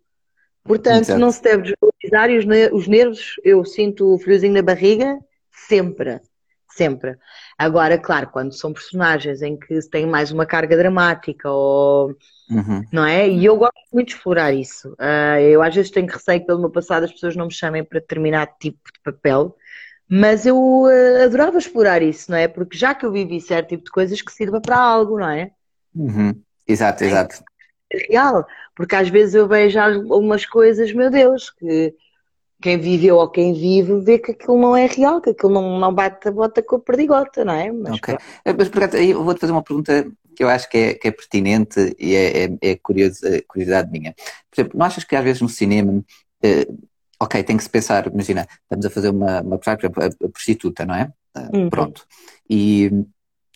Portanto, 0.64 1.04
Exato. 1.04 1.20
não 1.20 1.32
se 1.32 1.42
deve 1.42 1.64
desvalorizar 1.64 2.30
e 2.30 2.70
os 2.72 2.88
nervos, 2.88 3.36
eu 3.44 3.64
sinto 3.64 4.14
o 4.14 4.20
friozinho 4.20 4.54
na 4.54 4.62
barriga 4.62 5.18
sempre, 5.50 6.20
sempre. 6.70 7.18
Agora, 7.58 7.98
claro, 7.98 8.30
quando 8.30 8.54
são 8.54 8.74
personagens 8.74 9.42
em 9.42 9.58
que 9.58 9.82
se 9.82 9.90
tem 9.90 10.06
mais 10.06 10.32
uma 10.32 10.46
carga 10.46 10.78
dramática 10.78 11.50
ou 11.50 12.16
uhum. 12.50 12.84
não 12.92 13.06
é? 13.06 13.28
E 13.28 13.46
eu 13.46 13.58
gosto 13.58 13.74
muito 13.92 14.10
de 14.10 14.16
explorar 14.16 14.54
isso. 14.54 14.90
Uh, 14.94 15.40
eu 15.42 15.62
às 15.64 15.74
vezes 15.74 15.90
tenho 15.90 16.08
receio 16.08 16.42
que 16.42 16.46
pelo 16.46 16.60
meu 16.60 16.70
passado 16.70 17.06
as 17.06 17.12
pessoas 17.12 17.36
não 17.36 17.48
me 17.48 17.54
chamem 17.54 17.84
para 17.84 18.00
determinado 18.00 18.52
tipo 18.60 18.80
de 18.94 19.00
papel, 19.04 19.56
mas 20.10 20.46
eu 20.46 20.58
uh, 20.58 21.24
adorava 21.24 21.58
explorar 21.58 22.02
isso, 22.02 22.32
não 22.32 22.38
é? 22.38 22.48
Porque 22.48 22.78
já 22.78 22.96
que 22.96 23.06
eu 23.06 23.12
vivi 23.12 23.42
certo 23.42 23.70
tipo 23.70 23.86
de 23.86 23.92
coisas 23.92 24.22
que 24.22 24.32
sirva 24.32 24.62
para 24.62 24.78
algo, 24.78 25.20
não 25.20 25.30
é? 25.30 25.52
Uhum. 25.94 26.40
Exato, 26.68 27.04
é 27.04 27.08
exato. 27.08 27.44
É 27.92 27.98
real, 28.10 28.46
porque 28.76 28.96
às 28.96 29.10
vezes 29.10 29.36
eu 29.36 29.48
vejo 29.48 29.80
algumas 29.80 30.46
coisas, 30.46 30.92
meu 30.94 31.10
Deus, 31.10 31.50
que 31.50 31.94
quem 32.62 32.78
viveu 32.78 33.18
ou 33.18 33.30
quem 33.30 33.54
vive 33.54 34.00
vê 34.00 34.18
que 34.18 34.32
aquilo 34.32 34.60
não 34.60 34.76
é 34.76 34.86
real, 34.88 35.22
que 35.22 35.30
aquilo 35.30 35.54
não, 35.54 35.80
não 35.80 35.94
bate 35.94 36.28
a 36.28 36.32
bota 36.32 36.62
com 36.62 36.78
a 36.78 36.80
perdigota, 36.80 37.46
não 37.46 37.54
é? 37.54 37.72
Mas, 37.72 37.94
ok. 37.94 38.18
Eh, 38.46 38.54
mas, 38.54 38.70
por 38.70 38.84
acaso, 38.84 39.04
eu 39.04 39.24
vou-te 39.24 39.40
fazer 39.40 39.52
uma 39.52 39.64
pergunta 39.64 40.10
que 40.36 40.44
eu 40.44 40.50
acho 40.50 40.70
que 40.70 40.78
é, 40.78 40.94
que 40.94 41.08
é 41.08 41.12
pertinente 41.12 41.96
e 42.00 42.16
é, 42.16 42.46
é, 42.46 42.58
é 42.62 42.76
curiosidade 42.76 43.92
minha. 43.92 44.14
Por 44.50 44.62
exemplo, 44.62 44.78
não 44.78 44.86
achas 44.86 45.04
que 45.04 45.16
às 45.16 45.24
vezes 45.24 45.42
no 45.42 45.50
cinema 45.50 46.04
eh, 46.44 46.68
ok, 47.20 47.44
tem 47.44 47.58
que 47.58 47.64
se 47.64 47.70
pensar, 47.70 48.08
imagina, 48.08 48.48
estamos 48.64 48.86
a 48.86 48.90
fazer 48.90 49.10
uma, 49.10 49.42
uma 49.42 49.58
por 49.58 49.70
exemplo, 49.70 50.04
a, 50.04 50.30
prostituta, 50.30 50.86
não 50.86 50.96
é? 50.96 51.12
Ah, 51.34 51.50
uhum. 51.54 51.70
Pronto. 51.70 52.06
E, 52.50 52.92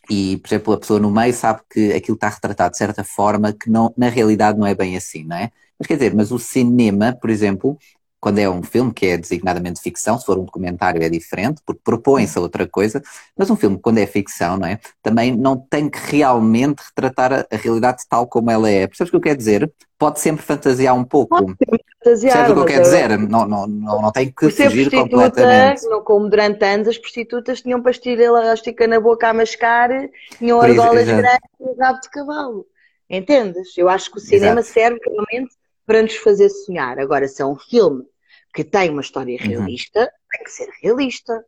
e, 0.10 0.38
por 0.38 0.48
exemplo, 0.48 0.74
a 0.74 0.80
pessoa 0.80 1.00
no 1.00 1.12
meio 1.12 1.34
sabe 1.34 1.62
que 1.70 1.94
aquilo 1.94 2.16
está 2.16 2.30
retratado 2.30 2.72
de 2.72 2.78
certa 2.78 3.04
forma 3.04 3.54
que 3.54 3.70
não, 3.70 3.94
na 3.98 4.10
realidade 4.10 4.58
não 4.58 4.68
é 4.68 4.76
bem 4.76 4.98
assim, 4.98 5.24
não 5.24 5.38
é? 5.38 5.52
Mas 5.80 5.88
quer 5.88 5.96
dizer, 5.96 6.14
mas 6.14 6.32
o 6.32 6.40
cinema, 6.40 7.18
por 7.20 7.30
exemplo, 7.30 7.78
quando 8.22 8.38
é 8.38 8.48
um 8.48 8.62
filme 8.62 8.94
que 8.94 9.08
é 9.08 9.18
designadamente 9.18 9.82
ficção, 9.82 10.18
se 10.18 10.26
for 10.28 10.38
um 10.38 10.46
documentário 10.46 11.02
é 11.02 11.10
diferente, 11.10 11.60
porque 11.66 11.82
propõe-se 11.84 12.38
a 12.38 12.42
outra 12.42 12.68
coisa, 12.68 13.02
mas 13.36 13.50
um 13.50 13.56
filme, 13.56 13.80
quando 13.80 13.98
é 13.98 14.06
ficção, 14.06 14.58
não 14.58 14.68
é? 14.68 14.80
Também 15.02 15.36
não 15.36 15.58
tem 15.58 15.90
que 15.90 15.98
realmente 15.98 16.84
retratar 16.84 17.34
a, 17.34 17.48
a 17.52 17.58
realidade 17.58 18.04
tal 18.08 18.28
como 18.28 18.52
ela 18.52 18.70
é. 18.70 18.86
Percebes 18.86 19.10
o 19.10 19.12
que 19.12 19.18
eu 19.18 19.22
quero 19.22 19.38
dizer? 19.38 19.74
Pode 19.98 20.20
sempre 20.20 20.44
fantasiar 20.44 20.96
um 20.96 21.04
pouco. 21.04 21.36
Pode 21.36 21.56
fantasiar. 21.58 22.38
Percebes 22.38 22.52
o 22.52 22.54
que 22.54 22.60
eu 22.60 22.66
quero 22.66 22.84
dizer? 22.84 23.18
Não, 23.18 23.48
não, 23.48 23.66
não, 23.66 24.02
não 24.04 24.12
tem 24.12 24.32
que 24.32 24.52
fugir 24.52 24.92
completamente. 24.92 25.88
Não, 25.88 26.04
como 26.04 26.30
durante 26.30 26.64
anos 26.64 26.90
as 26.90 27.00
prostitutas 27.00 27.62
tinham 27.62 27.82
pastilha 27.82 28.26
elástica 28.26 28.86
na 28.86 29.00
boca 29.00 29.30
a 29.30 29.34
mascar, 29.34 29.90
tinham 30.38 30.62
argolas 30.62 31.08
grandes 31.08 31.50
e 31.60 31.82
rabo 31.82 32.00
de 32.00 32.10
cavalo. 32.12 32.68
Entendes? 33.10 33.76
Eu 33.76 33.90
acho 33.90 34.12
que 34.12 34.18
o 34.18 34.22
cinema 34.22 34.60
Exato. 34.60 34.74
serve 34.74 35.00
realmente 35.04 35.56
para 35.88 36.04
nos 36.04 36.16
fazer 36.16 36.50
sonhar. 36.50 37.00
Agora, 37.00 37.28
se 37.28 37.42
é 37.42 37.46
um 37.46 37.58
filme 37.58 38.06
que 38.54 38.64
tem 38.64 38.90
uma 38.90 39.02
história 39.02 39.38
uhum. 39.42 39.48
realista, 39.48 40.00
uhum. 40.00 40.08
tem 40.32 40.44
que 40.44 40.52
ser 40.52 40.70
realista. 40.82 41.46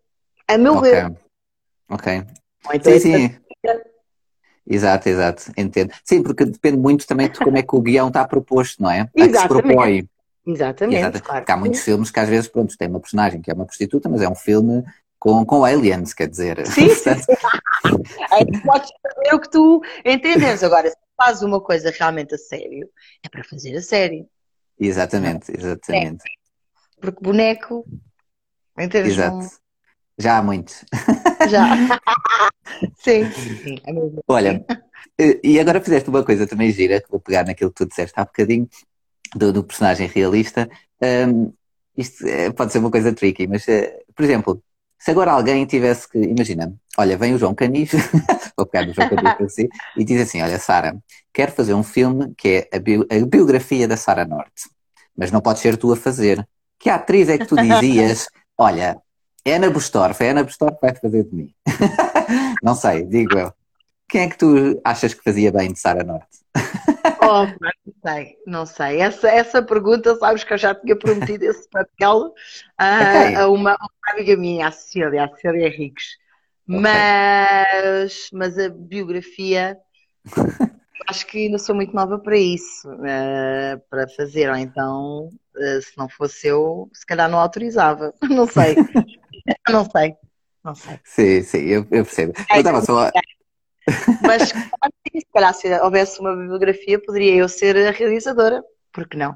A 0.48 0.58
meu 0.58 0.78
okay. 0.78 0.92
ver. 0.92 1.18
Ok. 1.90 2.24
Então 2.74 2.94
sim, 2.94 3.00
sim. 3.00 3.38
Exato, 4.66 5.10
exato, 5.10 5.52
entendo. 5.58 5.94
Sim, 6.06 6.24
porque 6.24 6.46
depende 6.46 6.78
muito 6.78 7.06
também 7.06 7.30
de 7.30 7.38
como 7.38 7.58
é 7.58 7.62
que 7.62 7.76
o 7.76 7.82
guião 7.82 8.08
está 8.08 8.26
proposto, 8.26 8.82
não 8.82 8.90
é? 8.90 9.10
Exatamente. 9.14 9.24
A 9.24 9.28
que 9.28 9.42
se 9.42 9.48
propõe. 9.48 10.10
Exatamente, 10.46 11.00
Exato. 11.00 11.24
claro. 11.24 11.42
Porque 11.42 11.52
há 11.52 11.58
muitos 11.58 11.82
filmes 11.82 12.12
que 12.12 12.20
às 12.20 12.30
vezes, 12.30 12.48
pronto, 12.50 12.78
tem 12.78 12.88
uma 12.88 13.00
personagem 13.00 13.42
que 13.42 13.52
é 13.52 13.54
uma 13.54 13.66
prostituta, 13.66 14.10
mas 14.10 14.22
é 14.22 14.30
um 14.30 14.36
filme 14.36 14.84
com, 15.20 15.46
com 15.46 15.64
aliens, 15.64 16.14
quer 16.14 16.28
dizer. 16.28 16.66
Sim, 16.68 16.90
sim. 16.90 17.16
sim. 17.16 17.34
Aí 18.32 18.46
podes 18.62 18.90
fazer 19.02 19.36
o 19.36 19.40
que 19.40 19.50
tu 19.50 19.82
entendes. 20.04 20.64
Agora, 20.64 20.90
se 20.90 20.98
faz 21.16 21.42
uma 21.42 21.62
coisa 21.62 21.92
realmente 21.92 22.36
a 22.36 22.38
sério, 22.38 22.90
é 23.24 23.30
para 23.30 23.44
fazer 23.44 23.76
a 23.76 23.82
sério. 23.82 24.28
Exatamente, 24.80 25.52
exatamente. 25.56 26.24
É. 26.26 26.43
Porque 27.04 27.22
boneco? 27.22 27.86
Exato. 29.10 29.62
Já 30.18 30.38
há 30.38 30.42
muitos. 30.42 30.86
Já. 31.50 31.76
sim, 32.96 33.30
sim. 33.30 33.76
É 33.86 33.92
Olha, 34.26 34.66
e 35.44 35.60
agora 35.60 35.82
fizeste 35.82 36.10
uma 36.10 36.24
coisa 36.24 36.48
também 36.48 36.72
gira, 36.72 37.02
que 37.02 37.12
vou 37.12 37.20
pegar 37.20 37.46
naquilo 37.46 37.72
que 37.72 37.84
tu 37.84 37.90
disseste 37.90 38.18
há 38.18 38.24
bocadinho, 38.24 38.70
do, 39.36 39.52
do 39.52 39.66
personagem 39.66 40.08
realista. 40.08 40.70
Um, 41.02 41.52
isto 41.98 42.26
é, 42.26 42.50
pode 42.54 42.72
ser 42.72 42.80
uma 42.80 42.90
coisa 42.90 43.12
tricky, 43.12 43.48
mas, 43.48 43.68
uh, 43.68 44.14
por 44.16 44.24
exemplo, 44.24 44.64
se 44.98 45.12
agora 45.12 45.34
alguém 45.34 45.66
tivesse 45.66 46.08
que, 46.08 46.18
imagina, 46.20 46.74
olha, 46.98 47.18
vem 47.18 47.34
o 47.34 47.38
João 47.38 47.54
Canis, 47.54 47.92
vou 48.56 48.66
pegar 48.66 48.90
o 48.90 48.94
João 48.94 49.10
Canis 49.10 49.34
para 49.34 49.50
si, 49.50 49.68
e 49.98 50.06
diz 50.06 50.22
assim, 50.22 50.42
olha, 50.42 50.58
Sara, 50.58 50.98
quero 51.34 51.52
fazer 51.52 51.74
um 51.74 51.84
filme 51.84 52.34
que 52.38 52.48
é 52.72 52.78
a, 52.78 52.80
bio, 52.80 53.06
a 53.12 53.26
biografia 53.26 53.90
da 53.90 53.98
Sara 53.98 54.24
Norte, 54.24 54.70
mas 55.18 55.32
não 55.32 55.42
pode 55.42 55.60
ser 55.60 55.76
tu 55.76 55.92
a 55.92 55.98
fazer. 55.98 56.48
Que 56.84 56.90
atriz 56.90 57.30
é 57.30 57.38
que 57.38 57.46
tu 57.46 57.56
dizias, 57.56 58.28
olha, 58.58 59.02
é 59.46 59.56
Ana 59.56 59.70
Bustorff, 59.70 60.22
é 60.22 60.32
Ana 60.32 60.44
Bustorff 60.44 60.76
que 60.76 60.82
vai 60.82 60.94
fazer 60.94 61.24
de 61.24 61.34
mim. 61.34 61.56
não 62.62 62.76
sei, 62.76 63.06
digo 63.06 63.38
eu. 63.40 63.54
Quem 64.10 64.24
é 64.24 64.30
que 64.30 64.38
tu 64.38 64.82
achas 64.84 65.14
que 65.14 65.24
fazia 65.24 65.50
bem 65.50 65.72
de 65.72 65.80
Sara 65.80 66.04
Norte? 66.04 66.44
Oh, 67.26 67.46
não 67.46 67.94
sei, 68.06 68.38
não 68.46 68.66
sei. 68.66 69.00
Essa, 69.00 69.30
essa 69.30 69.62
pergunta, 69.62 70.14
sabes 70.18 70.44
que 70.44 70.52
eu 70.52 70.58
já 70.58 70.76
tinha 70.76 70.94
prometido 70.94 71.46
esse 71.46 71.70
papel 71.70 72.34
a, 72.78 73.00
okay. 73.00 73.36
a, 73.36 73.48
uma, 73.48 73.78
uma 73.78 74.12
amiga 74.12 74.36
minha, 74.36 74.68
a 74.68 74.72
Cecília, 74.72 75.24
a 75.24 75.30
Cecília 75.30 75.68
Henriques. 75.68 76.18
Okay. 76.68 76.82
Mas, 76.82 78.28
mas 78.34 78.60
a 78.60 78.68
biografia, 78.68 79.78
acho 81.08 81.26
que 81.28 81.46
ainda 81.46 81.58
sou 81.58 81.76
muito 81.76 81.96
nova 81.96 82.20
para 82.20 82.38
isso, 82.38 82.90
uh, 82.90 83.80
para 83.90 84.08
fazer. 84.08 84.50
Ou 84.50 84.56
então, 84.56 85.30
uh, 85.56 85.82
se 85.82 85.98
não 85.98 86.10
fosse 86.10 86.48
eu, 86.48 86.90
se 86.94 87.06
calhar 87.06 87.30
não 87.30 87.40
autorizava. 87.40 88.14
Não 88.30 88.48
sei. 88.48 88.76
não 89.70 89.90
sei. 89.90 90.16
Não 90.64 90.76
sei. 90.76 91.00
Sim, 91.04 91.42
sim, 91.44 91.66
eu, 91.66 91.82
eu 91.92 92.06
percebo. 92.06 92.34
Eu 92.50 92.58
estava 92.58 92.82
só. 92.82 93.12
Mas 94.22 94.50
se 95.14 95.26
calhar 95.34 95.54
se 95.54 95.68
houvesse 95.82 96.20
uma 96.20 96.36
bibliografia, 96.36 97.02
poderia 97.02 97.36
eu 97.36 97.50
ser 97.50 97.76
a 97.76 97.92
realizadora, 97.92 98.64
porque 98.92 99.18
não? 99.18 99.36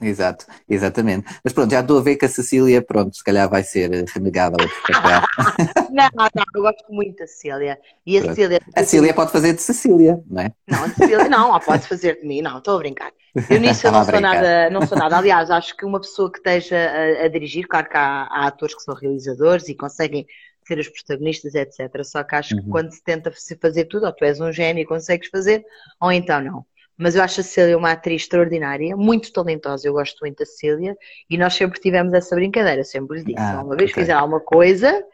Exato, 0.00 0.46
exatamente. 0.68 1.26
Mas 1.42 1.52
pronto, 1.52 1.70
já 1.70 1.80
estou 1.80 1.98
a 1.98 2.02
ver 2.02 2.16
que 2.16 2.24
a 2.24 2.28
Cecília, 2.28 2.82
pronto, 2.82 3.16
se 3.16 3.22
calhar 3.22 3.48
vai 3.48 3.62
ser 3.62 3.90
renegada 4.12 4.56
ao 4.60 4.68
papel. 4.92 5.20
não, 5.90 6.08
não, 6.34 6.44
eu 6.54 6.62
gosto 6.62 6.92
muito 6.92 7.16
da 7.18 7.26
Cecília. 7.26 7.78
E 8.04 8.18
a 8.18 8.20
pronto. 8.20 8.34
Cecília. 8.34 8.60
A 8.74 8.80
Cecília 8.80 9.14
pode 9.14 9.32
fazer 9.32 9.52
de 9.54 9.62
Cecília, 9.62 10.20
não 10.28 10.42
é? 10.42 10.52
Não, 10.68 10.84
a 10.84 10.88
Cecília, 10.88 11.28
não, 11.28 11.60
pode 11.60 11.86
fazer 11.86 12.20
de 12.20 12.26
mim, 12.26 12.42
não, 12.42 12.58
estou 12.58 12.74
a 12.76 12.78
brincar. 12.78 13.12
Eu 13.48 13.60
nisso 13.60 13.86
eu 13.86 13.92
não 13.92 14.04
sou 14.04 14.20
nada, 14.20 14.70
não 14.70 14.86
sou 14.86 14.98
nada. 14.98 15.16
Aliás, 15.16 15.50
acho 15.50 15.76
que 15.76 15.84
uma 15.84 16.00
pessoa 16.00 16.30
que 16.30 16.38
esteja 16.38 16.76
a, 16.76 17.24
a 17.24 17.28
dirigir, 17.28 17.66
claro 17.66 17.88
que 17.88 17.96
há, 17.96 18.28
há 18.30 18.46
atores 18.46 18.74
que 18.74 18.82
são 18.82 18.94
realizadores 18.94 19.68
e 19.68 19.74
conseguem 19.74 20.26
ser 20.66 20.78
os 20.78 20.88
protagonistas, 20.88 21.54
etc. 21.54 22.04
Só 22.04 22.22
que 22.24 22.34
acho 22.34 22.54
uhum. 22.54 22.62
que 22.62 22.68
quando 22.68 22.92
se 22.92 23.02
tenta 23.02 23.32
fazer 23.60 23.84
tudo, 23.84 24.06
ou 24.06 24.12
tu 24.12 24.24
és 24.24 24.40
um 24.40 24.52
gênio 24.52 24.82
e 24.82 24.86
consegues 24.86 25.28
fazer, 25.28 25.64
ou 26.00 26.10
então 26.10 26.40
não. 26.40 26.66
Mas 26.96 27.16
eu 27.16 27.22
acho 27.22 27.40
a 27.40 27.42
Cecília 27.42 27.76
uma 27.76 27.90
atriz 27.90 28.22
extraordinária, 28.22 28.96
muito 28.96 29.32
talentosa. 29.32 29.86
Eu 29.86 29.92
gosto 29.92 30.18
muito 30.20 30.38
da 30.38 30.46
Cecília 30.46 30.96
e 31.28 31.36
nós 31.36 31.54
sempre 31.54 31.80
tivemos 31.80 32.12
essa 32.12 32.34
brincadeira. 32.36 32.84
Sempre 32.84 33.18
lhe 33.18 33.24
disse: 33.24 33.38
ah, 33.38 33.62
uma 33.64 33.76
vez 33.76 33.90
okay. 33.90 34.02
fizer 34.02 34.12
alguma 34.12 34.40
coisa, 34.40 35.04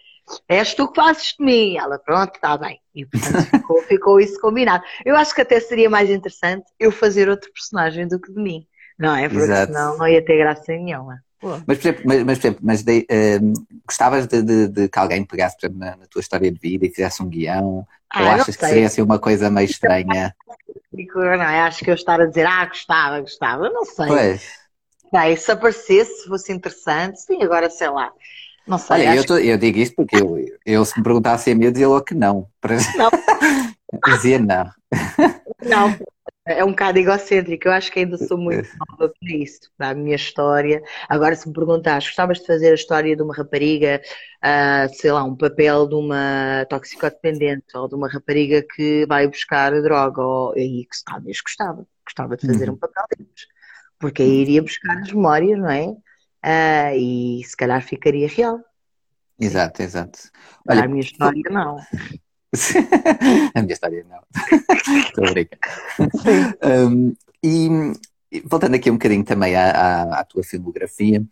és 0.48 0.74
tu 0.74 0.88
que 0.88 1.00
fazes 1.00 1.34
de 1.38 1.44
mim. 1.44 1.76
Ela, 1.78 1.98
pronto, 1.98 2.34
está 2.34 2.56
bem. 2.58 2.78
E 2.94 3.06
portanto 3.06 3.44
ficou, 3.50 3.82
ficou, 3.82 4.20
isso 4.20 4.40
combinado. 4.40 4.84
Eu 5.04 5.16
acho 5.16 5.34
que 5.34 5.40
até 5.40 5.58
seria 5.58 5.88
mais 5.88 6.10
interessante 6.10 6.64
eu 6.78 6.92
fazer 6.92 7.28
outro 7.28 7.50
personagem 7.52 8.06
do 8.06 8.20
que 8.20 8.32
de 8.32 8.40
mim, 8.40 8.66
não 8.98 9.16
é? 9.16 9.28
Porque 9.28 9.44
Exato. 9.44 9.72
senão 9.72 9.96
não 9.96 10.06
ia 10.06 10.24
ter 10.24 10.36
graça 10.38 10.72
nenhuma. 10.72 11.22
Mas, 11.42 11.79
por 11.79 11.88
exemplo, 11.88 12.03
mas, 12.05 12.22
mas, 12.24 12.38
por 12.38 12.46
exemplo, 12.46 12.61
mas 12.62 12.83
de, 12.83 13.07
um, 13.40 13.53
gostavas 13.87 14.26
de, 14.26 14.42
de, 14.42 14.68
de, 14.68 14.88
que 14.88 14.98
alguém 14.98 15.24
pegasse 15.24 15.57
exemplo, 15.57 15.79
na, 15.79 15.96
na, 15.96 16.07
tua 16.07 16.20
história 16.20 16.50
de 16.50 16.59
vida 16.59 16.87
e 16.87 16.90
fizesse 16.90 17.22
um 17.22 17.29
guião? 17.29 17.87
Ah, 18.11 18.22
ou 18.22 18.29
achas 18.31 18.57
que 18.57 18.66
seria 18.66 18.87
assim 18.87 19.00
uma 19.00 19.18
coisa 19.18 19.50
meio 19.50 19.64
estranha? 19.64 20.35
Não, 20.92 21.44
acho 21.44 21.85
que 21.85 21.90
eu 21.90 21.94
estar 21.94 22.20
a 22.20 22.26
dizer, 22.26 22.46
ah, 22.46 22.66
gostava, 22.66 23.20
gostava, 23.20 23.70
não 23.70 23.85
sei. 23.85 24.07
Pois. 24.07 24.61
Sei, 25.11 25.37
se 25.37 25.50
aparecesse, 25.50 26.22
se 26.22 26.29
fosse 26.29 26.53
interessante, 26.53 27.20
sim, 27.20 27.42
agora 27.42 27.70
sei 27.70 27.88
lá. 27.88 28.12
Não 28.66 28.79
sei. 28.79 29.09
Olha, 29.09 29.16
eu, 29.16 29.26
tô, 29.26 29.38
eu, 29.38 29.57
digo 29.57 29.79
isto 29.79 29.96
porque 29.96 30.16
eu, 30.16 30.37
eu, 30.64 30.85
se 30.85 30.96
me 30.98 31.03
perguntasse 31.03 31.50
a 31.50 31.55
mim, 31.55 31.64
eu 31.64 31.72
dizia 31.72 31.88
logo 31.88 32.05
que 32.05 32.14
não. 32.14 32.46
Não. 32.96 33.11
dizia 34.14 34.38
não. 34.38 34.70
Não, 35.62 35.96
é 36.46 36.64
um 36.64 36.70
bocado 36.70 36.98
egocêntrico. 36.98 37.68
Eu 37.68 37.72
acho 37.72 37.92
que 37.92 38.00
ainda 38.00 38.16
sou 38.16 38.38
muito 38.38 38.68
nova 38.88 39.12
para 39.20 39.37
isso, 39.37 39.70
para 39.76 39.90
a 39.90 39.94
minha 39.94 40.16
história. 40.16 40.83
Agora, 41.09 41.35
se 41.35 41.46
me 41.46 41.55
perguntares, 41.55 42.07
gostavas 42.07 42.38
de 42.38 42.46
fazer 42.46 42.70
a 42.70 42.74
história 42.74 43.14
de 43.14 43.22
uma 43.22 43.35
rapariga, 43.35 44.00
uh, 44.42 44.94
sei 44.94 45.12
lá, 45.12 45.22
um 45.24 45.37
papel 45.37 45.87
de 45.88 45.94
uma 45.94 46.66
toxicodependente 46.68 47.76
ou 47.76 47.88
de 47.88 47.94
uma 47.94 48.09
rapariga 48.09 48.62
que 48.62 49.07
vai 49.07 49.26
buscar 49.29 49.70
droga, 49.83 50.22
ou 50.22 50.53
aí 50.53 50.85
que 50.85 51.05
talvez 51.05 51.40
gostava, 51.40 51.87
gostava 52.05 52.37
de 52.37 52.46
fazer 52.46 52.68
uhum. 52.68 52.74
um 52.74 52.79
papel 52.79 53.05
desses, 53.16 53.46
porque 53.98 54.22
aí 54.22 54.40
iria 54.42 54.62
buscar 54.62 54.98
as 54.98 55.12
memórias, 55.12 55.59
não 55.59 55.70
é? 55.70 55.87
Uh, 56.42 56.96
e 56.96 57.42
se 57.44 57.57
calhar 57.57 57.83
ficaria 57.83 58.26
real. 58.26 58.61
Exato, 59.38 59.83
exato. 59.83 60.18
Olha, 60.68 60.85
a 60.85 60.88
minha 60.88 61.00
história 61.00 61.42
não. 61.50 61.76
a 63.54 63.62
minha 63.62 63.72
história 63.72 64.04
não. 64.08 64.20
Estou 65.06 65.26
a 65.26 65.30
brincar. 65.32 65.58
Um, 66.62 67.14
e 67.42 67.68
voltando 68.44 68.74
aqui 68.74 68.90
um 68.90 68.94
bocadinho 68.94 69.24
também 69.24 69.54
à, 69.56 69.70
à, 69.70 70.20
à, 70.20 70.24
tua 70.24 70.42
filmografia, 70.42 71.24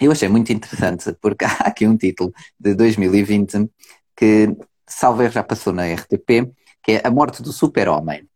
eu 0.00 0.12
achei 0.12 0.28
muito 0.28 0.52
interessante 0.52 1.16
porque 1.20 1.44
há 1.46 1.66
aqui 1.66 1.86
um 1.86 1.96
título 1.96 2.32
de 2.58 2.74
2020 2.74 3.68
que, 4.16 4.56
salvo 4.86 5.28
já 5.28 5.42
passou 5.42 5.72
na 5.72 5.92
RTP, 5.92 6.52
que 6.82 6.92
é 6.92 7.00
A 7.04 7.10
Morte 7.10 7.42
do 7.42 7.52
Super-Homem. 7.52 8.28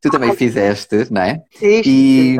tu 0.00 0.10
também 0.10 0.36
fizeste, 0.36 1.08
não 1.10 1.22
é? 1.22 1.42
Sim, 1.52 1.82
e, 1.84 2.36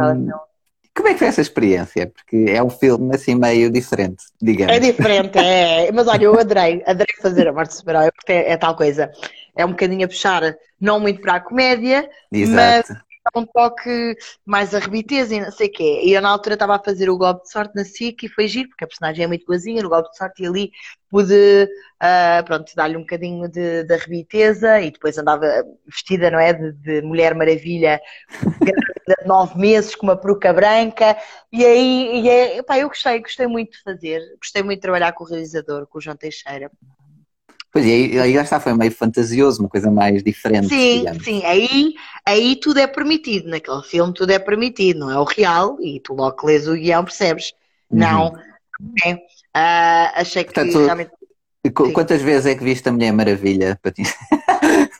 como 0.95 1.09
é 1.09 1.13
que 1.13 1.19
foi 1.19 1.29
essa 1.29 1.41
experiência? 1.41 2.07
Porque 2.07 2.47
é 2.49 2.63
um 2.63 2.71
filme 2.71 3.15
assim 3.15 3.35
meio 3.35 3.69
diferente, 3.69 4.25
digamos. 4.41 4.75
É 4.75 4.79
diferente, 4.79 5.37
é. 5.39 5.91
Mas 5.91 6.07
olha, 6.07 6.25
eu 6.25 6.39
adorei, 6.39 6.83
adorei 6.87 7.15
fazer 7.21 7.49
a 7.49 7.53
Morte 7.53 7.75
Super-Herói 7.75 8.13
porque 8.13 8.33
é, 8.33 8.53
é, 8.53 8.57
tal 8.57 8.77
coisa. 8.77 9.11
É 9.57 9.65
um 9.65 9.71
bocadinho 9.71 10.05
a 10.05 10.09
puxar, 10.09 10.57
não 10.81 11.01
muito 11.01 11.21
para 11.21 11.35
a 11.35 11.41
comédia, 11.41 12.09
Exato. 12.33 12.93
mas 12.93 13.04
um 13.35 13.47
toque 13.47 14.17
mais 14.45 14.75
arrebiteza 14.75 15.35
e 15.35 15.41
não 15.41 15.51
sei 15.51 15.69
o 15.69 15.73
quê. 15.73 16.01
E 16.05 16.13
eu 16.13 16.21
na 16.21 16.29
altura 16.29 16.55
estava 16.55 16.77
a 16.77 16.83
fazer 16.83 17.09
o 17.09 17.17
golpe 17.17 17.45
de 17.45 17.51
sorte 17.51 17.75
na 17.75 17.85
SIC 17.85 18.25
e 18.25 18.29
foi 18.29 18.47
giro, 18.49 18.69
porque 18.69 18.85
a 18.85 18.87
personagem 18.87 19.25
é 19.25 19.27
muito 19.27 19.47
boazinha 19.47 19.83
no 19.83 19.89
golpe 19.89 20.11
de 20.11 20.17
sorte 20.17 20.43
e 20.43 20.47
ali 20.47 20.71
pude, 21.11 21.69
uh, 22.03 22.45
pronto, 22.45 22.73
dar-lhe 22.75 22.97
um 22.97 23.01
bocadinho 23.01 23.49
de, 23.49 23.85
de 23.85 23.95
arrebiteza 23.95 24.81
e 24.81 24.91
depois 24.91 25.17
andava 25.17 25.47
vestida, 25.87 26.31
não 26.31 26.39
é, 26.39 26.53
de, 26.53 26.73
de 26.73 27.03
Mulher 27.03 27.35
Maravilha, 27.35 28.01
de 28.61 29.27
nove 29.27 29.59
meses, 29.59 29.95
com 29.95 30.07
uma 30.07 30.17
peruca 30.17 30.53
branca 30.53 31.17
e 31.53 31.65
aí, 31.65 32.21
e 32.21 32.29
é, 32.29 32.63
pá, 32.63 32.79
eu 32.79 32.89
gostei, 32.89 33.21
gostei 33.21 33.47
muito 33.47 33.73
de 33.73 33.83
fazer, 33.83 34.21
gostei 34.39 34.63
muito 34.63 34.79
de 34.79 34.83
trabalhar 34.83 35.13
com 35.13 35.25
o 35.25 35.27
realizador, 35.27 35.87
com 35.87 35.99
o 35.99 36.01
João 36.01 36.17
Teixeira. 36.17 36.71
Pois, 37.75 37.85
e 37.87 37.91
aí, 37.91 38.19
aí 38.21 38.33
já 38.33 38.43
está, 38.43 38.61
foi 38.61 38.73
meio 38.73 38.93
fantasioso, 38.93 39.61
uma 39.61 39.69
coisa 39.69 39.91
mais 39.91 40.23
diferente. 40.23 40.69
Sim, 40.69 40.99
digamos. 41.01 41.25
sim, 41.25 41.45
aí, 41.45 41.95
aí 42.25 42.55
tudo 42.55 42.79
é 42.79 42.87
permitido, 42.87 43.49
naquele 43.49 43.83
filme 43.83 44.15
tudo 44.15 44.31
é 44.31 44.39
permitido, 44.39 45.01
não 45.01 45.11
é 45.11 45.19
o 45.19 45.25
real, 45.25 45.77
e 45.81 45.99
tu 45.99 46.15
logo 46.15 46.37
que 46.37 46.47
lês 46.47 46.69
o 46.69 46.75
guião 46.75 47.05
percebes. 47.05 47.53
Não, 47.91 48.29
uhum. 48.29 48.95
é. 49.05 49.15
Uh, 49.15 50.13
achei 50.15 50.45
que 50.45 50.55
Portanto, 50.55 50.85
realmente. 50.85 51.11
Quantas 51.93 52.21
Sim. 52.21 52.27
vezes 52.27 52.47
é 52.47 52.55
que 52.55 52.63
viste 52.63 52.89
a 52.89 52.93
Mulher 52.93 53.13
Maravilha? 53.13 53.81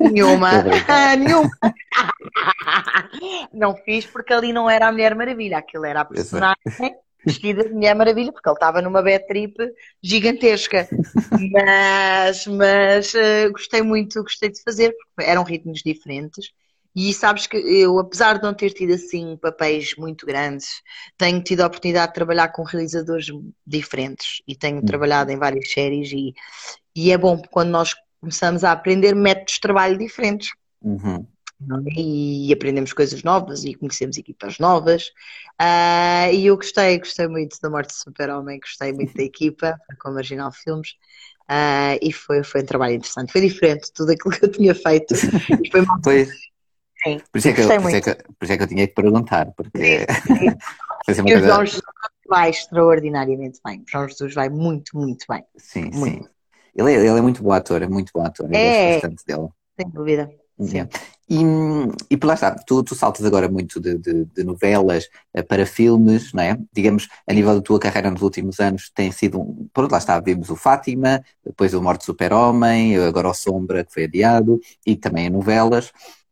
Nenhuma. 0.01 0.51
Nenhuma. 1.17 1.51
não 3.55 3.77
fiz 3.77 4.05
porque 4.05 4.33
ali 4.33 4.53
não 4.53 4.69
era 4.69 4.89
a 4.89 4.93
Mulher 4.93 5.15
Maravilha, 5.15 5.59
aquilo 5.59 5.85
era 5.85 6.01
a 6.01 6.05
personagem 6.05 6.57
vestida 7.25 7.65
de 7.65 7.73
Mulher 7.73 7.95
Maravilha, 7.95 8.33
porque 8.33 8.49
ele 8.49 8.55
estava 8.55 8.83
numa 8.83 9.03
bad 9.03 9.27
trip 9.27 9.55
gigantesca. 10.03 10.89
mas 11.53 12.47
mas 12.47 13.15
uh, 13.15 13.53
gostei 13.53 13.83
muito, 13.83 14.23
gostei 14.23 14.51
de 14.51 14.63
fazer, 14.63 14.95
porque 15.15 15.31
eram 15.31 15.43
ritmos 15.43 15.83
diferentes. 15.83 16.51
E 16.97 17.13
sabes 17.13 17.49
que 17.49 17.57
eu, 17.57 17.99
apesar 17.99 18.39
de 18.39 18.45
não 18.45 18.55
ter 18.55 18.71
tido 18.71 18.95
assim 18.95 19.37
papéis 19.37 19.97
muito 19.97 20.25
grandes, 20.25 20.81
tenho 21.19 21.43
tido 21.43 21.63
a 21.63 21.67
oportunidade 21.67 22.09
de 22.09 22.15
trabalhar 22.15 22.49
com 22.49 22.63
realizadores 22.63 23.27
diferentes 23.67 24.41
e 24.47 24.55
tenho 24.55 24.77
uhum. 24.77 24.85
trabalhado 24.85 25.33
em 25.33 25.37
várias 25.37 25.73
séries 25.73 26.13
e, 26.13 26.33
e 26.95 27.11
é 27.11 27.19
bom 27.19 27.43
quando 27.51 27.71
nós 27.71 27.95
começamos 28.21 28.63
a 28.63 28.71
aprender 28.71 29.13
métodos 29.15 29.55
de 29.55 29.61
trabalho 29.61 29.99
diferentes. 29.99 30.53
Uhum. 30.81 31.27
É? 31.89 32.01
E 32.01 32.53
aprendemos 32.53 32.93
coisas 32.93 33.23
novas 33.23 33.65
e 33.65 33.75
conhecemos 33.75 34.17
equipas 34.17 34.59
novas. 34.59 35.09
Uh, 35.61 36.33
e 36.33 36.47
eu 36.47 36.57
gostei, 36.57 36.99
gostei 36.99 37.29
muito 37.29 37.59
da 37.61 37.71
Morte 37.71 37.89
do 37.89 37.95
Super-Homem, 37.95 38.61
gostei 38.61 38.93
muito 38.93 39.15
da 39.15 39.23
equipa, 39.25 39.79
com 40.01 40.09
a 40.09 40.13
Marginal 40.13 40.53
Filmes. 40.53 40.91
Uh, 41.43 41.99
e 42.01 42.13
foi, 42.13 42.43
foi 42.43 42.63
um 42.63 42.67
trabalho 42.67 42.95
interessante. 42.95 43.33
Foi 43.33 43.41
diferente 43.41 43.87
de 43.87 43.93
tudo 43.93 44.13
aquilo 44.13 44.35
que 44.35 44.45
eu 44.45 44.51
tinha 44.51 44.75
feito. 44.75 45.15
E 45.63 45.71
foi 45.71 45.81
muito... 45.83 46.03
Pois. 46.03 46.29
Sim, 47.05 47.21
por, 47.31 47.39
isso 47.39 47.49
é 47.49 47.53
que 47.53 47.61
eu, 47.61 47.69
por, 47.69 47.89
isso 47.89 47.97
é 47.97 48.01
que, 48.01 48.15
por 48.15 48.45
isso 48.45 48.53
é 48.53 48.57
que 48.57 48.63
eu 48.63 48.67
tinha 48.67 48.89
que 48.89 48.95
perguntar, 48.95 49.53
porque. 49.55 50.07
Sim, 51.07 51.13
sim. 51.15 51.23
e 51.27 51.35
o 51.35 51.39
João 51.39 51.67
Jesus 51.67 51.83
vai 52.27 52.49
extraordinariamente 52.49 53.61
bem. 53.63 53.81
O 53.81 53.85
João 53.87 54.09
Jesus 54.09 54.33
vai 54.33 54.49
muito, 54.49 54.97
muito 54.97 55.27
bem. 55.29 55.45
Sim, 55.59 55.91
muito. 55.93 56.25
sim. 56.25 56.31
Ele 56.75 56.93
é, 56.93 56.97
ele 56.97 57.19
é 57.19 57.21
muito 57.21 57.43
bom 57.43 57.53
ator, 57.53 57.83
é 57.83 57.87
muito 57.87 58.11
bom 58.15 58.25
ator. 58.25 58.49
Eu 58.51 58.59
é, 58.59 58.95
gosto 58.95 59.03
bastante 59.03 59.25
dele. 59.27 59.49
Sem 59.79 59.91
dúvida. 59.91 60.44
Sim. 60.59 60.87
E, 61.29 61.37
e 62.11 62.17
por 62.17 62.27
lá 62.29 62.35
está, 62.35 62.55
tu, 62.55 62.83
tu 62.85 62.95
saltas 62.95 63.25
agora 63.25 63.49
muito 63.49 63.81
de, 63.81 63.99
de, 63.99 64.25
de, 64.27 64.45
novelas 64.45 65.09
eh, 65.33 65.43
para 65.43 65.67
filmes, 65.67 66.33
não 66.33 66.43
é? 66.43 66.57
Digamos, 66.73 67.09
a 67.27 67.33
nível 67.33 67.55
da 67.57 67.63
tua 67.63 67.81
carreira 67.81 68.11
nos 68.11 68.23
últimos 68.23 68.61
anos 68.61 68.91
tem 68.95 69.11
sido, 69.11 69.41
um, 69.41 69.69
por 69.73 69.91
lá 69.91 69.99
está, 69.99 70.21
vimos 70.21 70.51
o 70.51 70.57
Fátima, 70.57 71.25
depois 71.45 71.73
o 71.75 71.83
Morte 71.83 72.05
Super-Homem, 72.05 72.99
agora 72.99 73.31
o 73.31 73.35
Sombra, 73.35 73.85
que 73.85 73.93
foi 73.93 74.05
adiado, 74.05 74.61
e 74.87 74.95
também 74.97 75.31
novelas. 75.31 75.91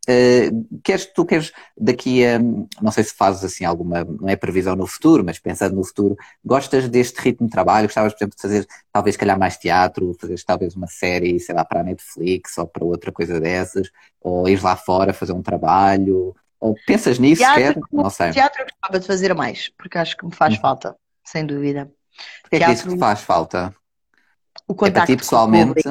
Uh, 0.08 0.80
queres, 0.82 1.06
tu 1.06 1.24
queres 1.24 1.52
daqui 1.78 2.26
a, 2.26 2.36
não 2.38 2.90
sei 2.90 3.04
se 3.04 3.14
fazes 3.14 3.44
assim 3.44 3.64
alguma, 3.64 4.02
não 4.02 4.28
é 4.28 4.34
previsão 4.34 4.74
no 4.74 4.84
futuro, 4.84 5.22
mas 5.24 5.38
pensando 5.38 5.76
no 5.76 5.84
futuro, 5.84 6.16
gostas 6.44 6.88
deste 6.88 7.20
ritmo 7.20 7.46
de 7.46 7.52
trabalho? 7.52 7.86
Gostavas, 7.86 8.12
por 8.12 8.18
exemplo, 8.18 8.36
de 8.36 8.42
fazer 8.42 8.66
talvez 8.92 9.16
calhar 9.16 9.38
mais 9.38 9.56
teatro, 9.56 10.16
fazer 10.20 10.42
talvez 10.44 10.74
uma 10.74 10.88
série, 10.88 11.38
sei 11.38 11.54
lá, 11.54 11.64
para 11.64 11.80
a 11.80 11.84
Netflix 11.84 12.58
ou 12.58 12.66
para 12.66 12.84
outra 12.84 13.12
coisa 13.12 13.38
dessas, 13.38 13.90
ou 14.20 14.48
ir 14.48 14.60
lá 14.60 14.74
fora 14.74 15.12
fazer 15.12 15.34
um 15.34 15.42
trabalho, 15.42 16.34
ou 16.58 16.74
pensas 16.84 17.20
nisso, 17.20 17.42
teatro, 17.42 17.74
quer? 17.74 17.80
Não 17.92 18.10
sei. 18.10 18.32
Teatro 18.32 18.62
eu 18.62 18.66
gostava 18.66 19.00
de 19.00 19.06
fazer 19.06 19.34
mais, 19.34 19.68
porque 19.78 19.98
acho 19.98 20.16
que 20.16 20.26
me 20.26 20.34
faz 20.34 20.54
hum. 20.54 20.60
falta, 20.60 20.96
sem 21.24 21.46
dúvida. 21.46 21.88
Porque 22.42 22.58
teatro, 22.58 22.72
é 22.72 22.74
que 22.74 22.80
isso 22.80 22.88
que 22.88 22.98
faz 22.98 23.20
falta? 23.20 23.72
O 24.66 24.74
contacto 24.74 24.98
é 24.98 25.00
para 25.00 25.06
ti 25.06 25.16
pessoalmente? 25.16 25.82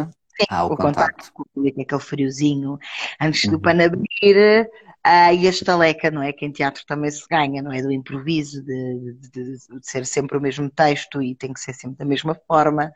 Ah, 0.49 0.65
o, 0.65 0.73
o 0.73 0.77
contacto. 0.77 1.31
com 1.33 1.43
o 1.43 1.45
público, 1.53 1.81
aquele 1.81 2.01
friozinho, 2.01 2.77
antes 3.19 3.43
uhum. 3.45 3.51
do 3.51 3.59
pano 3.59 3.83
abrir, 3.83 4.67
uh, 5.05 5.33
e 5.33 5.47
a 5.47 5.49
estaleca, 5.49 6.11
não 6.11 6.21
é? 6.21 6.31
Que 6.31 6.45
em 6.45 6.51
teatro 6.51 6.83
também 6.85 7.11
se 7.11 7.25
ganha, 7.29 7.61
não 7.61 7.71
é? 7.71 7.81
Do 7.81 7.91
improviso, 7.91 8.63
de, 8.63 9.13
de, 9.13 9.29
de, 9.29 9.57
de 9.79 9.89
ser 9.89 10.05
sempre 10.05 10.37
o 10.37 10.41
mesmo 10.41 10.69
texto 10.69 11.21
e 11.21 11.35
tem 11.35 11.53
que 11.53 11.59
ser 11.59 11.73
sempre 11.73 11.97
da 11.97 12.05
mesma 12.05 12.35
forma. 12.47 12.91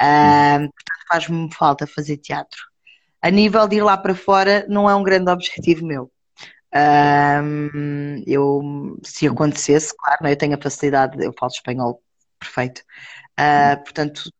Uh, 0.00 0.60
uhum. 0.60 0.70
Portanto, 0.70 1.04
faz-me 1.08 1.54
falta 1.54 1.86
fazer 1.86 2.16
teatro. 2.16 2.60
A 3.22 3.30
nível 3.30 3.68
de 3.68 3.76
ir 3.76 3.82
lá 3.82 3.96
para 3.96 4.14
fora, 4.14 4.64
não 4.68 4.88
é 4.88 4.94
um 4.94 5.02
grande 5.02 5.30
objetivo 5.30 5.84
meu. 5.84 6.10
Uh, 6.72 8.22
eu, 8.26 8.96
se 9.02 9.26
acontecesse, 9.26 9.94
claro, 9.96 10.26
é? 10.26 10.32
eu 10.32 10.36
tenho 10.36 10.54
a 10.54 10.62
facilidade, 10.62 11.22
eu 11.22 11.34
falo 11.38 11.52
espanhol 11.52 12.02
perfeito. 12.38 12.82
Uh, 13.38 13.76
portanto, 13.82 14.32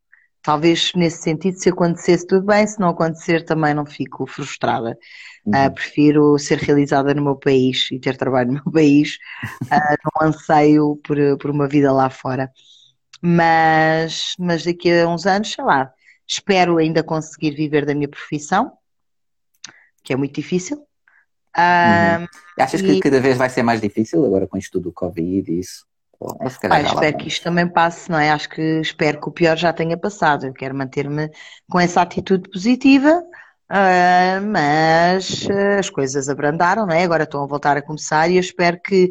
Talvez 0.43 0.93
nesse 0.95 1.23
sentido, 1.23 1.59
se 1.59 1.69
acontecesse 1.69 2.27
tudo 2.27 2.47
bem, 2.47 2.67
se 2.67 2.81
não 2.81 2.89
acontecer 2.89 3.45
também 3.45 3.75
não 3.75 3.85
fico 3.85 4.27
frustrada. 4.27 4.97
Uhum. 5.45 5.67
Uh, 5.67 5.75
prefiro 5.75 6.39
ser 6.39 6.59
realizada 6.59 7.13
no 7.15 7.23
meu 7.23 7.37
país 7.37 7.89
e 7.91 7.99
ter 7.99 8.17
trabalho 8.17 8.49
no 8.49 8.55
meu 8.55 8.65
país, 8.73 9.19
uh, 9.65 9.97
não 10.05 10.29
anseio 10.29 10.97
por, 11.05 11.17
por 11.39 11.51
uma 11.51 11.69
vida 11.69 11.93
lá 11.93 12.09
fora. 12.09 12.51
Mas, 13.23 14.35
mas 14.39 14.65
daqui 14.65 14.91
a 14.91 15.07
uns 15.07 15.27
anos, 15.27 15.53
sei 15.53 15.63
lá, 15.63 15.93
espero 16.27 16.79
ainda 16.79 17.03
conseguir 17.03 17.51
viver 17.51 17.85
da 17.85 17.95
minha 17.95 18.09
profissão, 18.09 18.73
que 20.03 20.13
é 20.13 20.17
muito 20.17 20.35
difícil. 20.35 20.79
Uhum. 20.79 22.25
Uh, 22.25 22.29
Achas 22.59 22.81
e... 22.81 22.85
que 22.85 23.01
cada 23.01 23.21
vez 23.21 23.37
vai 23.37 23.51
ser 23.51 23.63
mais 23.63 23.81
difícil 23.81 24.25
agora 24.25 24.47
com 24.47 24.57
isto 24.57 24.81
do 24.81 24.91
Covid 24.93 25.51
e 25.51 25.59
isso? 25.59 25.90
Ah, 26.69 26.83
espero 26.83 27.17
que 27.17 27.29
isto 27.29 27.43
também 27.45 27.67
passe, 27.67 28.11
não 28.11 28.19
é? 28.19 28.31
Acho 28.31 28.49
que 28.51 28.61
espero 28.81 29.19
que 29.21 29.29
o 29.29 29.33
pior 29.33 29.57
já 29.57 29.73
tenha 29.73 29.97
passado. 29.97 30.47
Eu 30.47 30.53
quero 30.53 30.75
manter-me 30.75 31.31
com 31.71 31.81
essa 31.81 32.03
atitude 32.03 32.51
positiva, 32.51 33.23
uh, 33.71 34.47
mas 34.47 35.45
uh, 35.45 35.79
as 35.79 35.89
coisas 35.89 36.29
abrandaram, 36.29 36.87
não 36.87 36.95
é? 36.95 37.05
Agora 37.05 37.23
estão 37.23 37.43
a 37.43 37.47
voltar 37.47 37.79
a 37.79 37.83
começar 37.83 38.29
e 38.31 38.37
eu 38.37 38.41
espero 38.41 38.79
que 38.79 39.11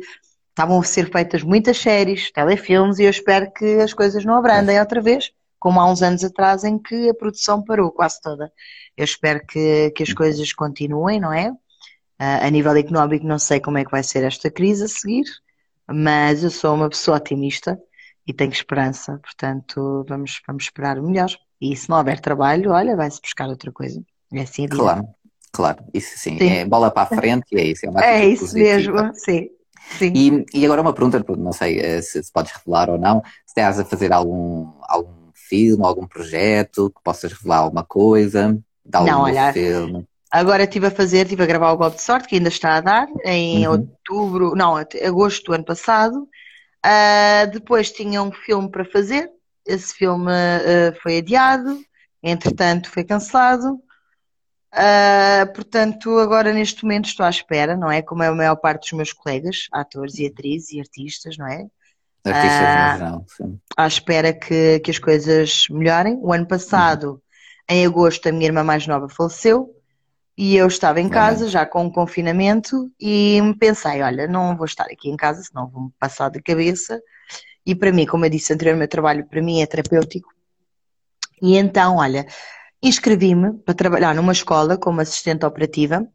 estavam 0.50 0.80
a 0.80 0.84
ser 0.84 1.12
feitas 1.12 1.42
muitas 1.42 1.80
séries, 1.80 2.32
telefilmes, 2.32 3.00
e 3.00 3.06
eu 3.06 3.10
espero 3.10 3.52
que 3.52 3.82
as 3.82 3.94
coisas 3.94 4.24
não 4.24 4.36
abrandem 4.36 4.78
é. 4.78 4.80
outra 4.80 5.02
vez, 5.02 5.32
como 5.58 5.80
há 5.80 5.92
uns 5.92 6.04
anos 6.04 6.24
atrás 6.24 6.64
em 6.64 6.78
que 6.78 7.10
a 7.10 7.14
produção 7.14 7.64
parou 7.64 7.92
quase 7.92 8.22
toda. 8.22 8.52
Eu 8.96 9.06
espero 9.06 9.42
que, 9.48 9.90
que 9.96 10.04
as 10.04 10.14
coisas 10.14 10.54
continuem, 10.54 11.20
não 11.20 11.34
é? 11.34 11.50
Uh, 11.50 12.46
a 12.46 12.50
nível 12.52 12.76
económico, 12.78 13.26
não 13.26 13.40
sei 13.40 13.60
como 13.60 13.80
é 13.80 13.86
que 13.86 13.92
vai 13.92 14.04
ser 14.04 14.24
esta 14.24 14.52
crise 14.52 14.84
a 14.84 14.88
seguir 14.88 15.24
mas 15.94 16.44
eu 16.44 16.50
sou 16.50 16.76
uma 16.76 16.90
pessoa 16.90 17.18
otimista 17.18 17.80
e 18.26 18.34
tenho 18.34 18.52
esperança, 18.52 19.20
portanto 19.24 20.06
vamos, 20.08 20.42
vamos 20.48 20.64
esperar 20.64 21.00
o 21.00 21.08
melhor. 21.08 21.30
E 21.62 21.76
se 21.76 21.90
não 21.90 21.98
houver 21.98 22.20
trabalho, 22.20 22.72
olha, 22.72 22.96
vai-se 22.96 23.22
buscar 23.22 23.50
outra 23.50 23.72
coisa. 23.72 24.02
É 24.34 24.42
assim 24.42 24.64
a 24.64 24.66
vida. 24.66 24.78
Claro, 24.78 25.08
claro, 25.52 25.84
isso 25.94 26.18
sim, 26.18 26.38
sim. 26.38 26.50
é 26.50 26.66
bola 26.66 26.92
para 26.92 27.04
a 27.04 27.20
frente 27.20 27.46
e 27.52 27.60
é 27.60 27.64
isso. 27.64 27.86
É, 28.00 28.22
é 28.22 28.26
isso 28.28 28.46
positiva. 28.46 29.04
mesmo, 29.04 29.16
sim. 29.16 29.50
Sim. 29.98 30.14
E, 30.14 30.60
e 30.60 30.66
agora 30.66 30.82
uma 30.82 30.94
pergunta, 30.94 31.24
não 31.36 31.52
sei 31.52 31.80
eh, 31.80 32.02
se, 32.02 32.22
se 32.24 32.32
podes 32.32 32.52
revelar 32.52 32.90
ou 32.90 32.98
não, 32.98 33.22
se 33.24 33.48
estás 33.48 33.80
a 33.80 33.86
fazer 33.86 34.14
algum, 34.14 34.72
algum 34.84 35.32
filme, 35.34 35.84
algum 35.84 36.06
projeto, 36.06 36.92
que 36.96 37.02
possas 37.04 37.34
revelar 37.34 37.60
alguma 37.60 37.84
coisa, 37.84 38.58
de 38.86 38.98
algum 38.98 39.10
não, 39.10 39.22
olha, 39.22 39.52
filme. 39.52 40.08
Agora 40.32 40.64
estive 40.64 40.88
a 40.88 40.92
fazer, 40.92 41.24
estive 41.24 41.44
a 41.44 41.48
gravar 41.48 41.72
o 41.72 41.78
Golpe 41.78 41.98
de 41.98 42.04
Sorte, 42.04 42.28
que 42.28 42.36
ainda 42.36 42.50
está 42.50 42.76
a 42.76 42.82
dar, 42.82 43.08
em 43.26 43.68
uhum. 43.68 43.74
outubro, 43.74 44.56
não, 44.56 44.76
agosto 44.76 45.46
do 45.46 45.54
ano 45.54 45.66
passado. 45.66 46.28
Uh, 46.86 47.50
depois 47.52 47.92
tinha 47.92 48.22
um 48.22 48.32
filme 48.32 48.70
para 48.70 48.86
fazer, 48.86 49.30
esse 49.66 49.94
filme 49.94 50.32
uh, 50.32 51.02
foi 51.02 51.18
adiado, 51.18 51.80
entretanto 52.22 52.90
foi 52.92 53.04
cancelado. 53.04 53.80
Uh, 54.72 55.52
portanto, 55.54 56.20
agora 56.20 56.54
neste 56.54 56.84
momento 56.84 57.08
estou 57.08 57.26
à 57.26 57.30
espera, 57.30 57.76
não 57.76 57.92
é? 57.92 58.04
Como 58.04 58.22
é 58.22 58.28
a 58.28 58.36
maior 58.36 58.56
parte 58.56 58.82
dos 58.82 58.94
meus 58.94 59.14
colegas, 59.14 59.68
atores 59.72 60.20
e 60.20 60.28
atrizes 60.28 60.72
e 60.72 60.80
artistas, 60.80 61.38
não 61.38 61.48
é? 61.48 61.66
Artistas 62.24 63.00
não, 63.00 63.26
sim. 63.28 63.60
À 63.76 63.88
espera 63.88 64.32
que, 64.32 64.80
que 64.80 64.92
as 64.92 65.00
coisas 65.00 65.66
melhorem. 65.70 66.20
O 66.22 66.32
ano 66.32 66.48
passado, 66.48 67.14
uhum. 67.14 67.20
em 67.68 67.86
agosto, 67.86 68.30
a 68.30 68.32
minha 68.32 68.46
irmã 68.46 68.64
mais 68.64 68.86
nova 68.86 69.10
faleceu. 69.10 69.76
E 70.42 70.56
eu 70.56 70.68
estava 70.68 71.02
em 71.02 71.10
casa, 71.10 71.50
já 71.50 71.66
com 71.66 71.86
o 71.86 71.92
confinamento, 71.92 72.90
e 72.98 73.42
pensei, 73.60 74.02
olha, 74.02 74.26
não 74.26 74.56
vou 74.56 74.66
estar 74.66 74.86
aqui 74.86 75.10
em 75.10 75.18
casa, 75.18 75.44
senão 75.44 75.68
vou-me 75.68 75.92
passar 76.00 76.30
de 76.30 76.42
cabeça. 76.42 76.98
E 77.66 77.76
para 77.76 77.92
mim, 77.92 78.06
como 78.06 78.24
eu 78.24 78.30
disse 78.30 78.54
anteriormente, 78.54 78.80
meu 78.80 78.88
trabalho 78.88 79.28
para 79.28 79.42
mim 79.42 79.62
é 79.62 79.66
terapêutico. 79.66 80.34
E 81.42 81.58
então, 81.58 81.98
olha, 81.98 82.26
inscrevi-me 82.82 83.52
para 83.66 83.74
trabalhar 83.74 84.16
numa 84.16 84.32
escola 84.32 84.78
como 84.78 85.02
assistente 85.02 85.46
operativa 85.46 86.08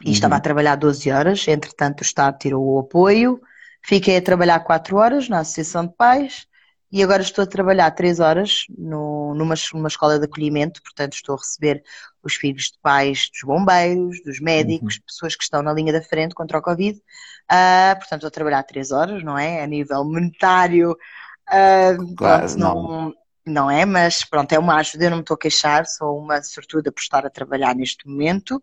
e 0.00 0.06
uhum. 0.06 0.12
estava 0.12 0.36
a 0.36 0.40
trabalhar 0.40 0.76
12 0.76 1.10
horas, 1.10 1.48
entretanto 1.48 2.02
o 2.02 2.04
Estado 2.04 2.38
tirou 2.38 2.64
o 2.64 2.78
apoio, 2.78 3.40
fiquei 3.82 4.16
a 4.16 4.22
trabalhar 4.22 4.60
4 4.60 4.96
horas 4.96 5.28
na 5.28 5.40
Associação 5.40 5.88
de 5.88 5.94
Pais 5.96 6.46
e 6.92 7.02
agora 7.02 7.22
estou 7.22 7.44
a 7.44 7.46
trabalhar 7.46 7.90
3 7.92 8.18
horas 8.18 8.64
no, 8.76 9.34
numa, 9.34 9.54
numa 9.72 9.88
escola 9.88 10.18
de 10.18 10.24
acolhimento, 10.24 10.82
portanto 10.82 11.14
estou 11.14 11.36
a 11.36 11.38
receber 11.38 11.82
os 12.22 12.34
filhos 12.34 12.64
de 12.64 12.78
pais 12.82 13.30
dos 13.30 13.42
bombeiros, 13.44 14.22
dos 14.24 14.40
médicos, 14.40 14.96
uhum. 14.96 15.02
pessoas 15.06 15.36
que 15.36 15.44
estão 15.44 15.62
na 15.62 15.72
linha 15.72 15.92
da 15.92 16.02
frente 16.02 16.34
contra 16.34 16.58
o 16.58 16.62
Covid. 16.62 16.98
Uh, 16.98 17.96
portanto, 17.96 18.14
estou 18.14 18.28
a 18.28 18.30
trabalhar 18.30 18.62
três 18.64 18.90
horas, 18.90 19.22
não 19.22 19.38
é? 19.38 19.62
A 19.62 19.66
nível 19.66 20.04
monetário, 20.04 20.92
uh, 20.92 22.14
claro, 22.16 22.46
pronto, 22.46 22.58
não, 22.58 22.74
não, 22.74 23.14
não, 23.46 23.70
é, 23.70 23.84
mas 23.84 24.24
pronto, 24.24 24.52
é 24.52 24.58
uma 24.58 24.76
ajuda, 24.76 25.04
eu 25.04 25.10
não 25.10 25.18
me 25.18 25.22
estou 25.22 25.36
a 25.36 25.38
queixar, 25.38 25.86
sou 25.86 26.18
uma 26.18 26.42
sortuda 26.42 26.90
por 26.92 27.00
estar 27.00 27.24
a 27.24 27.30
trabalhar 27.30 27.74
neste 27.74 28.06
momento. 28.08 28.62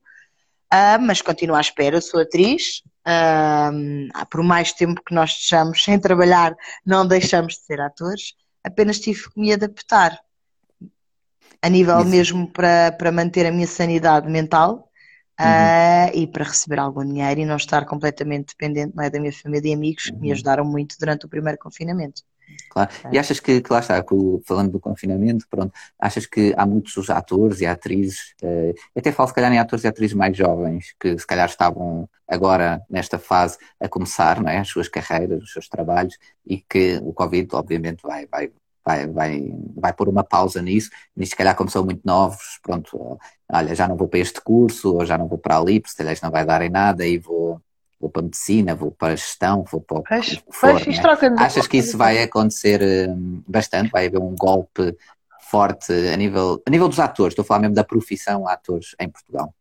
Uh, 0.73 0.99
mas 1.01 1.21
continuo 1.21 1.55
à 1.55 1.61
espera, 1.61 2.01
sou 2.01 2.19
atriz, 2.19 2.83
uh, 3.07 4.25
por 4.29 4.43
mais 4.43 4.73
tempo 4.73 5.01
que 5.03 5.13
nós 5.13 5.31
estejamos 5.31 5.83
sem 5.83 5.99
trabalhar, 5.99 6.55
não 6.85 7.07
deixamos 7.07 7.53
de 7.53 7.61
ser 7.61 7.79
atores, 7.79 8.33
apenas 8.63 8.99
tive 8.99 9.29
que 9.29 9.39
me 9.39 9.53
adaptar 9.53 10.19
a 11.61 11.69
nível 11.69 11.99
Isso. 11.99 12.09
mesmo 12.09 12.51
para, 12.51 12.91
para 12.91 13.11
manter 13.11 13.45
a 13.45 13.51
minha 13.51 13.67
sanidade 13.67 14.29
mental 14.29 14.91
uhum. 15.39 15.45
uh, 15.45 16.11
e 16.13 16.27
para 16.27 16.43
receber 16.43 16.79
algum 16.79 17.05
dinheiro 17.05 17.41
e 17.41 17.45
não 17.45 17.55
estar 17.55 17.85
completamente 17.85 18.49
dependente 18.49 18.95
não 18.95 19.03
é, 19.03 19.09
da 19.09 19.19
minha 19.19 19.33
família 19.33 19.69
e 19.69 19.73
amigos 19.73 20.05
que 20.05 20.17
me 20.17 20.27
uhum. 20.27 20.33
ajudaram 20.33 20.65
muito 20.65 20.95
durante 20.99 21.25
o 21.25 21.29
primeiro 21.29 21.57
confinamento. 21.57 22.21
Claro. 22.69 22.89
E 23.11 23.17
achas 23.17 23.39
que, 23.39 23.61
que 23.61 23.73
lá 23.73 23.79
está, 23.79 24.03
falando 24.45 24.71
do 24.71 24.79
confinamento, 24.79 25.47
pronto, 25.49 25.73
achas 25.99 26.25
que 26.25 26.53
há 26.55 26.65
muitos 26.65 27.09
atores 27.09 27.61
e 27.61 27.65
atrizes, 27.65 28.35
eh, 28.41 28.73
até 28.95 29.11
falo 29.11 29.27
se 29.27 29.33
calhar 29.33 29.51
em 29.51 29.59
atores 29.59 29.83
e 29.83 29.87
atrizes 29.87 30.15
mais 30.15 30.37
jovens, 30.37 30.93
que 30.99 31.17
se 31.17 31.25
calhar 31.25 31.47
estavam 31.47 32.07
agora 32.27 32.81
nesta 32.89 33.17
fase 33.17 33.57
a 33.79 33.87
começar 33.87 34.41
não 34.41 34.49
é, 34.49 34.59
as 34.59 34.67
suas 34.67 34.87
carreiras, 34.87 35.43
os 35.43 35.51
seus 35.51 35.67
trabalhos, 35.67 36.17
e 36.45 36.57
que 36.57 36.99
o 37.03 37.13
Covid 37.13 37.47
obviamente 37.53 38.01
vai, 38.03 38.27
vai, 38.27 38.51
vai, 38.85 39.07
vai, 39.07 39.53
vai 39.75 39.93
pôr 39.93 40.09
uma 40.09 40.23
pausa 40.23 40.61
nisso, 40.61 40.89
e 41.15 41.25
se 41.25 41.35
calhar 41.35 41.55
como 41.55 41.69
são 41.69 41.83
muito 41.83 42.01
novos, 42.05 42.59
pronto, 42.61 43.19
olha, 43.51 43.75
já 43.75 43.87
não 43.87 43.97
vou 43.97 44.07
para 44.07 44.19
este 44.19 44.41
curso, 44.41 44.95
ou 44.95 45.05
já 45.05 45.17
não 45.17 45.27
vou 45.27 45.37
para 45.37 45.57
ali, 45.57 45.79
porque 45.79 45.91
se 45.91 45.97
calhar 45.97 46.13
isto 46.13 46.23
não 46.23 46.31
vai 46.31 46.45
dar 46.45 46.61
em 46.61 46.69
nada, 46.69 47.05
e 47.05 47.17
vou 47.17 47.61
vou 47.99 48.09
para 48.09 48.21
a 48.21 48.23
medicina, 48.23 48.75
vou 48.75 48.91
para 48.91 49.13
a 49.13 49.15
gestão, 49.15 49.63
vou 49.63 49.81
para 49.81 49.99
o 49.99 50.03
que 50.03 50.43
for. 50.51 50.79
né? 51.29 51.35
Achas 51.39 51.67
que 51.67 51.77
isso 51.77 51.97
vai 51.97 52.21
acontecer 52.21 52.81
hum, 53.09 53.41
bastante? 53.47 53.91
Vai 53.91 54.07
haver 54.07 54.19
um 54.19 54.35
golpe 54.35 54.95
forte 55.49 55.91
a 55.91 56.15
nível, 56.15 56.61
a 56.65 56.69
nível 56.69 56.87
dos 56.87 56.99
atores? 56.99 57.31
Estou 57.31 57.43
a 57.43 57.45
falar 57.45 57.61
mesmo 57.61 57.75
da 57.75 57.83
profissão 57.83 58.47
atores 58.47 58.95
em 58.99 59.09
Portugal. 59.09 59.53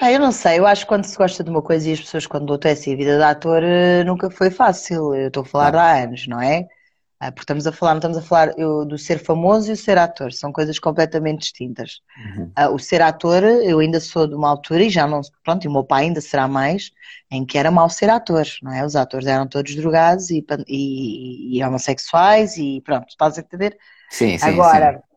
Ah, 0.00 0.10
eu 0.10 0.18
não 0.18 0.32
sei, 0.32 0.58
eu 0.58 0.66
acho 0.66 0.82
que 0.82 0.88
quando 0.88 1.04
se 1.04 1.16
gosta 1.16 1.44
de 1.44 1.50
uma 1.50 1.62
coisa 1.62 1.88
e 1.88 1.92
as 1.92 2.00
pessoas 2.00 2.26
quando 2.26 2.46
doutam 2.46 2.72
assim, 2.72 2.94
a 2.94 2.96
vida 2.96 3.16
de 3.16 3.22
ator 3.22 3.62
eh, 3.62 4.02
nunca 4.02 4.28
foi 4.28 4.50
fácil, 4.50 5.14
eu 5.14 5.28
estou 5.28 5.44
a 5.44 5.46
falar 5.46 5.70
claro. 5.70 5.86
há 5.86 6.02
anos, 6.02 6.26
não 6.26 6.42
é? 6.42 6.66
Ah, 7.20 7.30
porque 7.30 7.42
estamos 7.42 7.66
a 7.66 7.72
falar, 7.72 7.92
não 7.92 7.98
estamos 7.98 8.18
a 8.18 8.22
falar 8.22 8.58
eu, 8.58 8.84
do 8.84 8.98
ser 8.98 9.18
famoso 9.18 9.70
e 9.70 9.72
o 9.72 9.76
ser 9.76 9.96
ator, 9.96 10.32
são 10.32 10.52
coisas 10.52 10.78
completamente 10.78 11.40
distintas. 11.40 12.00
Uhum. 12.18 12.50
Uh, 12.58 12.74
o 12.74 12.78
ser 12.78 13.00
ator, 13.00 13.42
eu 13.42 13.78
ainda 13.78 14.00
sou 14.00 14.26
de 14.26 14.34
uma 14.34 14.48
altura 14.48 14.82
e 14.82 14.90
já 14.90 15.06
não, 15.06 15.20
pronto, 15.42 15.64
e 15.64 15.68
o 15.68 15.72
meu 15.72 15.84
pai 15.84 16.04
ainda 16.04 16.20
será 16.20 16.48
mais, 16.48 16.90
em 17.30 17.44
que 17.46 17.56
era 17.56 17.70
mau 17.70 17.88
ser 17.88 18.10
ator, 18.10 18.44
não 18.62 18.72
é? 18.72 18.84
Os 18.84 18.96
atores 18.96 19.26
eram 19.26 19.46
todos 19.46 19.74
drogados 19.74 20.28
e, 20.30 20.44
e, 20.68 21.56
e 21.58 21.64
homossexuais 21.64 22.56
e 22.56 22.80
pronto, 22.84 23.06
estás 23.08 23.38
a 23.38 23.40
entender? 23.40 23.78
Sim, 24.10 24.36
sim. 24.36 24.46
Agora. 24.46 24.94
Sim. 24.94 25.14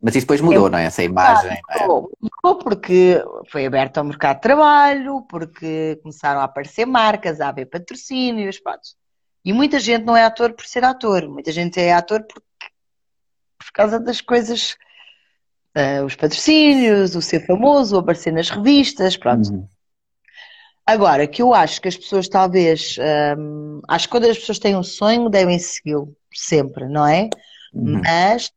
Mas 0.00 0.14
isso 0.14 0.26
depois 0.26 0.40
mudou, 0.40 0.66
eu, 0.66 0.70
não 0.70 0.78
é? 0.78 0.84
Essa 0.84 1.02
imagem. 1.02 1.58
Mudou, 1.80 2.10
é? 2.12 2.28
mudou 2.42 2.58
porque 2.62 3.20
foi 3.50 3.66
aberto 3.66 3.98
ao 3.98 4.04
mercado 4.04 4.36
de 4.36 4.42
trabalho, 4.42 5.22
porque 5.22 5.98
começaram 6.02 6.40
a 6.40 6.44
aparecer 6.44 6.86
marcas, 6.86 7.40
a 7.40 7.48
haver 7.48 7.66
patrocínios, 7.66 8.60
pronto. 8.60 8.80
E 9.48 9.52
muita 9.54 9.80
gente 9.80 10.04
não 10.04 10.14
é 10.14 10.24
ator 10.24 10.52
por 10.52 10.66
ser 10.66 10.84
ator, 10.84 11.26
muita 11.26 11.50
gente 11.50 11.80
é 11.80 11.94
ator 11.94 12.22
por, 12.22 12.42
por 13.58 13.72
causa 13.72 13.98
das 13.98 14.20
coisas, 14.20 14.76
uh, 15.74 16.04
os 16.04 16.14
patrocínios, 16.14 17.16
o 17.16 17.22
ser 17.22 17.46
famoso, 17.46 17.96
o 17.96 17.98
aparecer 17.98 18.30
nas 18.30 18.50
revistas, 18.50 19.16
pronto. 19.16 19.50
Uhum. 19.50 19.66
Agora, 20.84 21.26
que 21.26 21.40
eu 21.40 21.54
acho 21.54 21.80
que 21.80 21.88
as 21.88 21.96
pessoas 21.96 22.28
talvez, 22.28 22.98
um, 23.38 23.80
acho 23.88 24.06
que 24.06 24.10
quando 24.10 24.26
as 24.26 24.38
pessoas 24.38 24.58
têm 24.58 24.76
um 24.76 24.82
sonho 24.82 25.30
devem 25.30 25.58
segui-lo 25.58 26.14
sempre, 26.30 26.86
não 26.86 27.06
é? 27.06 27.30
Uhum. 27.72 28.02
Mas 28.04 28.52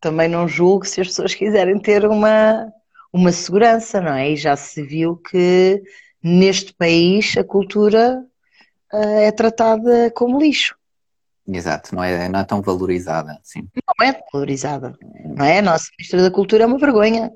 também 0.00 0.28
não 0.28 0.48
julgo 0.48 0.84
se 0.86 1.00
as 1.00 1.06
pessoas 1.06 1.36
quiserem 1.36 1.78
ter 1.78 2.04
uma, 2.04 2.66
uma 3.12 3.30
segurança, 3.30 4.00
não 4.00 4.14
é? 4.14 4.32
E 4.32 4.36
já 4.36 4.56
se 4.56 4.82
viu 4.82 5.16
que 5.16 5.80
neste 6.20 6.74
país 6.74 7.36
a 7.38 7.44
cultura 7.44 8.26
é 8.92 9.30
tratada 9.32 10.10
como 10.10 10.40
lixo. 10.40 10.76
Exato, 11.46 11.94
não 11.94 12.04
é, 12.04 12.28
não 12.28 12.40
é 12.40 12.44
tão 12.44 12.60
valorizada 12.60 13.38
assim. 13.40 13.66
Não 13.98 14.06
é 14.06 14.20
valorizada, 14.32 14.98
não 15.24 15.44
é? 15.44 15.58
A 15.58 15.62
nossa 15.62 15.86
Ministra 15.98 16.22
da 16.22 16.30
Cultura 16.30 16.64
é 16.64 16.66
uma 16.66 16.78
vergonha, 16.78 17.32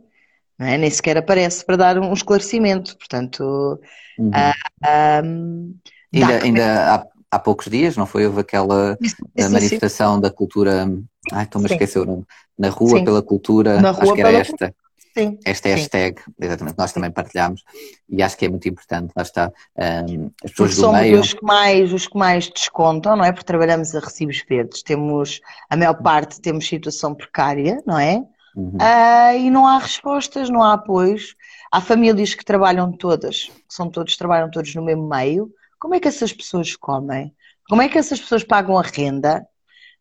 não 0.58 0.66
é? 0.66 0.76
Nem 0.76 0.90
sequer 0.90 1.16
aparece 1.16 1.64
para 1.64 1.76
dar 1.76 1.98
um 1.98 2.12
esclarecimento, 2.12 2.96
portanto... 2.96 3.80
Uhum. 4.18 4.28
Uh, 4.28 5.24
um, 5.24 5.74
ainda, 6.12 6.44
ainda 6.44 6.94
há, 6.94 7.06
há, 7.30 7.38
poucos 7.38 7.68
dias, 7.68 7.96
não 7.96 8.04
foi? 8.04 8.26
Houve 8.26 8.40
aquela 8.40 8.98
sim, 9.02 9.48
manifestação 9.50 10.16
sim. 10.16 10.20
da 10.20 10.30
cultura... 10.30 10.86
Ai, 11.32 11.44
estou-me 11.44 11.66
a 11.68 11.72
esquecer 11.72 12.00
o 12.00 12.04
nome. 12.04 12.26
Na 12.58 12.68
Rua 12.68 12.98
sim. 12.98 13.04
pela 13.04 13.22
Cultura, 13.22 13.80
Na 13.80 13.90
acho 13.90 14.12
que 14.12 14.20
era 14.20 14.32
esta. 14.32 14.74
Sim, 15.16 15.38
esta 15.44 15.68
sim. 15.68 15.74
hashtag, 15.74 16.22
exatamente, 16.40 16.78
nós 16.78 16.92
também 16.92 17.10
partilhamos 17.10 17.62
e 18.08 18.22
acho 18.22 18.36
que 18.36 18.46
é 18.46 18.48
muito 18.48 18.66
importante, 18.66 19.12
lá 19.14 19.22
está, 19.22 19.52
um, 19.76 20.30
as 20.42 20.50
pessoas 20.50 20.54
Porque 20.56 20.74
do 20.74 20.80
somos 20.80 21.00
meio... 21.00 21.20
os 21.20 21.34
que, 21.34 21.44
mais, 21.44 21.92
os 21.92 22.06
que 22.06 22.18
mais 22.18 22.48
descontam, 22.48 23.14
não 23.16 23.24
é? 23.24 23.30
Porque 23.30 23.44
trabalhamos 23.44 23.94
a 23.94 24.00
recibos 24.00 24.42
verdes, 24.48 24.82
temos, 24.82 25.40
a 25.68 25.76
maior 25.76 25.94
parte 25.94 26.40
temos 26.40 26.66
situação 26.66 27.14
precária, 27.14 27.82
não 27.86 27.98
é? 27.98 28.24
Uhum. 28.54 28.76
Uh, 28.76 29.38
e 29.38 29.50
não 29.50 29.66
há 29.66 29.78
respostas, 29.78 30.50
não 30.50 30.62
há 30.62 30.74
apoios. 30.74 31.34
Há 31.70 31.80
famílias 31.80 32.34
que 32.34 32.44
trabalham 32.44 32.92
todas, 32.92 33.44
que 33.44 33.74
são 33.74 33.90
todos, 33.90 34.16
trabalham 34.16 34.50
todos 34.50 34.74
no 34.74 34.82
mesmo 34.82 35.08
meio. 35.08 35.50
Como 35.78 35.94
é 35.94 36.00
que 36.00 36.08
essas 36.08 36.32
pessoas 36.32 36.76
comem? 36.76 37.34
Como 37.68 37.80
é 37.80 37.88
que 37.88 37.98
essas 37.98 38.20
pessoas 38.20 38.44
pagam 38.44 38.78
a 38.78 38.82
renda? 38.82 39.46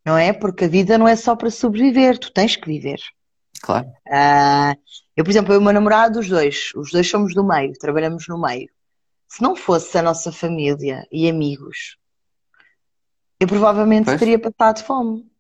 Não 0.05 0.17
é? 0.17 0.33
Porque 0.33 0.65
a 0.65 0.67
vida 0.67 0.97
não 0.97 1.07
é 1.07 1.15
só 1.15 1.35
para 1.35 1.49
sobreviver, 1.49 2.17
tu 2.17 2.31
tens 2.31 2.55
que 2.55 2.67
viver. 2.67 2.99
Claro. 3.61 3.87
Uh, 4.07 4.75
eu, 5.15 5.23
por 5.23 5.31
exemplo, 5.31 5.53
eu 5.53 5.59
e 5.59 5.61
o 5.61 5.63
meu 5.63 5.73
namorado, 5.73 6.19
os 6.19 6.29
dois, 6.29 6.71
os 6.75 6.91
dois 6.91 7.09
somos 7.09 7.33
do 7.33 7.43
meio, 7.43 7.73
trabalhamos 7.73 8.27
no 8.27 8.39
meio. 8.39 8.69
Se 9.27 9.41
não 9.41 9.55
fosse 9.55 9.97
a 9.97 10.01
nossa 10.01 10.31
família 10.31 11.05
e 11.11 11.29
amigos, 11.29 11.97
eu 13.39 13.47
provavelmente 13.47 14.05
pois. 14.05 14.19
teria 14.19 14.39
passado 14.39 14.83
fome. 14.83 15.31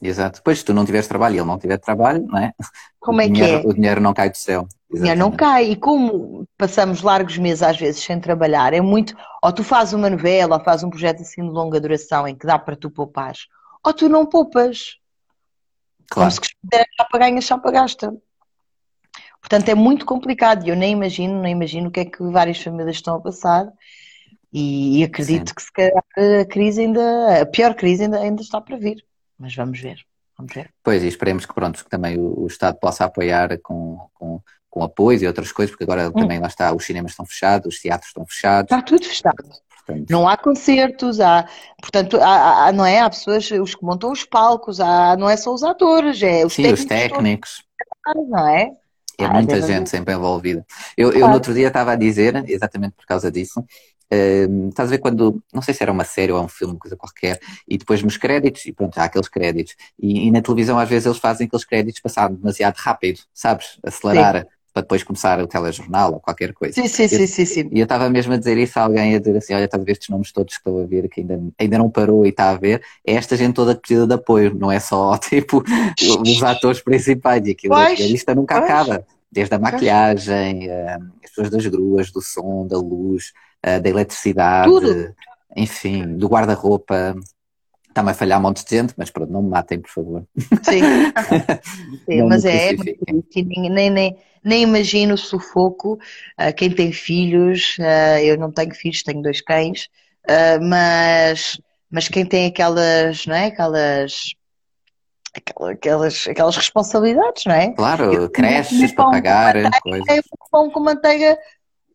Exato. 0.00 0.40
Depois, 0.40 0.58
se 0.58 0.64
tu 0.64 0.74
não 0.74 0.84
tiveres 0.84 1.06
trabalho 1.06 1.36
e 1.36 1.38
ele 1.38 1.46
não 1.46 1.58
tiver 1.58 1.78
trabalho, 1.78 2.26
não 2.26 2.38
é? 2.38 2.52
Como 3.00 3.20
é 3.20 3.28
dinheiro, 3.28 3.60
que 3.60 3.66
é? 3.66 3.70
O 3.70 3.74
dinheiro 3.74 4.00
não 4.00 4.12
cai 4.12 4.30
do 4.30 4.36
céu. 4.36 4.68
O 4.90 4.96
dinheiro 4.96 5.18
não 5.18 5.30
cai. 5.30 5.70
E 5.70 5.76
como 5.76 6.46
passamos 6.58 7.02
largos 7.02 7.38
meses 7.38 7.62
às 7.62 7.76
vezes 7.76 8.02
sem 8.02 8.20
trabalhar, 8.20 8.74
é 8.74 8.80
muito. 8.80 9.16
Ou 9.42 9.52
tu 9.52 9.64
fazes 9.64 9.94
uma 9.94 10.10
novela, 10.10 10.56
ou 10.56 10.64
fazes 10.64 10.84
um 10.84 10.90
projeto 10.90 11.22
assim 11.22 11.42
de 11.42 11.48
longa 11.48 11.80
duração 11.80 12.28
em 12.28 12.34
que 12.34 12.46
dá 12.46 12.58
para 12.58 12.76
tu 12.76 12.90
poupar, 12.90 13.34
ou 13.82 13.92
tu 13.92 14.08
não 14.08 14.26
poupas. 14.26 14.98
Claro. 16.10 16.30
Como 16.30 16.30
se 16.30 16.40
quiser 16.40 16.86
chapa 16.96 17.18
ganha, 17.18 17.40
chapa 17.40 17.70
gasta. 17.70 18.14
Portanto, 19.40 19.68
é 19.68 19.74
muito 19.74 20.04
complicado 20.04 20.66
e 20.66 20.70
eu 20.70 20.76
nem 20.76 20.92
imagino, 20.92 21.40
nem 21.40 21.52
imagino 21.52 21.88
o 21.88 21.90
que 21.90 22.00
é 22.00 22.04
que 22.04 22.22
várias 22.24 22.60
famílias 22.60 22.96
estão 22.96 23.16
a 23.16 23.20
passar. 23.20 23.66
E, 24.52 25.00
e 25.00 25.04
acredito 25.04 25.50
Sim. 25.50 25.54
que 25.54 25.62
se 25.62 25.72
calhar 25.72 26.02
a 26.40 26.44
crise 26.46 26.80
ainda, 26.80 27.42
a 27.42 27.46
pior 27.46 27.74
crise 27.74 28.04
ainda, 28.04 28.18
ainda 28.18 28.42
está 28.42 28.60
para 28.60 28.76
vir. 28.76 29.04
Mas 29.38 29.54
vamos 29.54 29.78
ver. 29.80 29.98
Vamos 30.38 30.52
ver. 30.52 30.70
Pois, 30.82 31.02
e 31.02 31.08
esperemos 31.08 31.46
que 31.46 31.54
pronto, 31.54 31.82
que 31.82 31.90
também 31.90 32.18
o, 32.18 32.40
o 32.40 32.46
Estado 32.46 32.78
possa 32.78 33.04
apoiar 33.04 33.58
com, 33.58 34.06
com, 34.14 34.40
com 34.68 34.82
apoios 34.82 35.22
e 35.22 35.26
outras 35.26 35.52
coisas, 35.52 35.70
porque 35.70 35.84
agora 35.84 36.08
hum. 36.08 36.12
também 36.12 36.38
lá 36.38 36.46
está, 36.46 36.74
os 36.74 36.84
cinemas 36.84 37.12
estão 37.12 37.24
fechados, 37.24 37.74
os 37.74 37.80
teatros 37.80 38.08
estão 38.08 38.26
fechados. 38.26 38.70
Está 38.70 38.82
tudo 38.82 39.04
fechado. 39.04 39.36
Portanto... 39.86 40.10
Não 40.10 40.28
há 40.28 40.36
concertos, 40.36 41.20
há, 41.20 41.48
portanto, 41.80 42.20
há, 42.20 42.66
há, 42.66 42.72
não 42.72 42.84
é? 42.84 43.00
Há 43.00 43.08
pessoas, 43.08 43.50
os 43.50 43.74
que 43.74 43.84
montam 43.84 44.10
os 44.10 44.24
palcos, 44.24 44.80
há, 44.80 45.16
não 45.16 45.30
é 45.30 45.36
só 45.36 45.54
os 45.54 45.62
atores, 45.62 46.22
é 46.22 46.44
os 46.44 46.54
Sim, 46.54 46.62
técnicos. 46.62 46.80
os 46.80 46.86
técnicos. 46.86 47.64
Todos, 48.04 48.28
não 48.28 48.48
é? 48.48 48.70
É 49.18 49.24
ah, 49.24 49.32
muita 49.32 49.60
gente 49.62 49.88
sempre 49.88 50.14
envolvida. 50.14 50.64
Eu, 50.96 51.12
eu 51.12 51.26
no 51.26 51.34
outro 51.34 51.54
dia 51.54 51.68
estava 51.68 51.92
a 51.92 51.96
dizer, 51.96 52.44
exatamente 52.48 52.94
por 52.94 53.06
causa 53.06 53.30
disso, 53.30 53.60
uh, 53.60 54.68
estás 54.68 54.88
a 54.88 54.90
ver 54.90 54.98
quando, 54.98 55.42
não 55.52 55.62
sei 55.62 55.72
se 55.72 55.82
era 55.82 55.92
uma 55.92 56.04
série 56.04 56.32
ou 56.32 56.42
um 56.42 56.48
filme, 56.48 56.78
coisa 56.78 56.96
qualquer, 56.96 57.40
e 57.66 57.78
depois 57.78 58.02
nos 58.02 58.16
créditos, 58.16 58.66
e 58.66 58.72
pronto, 58.72 58.98
há 58.98 59.04
aqueles 59.04 59.28
créditos. 59.28 59.74
E, 59.98 60.26
e 60.26 60.30
na 60.30 60.42
televisão 60.42 60.78
às 60.78 60.88
vezes 60.88 61.06
eles 61.06 61.18
fazem 61.18 61.46
aqueles 61.46 61.64
créditos 61.64 62.00
passar 62.00 62.28
demasiado 62.28 62.76
rápido, 62.76 63.20
sabes? 63.32 63.78
Acelerar. 63.82 64.42
Sim 64.42 64.55
para 64.76 64.82
depois 64.82 65.02
começar 65.02 65.40
o 65.40 65.46
telejornal 65.46 66.12
ou 66.12 66.20
qualquer 66.20 66.52
coisa. 66.52 66.74
Sim, 66.74 66.86
sim, 66.86 67.08
sim, 67.08 67.26
sim, 67.26 67.44
sim. 67.46 67.68
E 67.72 67.80
eu 67.80 67.84
estava 67.84 68.10
mesmo 68.10 68.34
a 68.34 68.36
dizer 68.36 68.58
isso 68.58 68.78
a 68.78 68.82
alguém, 68.82 69.14
a 69.14 69.18
dizer 69.18 69.34
assim, 69.34 69.54
olha, 69.54 69.64
estás 69.64 69.80
a 69.80 69.84
ver 69.86 69.92
estes 69.92 70.10
nomes 70.10 70.30
todos 70.30 70.52
que 70.52 70.60
estou 70.60 70.82
a 70.82 70.86
ver, 70.86 71.08
que 71.08 71.22
ainda, 71.22 71.40
ainda 71.58 71.78
não 71.78 71.88
parou 71.88 72.26
e 72.26 72.28
está 72.28 72.50
a 72.50 72.56
ver, 72.58 72.82
é 73.06 73.14
esta 73.14 73.38
gente 73.38 73.54
toda 73.54 73.74
que 73.74 73.80
precisa 73.80 74.06
de 74.06 74.12
apoio, 74.12 74.54
não 74.54 74.70
é 74.70 74.78
só, 74.78 75.16
tipo, 75.16 75.64
os 76.20 76.42
atores 76.42 76.82
principais 76.82 77.46
e 77.46 77.52
aquilo, 77.52 77.74
pois, 77.74 77.98
a 77.98 78.04
lista 78.04 78.34
nunca 78.34 78.58
pois. 78.58 78.70
acaba. 78.70 79.06
Desde 79.32 79.54
a 79.54 79.58
maquilhagem, 79.58 80.68
eh, 80.68 80.98
as 81.24 81.30
pessoas 81.30 81.48
das 81.48 81.66
gruas, 81.66 82.10
do 82.10 82.20
som, 82.20 82.66
da 82.66 82.76
luz, 82.76 83.32
eh, 83.62 83.80
da 83.80 83.88
eletricidade, 83.88 85.14
enfim, 85.56 86.18
do 86.18 86.28
guarda-roupa, 86.28 87.16
Está-me 87.96 88.10
a 88.10 88.14
falhar 88.14 88.38
um 88.38 88.42
monte 88.42 88.62
de 88.62 88.76
gente, 88.76 88.92
mas 88.94 89.08
pronto, 89.08 89.32
não 89.32 89.40
me 89.40 89.48
matem, 89.48 89.80
por 89.80 89.88
favor. 89.88 90.26
Sim, 90.64 90.82
Sim 92.04 92.22
mas 92.24 92.44
é, 92.44 92.72
é 92.72 93.42
nem, 93.70 93.88
nem, 93.88 94.18
nem 94.44 94.62
imagino 94.64 95.14
o 95.14 95.18
sufoco. 95.18 95.94
Uh, 96.38 96.54
quem 96.54 96.70
tem 96.70 96.92
filhos, 96.92 97.78
uh, 97.78 98.20
eu 98.22 98.36
não 98.36 98.52
tenho 98.52 98.74
filhos, 98.74 99.02
tenho 99.02 99.22
dois 99.22 99.40
cães, 99.40 99.88
uh, 100.28 100.62
mas, 100.62 101.58
mas 101.90 102.06
quem 102.06 102.26
tem 102.26 102.48
aquelas, 102.48 103.24
não 103.26 103.34
é? 103.34 103.46
Aquelas 103.46 104.34
aquelas, 105.34 106.28
aquelas 106.28 106.56
responsabilidades, 106.56 107.46
não 107.46 107.54
é? 107.54 107.72
Claro, 107.72 108.28
creches 108.28 108.92
para 108.92 109.10
pagar, 109.10 109.54
coisas. 109.80 110.22
pão 110.50 110.70
com 110.70 110.80
manteiga 110.80 111.38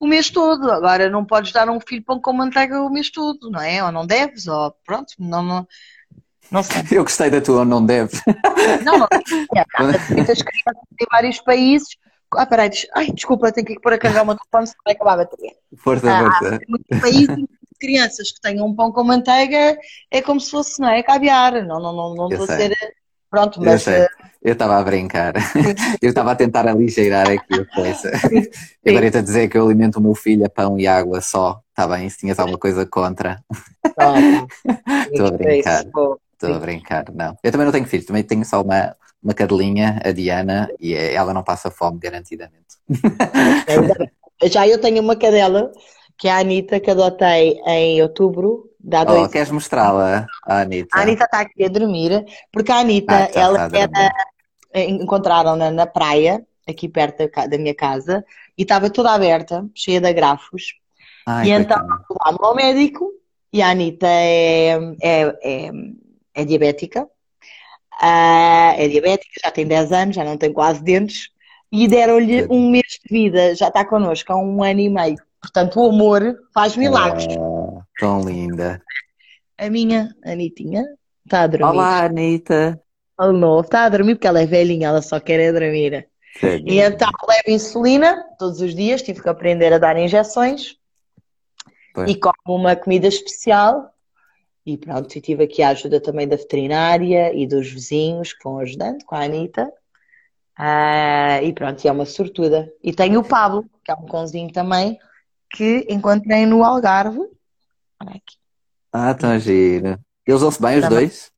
o 0.02 0.08
mês 0.08 0.30
todo. 0.30 0.70
Agora 0.72 1.10
não 1.10 1.24
podes 1.24 1.54
dar 1.54 1.70
um 1.70 1.80
filho 1.80 2.04
pão 2.04 2.20
com 2.20 2.34
manteiga 2.34 2.82
o 2.82 2.90
mês 2.90 3.10
todo, 3.12 3.50
não 3.50 3.62
é? 3.62 3.84
Ou 3.84 3.92
não 3.92 4.06
deves, 4.06 4.48
ou 4.48 4.76
pronto, 4.86 5.14
não, 5.20 5.44
não, 5.44 5.68
não 6.52 6.64
sei. 6.64 6.82
Eu 6.92 7.04
gostei 7.04 7.30
da 7.30 7.40
tua, 7.40 7.64
não 7.64 7.86
deves. 7.86 8.20
Não, 8.84 8.98
não. 8.98 9.08
É, 9.56 9.64
muitas 10.14 10.42
crianças 10.42 10.84
em 11.00 11.06
vários 11.10 11.40
países. 11.42 11.88
Ah, 12.36 12.46
peraí, 12.46 12.70
ai, 12.96 13.12
desculpa, 13.12 13.52
tenho 13.52 13.68
que 13.68 13.74
ir 13.74 13.80
pôr 13.80 13.94
a 13.94 13.98
carregar 13.98 14.24
o 14.24 14.26
meu 14.26 14.36
telefone, 14.38 14.68
se 14.68 14.74
vai 14.86 14.94
acabar 14.94 15.14
a 15.14 15.18
bateria. 15.18 15.52
Força, 15.78 16.10
Ah, 16.12 16.32
força. 16.40 16.60
muitos 16.68 17.00
países 17.00 17.46
crianças 17.80 18.32
que 18.32 18.42
tenham 18.42 18.68
um 18.68 18.76
pão 18.76 18.92
com 18.92 19.04
manteiga 19.04 19.78
é 20.10 20.22
como 20.22 20.40
se 20.40 20.50
fosse, 20.52 20.80
não 20.80 20.88
é? 20.90 21.04
Caviar. 21.04 21.54
Não, 21.66 21.80
não, 21.80 21.94
não, 21.94 22.16
não 22.16 22.30
estou 22.30 22.44
a 22.46 22.58
ser. 22.58 22.78
Pronto, 23.30 23.62
mas. 23.62 23.84
sei. 23.84 24.08
Eu 24.42 24.54
estava 24.54 24.78
a 24.78 24.84
brincar. 24.84 25.34
Eu 26.02 26.10
estava 26.10 26.32
a 26.32 26.36
tentar 26.36 26.68
aligeirar 26.68 27.30
aqui 27.30 27.54
a 27.60 27.66
coisa. 27.76 28.12
Eu 28.84 28.98
agora 28.98 29.20
a 29.20 29.22
dizer 29.22 29.48
que 29.48 29.58
eu 29.58 29.66
alimento 29.66 29.98
o 29.98 30.02
meu 30.02 30.16
filho 30.16 30.46
a 30.46 30.50
pão 30.50 30.80
e 30.80 30.88
água 30.88 31.22
só. 31.22 31.62
Está 31.70 31.88
bem? 31.88 32.10
Se 32.10 32.18
tinhas 32.18 32.40
alguma 32.40 32.58
coisa 32.58 32.84
contra. 32.86 33.44
Estou 35.12 35.28
a 35.28 35.32
brincar. 35.32 35.82
Isso, 35.82 35.92
vou- 35.94 36.20
estou 36.34 36.56
a 36.56 36.60
brincar. 36.60 37.06
Não. 37.14 37.38
Eu 37.44 37.52
também 37.52 37.66
não 37.66 37.72
tenho 37.72 37.86
filhos, 37.86 38.06
também 38.08 38.24
tenho 38.24 38.44
só 38.44 38.62
uma, 38.64 38.96
uma 39.22 39.34
cadelinha, 39.34 40.02
a 40.04 40.12
Diana, 40.12 40.68
e 40.80 40.96
é- 40.96 41.14
ela 41.14 41.34
não 41.36 41.44
passa 41.44 41.70
fome, 41.70 42.00
garantidamente. 42.00 42.78
Já 44.44 44.68
eu 44.68 44.80
tenho 44.82 45.02
uma 45.02 45.16
cadela, 45.16 45.72
que 46.18 46.28
é 46.28 46.32
a 46.32 46.40
Anitta, 46.40 46.80
que 46.80 46.90
adotei 46.90 47.60
em 47.68 48.02
outubro, 48.02 48.70
dá 48.80 49.04
Oh, 49.08 49.30
queres 49.30 49.52
mostrá-la, 49.52 50.26
Anitta? 50.46 50.98
A 50.98 51.02
Anitta 51.02 51.26
está 51.26 51.42
aqui 51.42 51.64
a 51.64 51.68
dormir, 51.68 52.26
porque 52.52 52.72
a 52.72 52.80
Anitta, 52.80 53.16
Ah, 53.16 53.28
tá, 53.28 53.40
ela 53.40 53.58
tá 53.58 53.64
a 53.66 53.68
dormir. 53.68 53.90
era, 53.98 54.14
encontraram-na 54.74 55.72
na 55.72 55.86
praia, 55.86 56.46
aqui 56.68 56.88
perto 56.88 57.30
da, 57.30 57.48
da 57.48 57.58
minha 57.58 57.76
casa, 57.76 58.26
e 58.58 58.64
estava 58.64 58.90
toda 58.90 59.12
aberta, 59.12 59.66
cheia 59.76 60.00
de 60.00 60.08
agrafos. 60.08 60.76
Ai, 61.26 61.48
e 61.48 61.52
então 61.52 61.78
levámos 61.78 62.42
ao 62.42 62.56
médico, 62.56 63.12
e 63.54 63.62
a 63.62 63.70
Anitta 63.70 64.08
é, 64.08 64.74
é, 65.02 65.22
é, 65.44 65.72
é 66.34 66.46
diabética. 66.46 67.08
Ah, 68.02 68.74
é 68.78 68.88
diabética, 68.88 69.42
já 69.44 69.52
tem 69.52 69.68
10 69.68 69.92
anos, 69.92 70.16
já 70.16 70.24
não 70.24 70.38
tem 70.38 70.52
quase 70.52 70.84
dentes, 70.84 71.30
e 71.72 71.88
deram-lhe 71.88 72.48
um 72.50 72.70
mês 72.70 73.00
de 73.04 73.10
vida, 73.10 73.56
já 73.56 73.68
está 73.68 73.86
connosco 73.86 74.32
há 74.32 74.38
um 74.38 74.64
ano 74.64 74.80
e 74.80 74.90
meio. 74.90 75.18
Portanto, 75.42 75.80
o 75.80 75.90
amor 75.90 76.22
faz 76.54 76.76
milagres. 76.76 77.28
Oh, 77.38 77.82
tão 78.00 78.22
linda. 78.22 78.82
A 79.58 79.70
minha 79.70 80.16
Anitinha 80.24 80.86
está 81.26 81.42
a 81.44 81.48
dormir. 81.48 81.66
Olá, 81.66 82.06
Anitta. 82.06 82.82
Ao 83.22 83.32
novo, 83.32 83.62
está 83.62 83.84
a 83.84 83.90
dormir 83.90 84.16
porque 84.16 84.26
ela 84.26 84.42
é 84.42 84.48
velhinha, 84.48 84.88
ela 84.88 85.02
só 85.02 85.20
quer 85.20 85.40
é 85.40 85.52
dormir. 85.52 86.10
E 86.38 86.40
Tadinha. 86.42 86.88
então 86.88 87.10
leva 87.28 87.52
insulina 87.52 88.26
todos 88.40 88.62
os 88.62 88.74
dias, 88.74 89.04
tive 89.04 89.22
que 89.22 89.30
aprender 89.30 89.72
a 89.72 89.78
dar 89.78 89.96
injeções 89.96 90.76
Pois. 91.94 92.10
e 92.10 92.16
como 92.16 92.34
uma 92.48 92.76
comida 92.76 93.08
especial. 93.08 93.94
E 94.66 94.76
pronto, 94.76 95.16
e 95.16 95.22
tive 95.22 95.44
aqui 95.44 95.62
a 95.62 95.70
ajuda 95.70 96.02
também 96.02 96.28
da 96.28 96.36
veterinária 96.36 97.32
e 97.32 97.46
dos 97.46 97.70
vizinhos 97.70 98.34
que 98.34 98.44
vão 98.44 98.58
ajudando 98.58 99.04
com 99.06 99.14
a 99.14 99.24
Anitta. 99.24 99.72
Ah, 100.58 101.42
e 101.44 101.54
pronto, 101.54 101.84
e 101.84 101.88
é 101.88 101.92
uma 101.92 102.06
sortuda. 102.06 102.74
E 102.84 102.92
tenho 102.92 103.20
o 103.20 103.24
Pablo, 103.24 103.66
que 103.84 103.92
é 103.92 103.94
um 103.94 104.06
cãozinho 104.08 104.52
também, 104.52 104.98
que 105.52 105.86
encontrei 105.90 106.48
no 106.48 106.64
Algarve. 106.64 107.20
Olha 107.20 108.12
aqui. 108.16 108.38
Ah, 108.92 109.14
tão 109.14 109.38
giro. 109.38 110.00
Eles 110.26 110.42
vão-se 110.42 110.60
bem, 110.62 110.78
os 110.78 110.84
Também. 110.86 111.00
dois? 111.00 111.32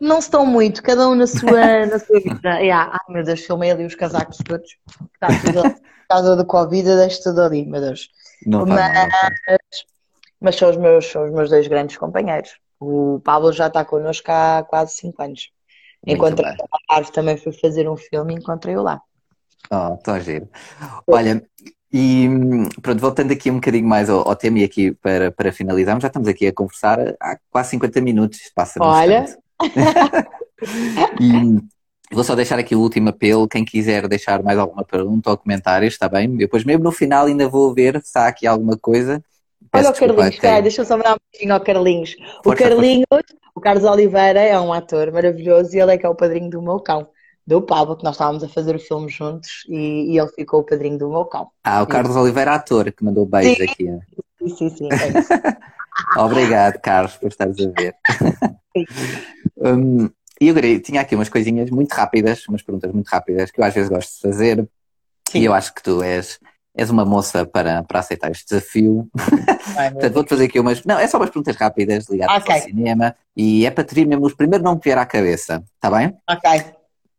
Não 0.00 0.18
estão 0.18 0.46
muito, 0.46 0.82
cada 0.82 1.08
um 1.08 1.14
na 1.14 1.26
sua, 1.26 1.86
na 1.86 1.98
sua 1.98 2.20
vida. 2.20 2.60
Yeah. 2.60 2.92
Ai 2.92 3.14
meu 3.14 3.24
Deus, 3.24 3.40
filmei 3.40 3.70
ali 3.70 3.84
os 3.84 3.94
casacos 3.94 4.38
todos. 4.38 4.76
Está 5.14 5.28
tudo 5.44 5.60
ali. 5.60 5.74
Por 5.74 6.14
causa 6.14 6.36
do 6.36 6.46
Covid, 6.46 6.96
deixo 6.96 7.22
tudo 7.22 7.42
ali, 7.42 7.66
meu 7.66 7.80
Deus. 7.80 8.08
Não 8.46 8.66
faz 8.66 8.94
mal, 8.94 9.04
não 9.04 9.36
faz. 9.44 9.58
Mas 10.40 10.56
são 10.56 10.70
os 10.70 10.76
meus, 10.76 11.04
são 11.06 11.24
os 11.24 11.32
meus 11.32 11.50
dois 11.50 11.66
grandes 11.66 11.96
companheiros. 11.96 12.52
O 12.80 13.20
Pablo 13.24 13.52
já 13.52 13.66
está 13.66 13.84
connosco 13.84 14.30
há 14.30 14.64
quase 14.66 14.94
5 14.94 15.22
anos. 15.22 15.50
Encontrei 16.06 16.50
o 16.52 16.66
Algarve 16.90 17.12
também 17.12 17.36
fui 17.36 17.52
fazer 17.52 17.88
um 17.88 17.96
filme 17.96 18.34
e 18.34 18.38
encontrei-o 18.38 18.82
lá. 18.82 19.02
Oh, 19.70 19.96
tão 19.96 20.18
giro. 20.20 20.48
Olha, 21.06 21.42
e 21.92 22.28
pronto, 22.80 23.00
voltando 23.00 23.32
aqui 23.32 23.50
um 23.50 23.56
bocadinho 23.56 23.86
mais 23.86 24.08
ao, 24.08 24.26
ao 24.26 24.36
tema 24.36 24.60
e 24.60 24.64
aqui 24.64 24.92
para, 24.92 25.32
para 25.32 25.52
finalizarmos, 25.52 26.02
já 26.02 26.08
estamos 26.08 26.28
aqui 26.28 26.46
a 26.46 26.52
conversar 26.52 26.98
há 27.20 27.38
quase 27.50 27.70
50 27.70 28.00
minutos, 28.00 28.38
passa 28.54 28.78
Olha. 28.80 29.26
E 31.20 31.60
vou 32.12 32.24
só 32.24 32.34
deixar 32.34 32.58
aqui 32.58 32.74
o 32.74 32.80
último 32.80 33.10
apelo, 33.10 33.46
quem 33.48 33.64
quiser 33.64 34.08
deixar 34.08 34.42
mais 34.42 34.58
alguma 34.58 34.84
pergunta 34.84 35.30
ou 35.30 35.36
comentários, 35.36 35.94
está 35.94 36.08
bem? 36.08 36.36
Depois 36.36 36.64
mesmo 36.64 36.82
no 36.84 36.92
final 36.92 37.26
ainda 37.26 37.48
vou 37.48 37.72
ver 37.72 38.00
se 38.02 38.18
há 38.18 38.26
aqui 38.26 38.46
alguma 38.46 38.76
coisa. 38.76 39.14
Olha 39.14 39.22
Peço 39.70 39.88
o 39.88 39.92
desculpa 39.92 40.12
a 40.12 40.16
Carlinhos, 40.16 40.30
quem- 40.30 40.40
peraí, 40.40 40.62
deixa 40.62 40.80
eu 40.80 40.86
só 40.86 40.96
mandar 40.96 41.14
um 41.14 41.18
beijinho 41.32 41.54
ao 41.54 41.60
Carlinhos. 41.60 42.16
O 42.40 42.42
Força, 42.42 42.64
Carlinhos, 42.64 43.06
o 43.54 43.60
Carlos 43.60 43.84
Oliveira 43.84 44.40
é 44.40 44.58
um 44.58 44.72
ator 44.72 45.12
maravilhoso 45.12 45.76
e 45.76 45.80
ele 45.80 45.94
é 45.94 45.98
que 45.98 46.06
é 46.06 46.08
o 46.08 46.14
padrinho 46.14 46.50
do 46.50 46.62
meu 46.62 46.80
cão, 46.80 47.08
do 47.46 47.60
Pablo, 47.62 47.96
que 47.96 48.04
nós 48.04 48.14
estávamos 48.14 48.42
a 48.42 48.48
fazer 48.48 48.74
o 48.74 48.80
filme 48.80 49.08
juntos 49.08 49.64
e, 49.68 50.12
e 50.14 50.18
ele 50.18 50.28
ficou 50.28 50.60
o 50.60 50.64
padrinho 50.64 50.98
do 50.98 51.08
meu 51.08 51.24
cão. 51.26 51.48
Ah, 51.62 51.82
o 51.82 51.86
Carlos 51.86 52.16
Oliveira, 52.16 52.54
ator, 52.54 52.90
que 52.92 53.04
mandou 53.04 53.26
beijos 53.26 53.58
Sim. 53.58 53.64
aqui. 53.64 53.98
Sim, 54.38 54.48
sim, 54.56 54.70
sim, 54.70 54.88
é 54.90 55.18
isso. 55.18 55.28
Obrigado, 56.16 56.78
Carlos, 56.80 57.16
por 57.16 57.28
estares 57.28 57.56
a 57.60 57.70
ver. 57.70 57.94
Hum, 59.56 60.08
E 60.40 60.48
eu 60.48 60.54
queria, 60.54 60.80
tinha 60.80 61.00
aqui 61.00 61.14
umas 61.14 61.28
coisinhas 61.28 61.68
muito 61.70 61.92
rápidas, 61.92 62.46
umas 62.48 62.62
perguntas 62.62 62.92
muito 62.92 63.08
rápidas 63.08 63.50
que 63.50 63.60
eu 63.60 63.64
às 63.64 63.74
vezes 63.74 63.88
gosto 63.90 64.14
de 64.14 64.20
fazer 64.20 64.68
Sim. 65.28 65.40
e 65.40 65.44
eu 65.44 65.52
acho 65.52 65.74
que 65.74 65.82
tu 65.82 66.00
és, 66.02 66.38
és 66.76 66.90
uma 66.90 67.04
moça 67.04 67.44
para, 67.44 67.82
para 67.82 67.98
aceitar 67.98 68.30
este 68.30 68.46
desafio. 68.48 69.08
Ai, 69.76 69.90
Portanto, 69.90 70.14
vou-te 70.14 70.28
fazer 70.30 70.44
aqui 70.44 70.60
umas. 70.60 70.84
Não, 70.84 70.96
é 70.98 71.08
só 71.08 71.16
umas 71.16 71.30
perguntas 71.30 71.56
rápidas 71.56 72.08
ligadas 72.08 72.42
Ok. 72.42 72.54
ao 72.54 72.60
cinema 72.60 73.16
e 73.36 73.66
é 73.66 73.70
para 73.70 73.82
te 73.82 73.94
vir 73.96 74.06
mesmo 74.06 74.26
os 74.26 74.34
primeiros 74.34 74.64
não 74.64 74.74
me 74.76 74.80
vier 74.82 74.96
à 74.96 75.04
cabeça, 75.04 75.62
está 75.74 75.90
bem? 75.90 76.16
Ok. 76.30 76.50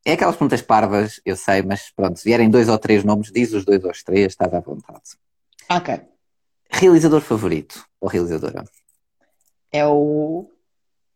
É 0.06 0.14
aquelas 0.14 0.36
perguntas 0.38 0.62
parvas, 0.62 1.20
eu 1.26 1.36
sei, 1.36 1.62
mas 1.62 1.92
pronto, 1.94 2.18
se 2.18 2.24
vierem 2.24 2.50
dois 2.50 2.70
ou 2.70 2.78
três 2.80 3.04
nomes, 3.04 3.32
diz 3.34 3.52
os 3.52 3.66
dois 3.66 3.84
ou 3.84 3.92
os 3.92 4.02
três, 4.02 4.28
estás 4.28 4.54
à 4.54 4.62
vontade. 4.62 5.02
Ok. 5.70 6.02
Realizador 6.72 7.22
favorito 7.22 7.84
ou 8.00 8.08
realizadora? 8.10 8.64
É 9.72 9.86
o 9.86 10.50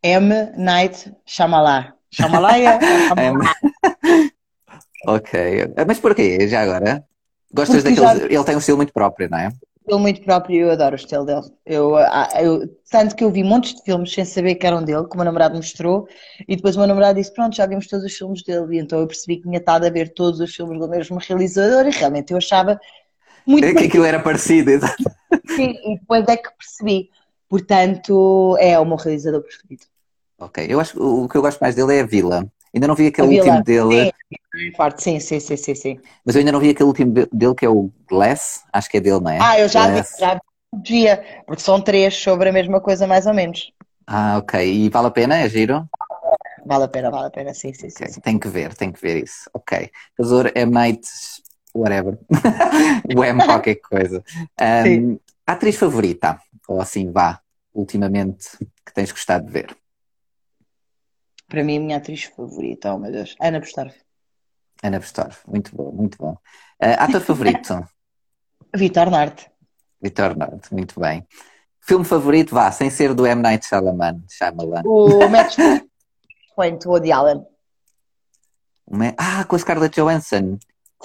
M. 0.02 0.34
Night 0.56 1.12
Shyamalan. 1.26 1.92
Shyamalan? 2.12 2.78
Shyamalan. 3.08 3.40
Ok. 5.06 5.32
Mas 5.86 5.98
porquê? 6.00 6.46
Já 6.48 6.62
agora? 6.62 7.04
Gostas 7.52 7.82
Porque 7.82 7.94
daqueles. 8.00 8.20
já- 8.22 8.34
Ele 8.34 8.44
tem 8.44 8.54
um 8.56 8.58
estilo 8.58 8.76
muito 8.78 8.92
próprio, 8.92 9.28
não 9.30 9.38
é? 9.38 9.52
Ele 9.86 10.00
muito 10.00 10.22
próprio 10.22 10.62
eu 10.62 10.70
adoro 10.70 10.94
o 10.94 10.96
estilo 10.96 11.26
dele. 11.26 11.42
Eu, 11.66 11.94
ah, 11.96 12.28
eu, 12.40 12.66
tanto 12.90 13.14
que 13.14 13.22
eu 13.22 13.30
vi 13.30 13.44
montes 13.44 13.74
de 13.74 13.82
filmes 13.82 14.12
sem 14.14 14.24
saber 14.24 14.54
que 14.54 14.66
eram 14.66 14.82
dele, 14.82 15.06
que 15.06 15.12
o 15.14 15.16
meu 15.16 15.26
namorado 15.26 15.56
mostrou, 15.56 16.08
e 16.48 16.56
depois 16.56 16.74
o 16.74 16.78
meu 16.78 16.88
namorado 16.88 17.18
disse: 17.20 17.32
Pronto, 17.34 17.54
já 17.54 17.66
vimos 17.66 17.86
todos 17.86 18.04
os 18.04 18.12
filmes 18.14 18.42
dele. 18.42 18.76
E 18.76 18.80
então 18.80 18.98
eu 18.98 19.06
percebi 19.06 19.36
que 19.36 19.42
tinha 19.42 19.58
estado 19.58 19.84
a 19.84 19.90
ver 19.90 20.14
todos 20.14 20.40
os 20.40 20.54
filmes 20.54 20.78
do 20.80 20.88
mesmo 20.88 21.18
realizador 21.18 21.86
e 21.86 21.90
realmente 21.90 22.30
eu 22.32 22.38
achava 22.38 22.80
muito 23.46 23.68
É 23.68 23.74
que 23.74 23.84
aquilo 23.84 24.04
era 24.04 24.20
parecido, 24.22 24.70
exato. 24.70 25.10
parecido. 25.46 25.78
E 25.84 25.98
depois 25.98 26.26
é 26.28 26.36
que 26.36 26.50
percebi. 26.56 27.10
Portanto, 27.48 28.56
é 28.58 28.78
o 28.78 28.84
meu 28.84 28.96
realizador 28.96 29.42
preferido. 29.42 29.86
Ok. 30.38 30.58
Eu 30.68 30.80
acho 30.80 30.92
que 30.94 30.98
o 31.00 31.28
que 31.28 31.36
eu 31.36 31.42
gosto 31.42 31.60
mais 31.60 31.74
dele 31.74 31.96
é 31.96 32.00
a 32.00 32.06
Vila. 32.06 32.46
Ainda 32.74 32.88
não 32.88 32.94
vi 32.94 33.06
aquele 33.06 33.28
último 33.28 33.62
dele, 33.62 34.10
Sim, 34.54 34.72
forte, 34.76 35.02
sim, 35.02 35.20
sim, 35.20 35.40
sim, 35.40 35.56
sim, 35.56 35.74
sim. 35.74 36.00
mas 36.24 36.34
eu 36.34 36.40
ainda 36.40 36.52
não 36.52 36.60
vi 36.60 36.70
aquele 36.70 36.86
último 36.88 37.12
de- 37.12 37.28
dele 37.32 37.54
que 37.54 37.64
é 37.64 37.68
o 37.68 37.90
Glass. 38.08 38.62
Acho 38.72 38.88
que 38.90 38.96
é 38.96 39.00
dele, 39.00 39.20
não 39.20 39.30
é? 39.30 39.40
Ah, 39.40 39.58
eu 39.58 39.68
já 39.68 39.88
vi, 39.88 40.00
já 40.18 40.34
vi 40.34 40.40
um 40.72 40.80
dia, 40.82 41.42
porque 41.46 41.62
são 41.62 41.80
três 41.80 42.14
sobre 42.16 42.48
a 42.48 42.52
mesma 42.52 42.80
coisa, 42.80 43.06
mais 43.06 43.26
ou 43.26 43.34
menos. 43.34 43.72
Ah, 44.06 44.38
ok. 44.38 44.54
E 44.54 44.88
vale 44.90 45.08
a 45.08 45.10
pena? 45.10 45.36
É 45.38 45.48
giro? 45.48 45.88
Vale 46.70 46.84
a 46.84 46.88
pena, 46.88 47.10
vale 47.10 47.26
a 47.28 47.30
pena, 47.30 47.54
sim, 47.54 47.72
sim, 47.74 47.90
sim. 47.90 48.06
Ok, 48.06 48.08
sim. 48.08 48.20
Tem 48.20 48.38
que 48.38 48.48
ver, 48.48 48.74
tem 48.74 48.92
que 48.92 49.00
ver 49.00 49.22
isso. 49.24 49.48
Ok. 49.54 49.90
Realizador 50.18 50.52
é 50.54 50.64
mates, 50.66 51.42
whatever. 51.74 52.18
o 53.16 53.24
M 53.24 53.44
qualquer 53.44 53.76
coisa. 53.76 54.24
Um, 54.60 55.18
atriz 55.46 55.76
favorita? 55.76 56.40
Ou 56.68 56.80
assim, 56.80 57.10
vá, 57.10 57.40
ultimamente, 57.74 58.56
que 58.84 58.94
tens 58.94 59.10
gostado 59.10 59.46
de 59.46 59.52
ver? 59.52 59.76
Para 61.48 61.62
mim, 61.62 61.76
a 61.76 61.80
minha 61.80 61.96
atriz 61.98 62.24
favorita, 62.24 62.94
oh 62.94 62.98
meu 62.98 63.12
Deus, 63.12 63.36
Ana 63.40 63.60
Postorff. 63.60 64.04
Ana 64.82 64.98
Bestorff. 64.98 65.40
Muito 65.48 65.74
bom, 65.74 65.90
muito 65.92 66.18
bom. 66.18 66.32
Uh, 66.82 66.96
ator 66.98 67.20
favorito? 67.20 67.86
Vitor 68.76 69.10
Norte. 69.10 69.50
Vitor 70.00 70.36
Norte, 70.36 70.72
muito 70.72 71.00
bem. 71.00 71.26
Filme 71.80 72.04
favorito, 72.04 72.54
vá, 72.54 72.70
sem 72.70 72.90
ser 72.90 73.14
do 73.14 73.26
M. 73.26 73.40
Night 73.40 73.66
Shyamalan. 73.66 74.22
Shyamalan. 74.28 74.82
O 74.84 75.28
Match 75.28 75.56
Point, 76.54 76.86
o 76.86 76.90
Woody 76.90 77.12
Allen. 77.12 77.44
Ah, 79.16 79.44
com 79.44 79.56
a 79.56 79.58
Scarlett 79.58 79.98
Johansson. 79.98 80.58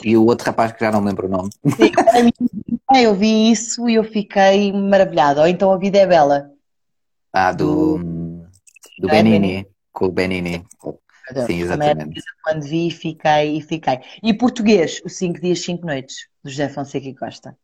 E 0.04 0.16
o 0.18 0.26
outro 0.26 0.46
rapaz 0.48 0.72
que 0.72 0.80
já 0.80 0.92
não 0.92 1.02
me 1.02 1.08
lembro 1.08 1.28
o 1.28 1.30
nome. 1.30 1.50
Sim, 1.76 1.92
eu 2.96 3.14
vi 3.14 3.52
isso 3.52 3.88
e 3.90 3.96
eu 3.96 4.04
fiquei 4.04 4.72
maravilhada. 4.72 5.42
Ou 5.42 5.48
então 5.48 5.72
A 5.72 5.78
Vida 5.78 6.00
é 6.00 6.08
Bela. 6.08 6.52
Ah, 7.32 7.52
do, 7.52 7.98
do 9.00 9.10
É, 9.10 9.12
Benini. 9.12 9.68
Com 9.92 10.06
o 10.06 10.12
Benini. 10.12 10.66
Sim, 11.46 11.62
exatamente. 11.62 12.22
Quando 12.44 12.64
vi, 12.64 12.90
fiquei 12.90 13.58
e 13.58 13.62
fiquei. 13.62 14.00
E 14.24 14.34
português, 14.34 15.02
o 15.06 15.10
5 15.10 15.40
dias, 15.40 15.62
5 15.62 15.86
noites, 15.86 16.28
do 16.44 16.50
José 16.50 16.70
Fonseca 16.70 17.08
e 17.08 17.16
Costa. 17.16 17.56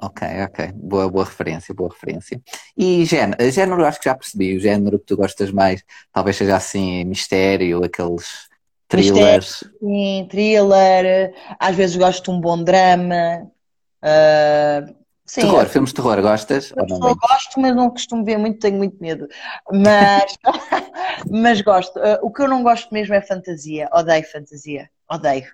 Ok, 0.00 0.26
ok. 0.44 0.72
Boa, 0.72 1.10
boa 1.10 1.24
referência, 1.26 1.74
boa 1.74 1.90
referência. 1.90 2.40
E 2.74 3.04
género, 3.04 3.50
género, 3.50 3.84
acho 3.84 3.98
que 3.98 4.08
já 4.08 4.14
percebi, 4.14 4.56
o 4.56 4.60
género 4.60 4.98
que 4.98 5.04
tu 5.04 5.16
gostas 5.16 5.50
mais, 5.50 5.84
talvez 6.10 6.36
seja 6.36 6.56
assim, 6.56 7.04
mistério, 7.04 7.84
aqueles 7.84 8.48
Mistério, 8.96 9.42
sim, 9.42 10.28
thriller, 10.30 11.34
às 11.58 11.76
vezes 11.76 11.96
gosto 11.96 12.24
de 12.24 12.30
um 12.30 12.40
bom 12.40 12.62
drama. 12.62 13.46
Uh, 14.02 14.94
sim, 15.24 15.42
terror, 15.42 15.66
filmes 15.66 15.90
de 15.90 15.96
terror, 15.96 16.20
gostas? 16.20 16.72
Eu 16.76 16.86
não 16.86 17.14
gosto, 17.14 17.60
mas 17.60 17.76
não 17.76 17.90
costumo 17.90 18.24
ver 18.24 18.38
muito, 18.38 18.58
tenho 18.58 18.76
muito 18.76 18.96
medo. 19.00 19.28
Mas, 19.72 20.36
mas 21.30 21.60
gosto. 21.60 21.98
Uh, 21.98 22.18
o 22.22 22.32
que 22.32 22.42
eu 22.42 22.48
não 22.48 22.62
gosto 22.62 22.92
mesmo 22.92 23.14
é 23.14 23.20
fantasia, 23.20 23.88
odeio 23.92 24.24
fantasia, 24.24 24.90
odeio. 25.08 25.46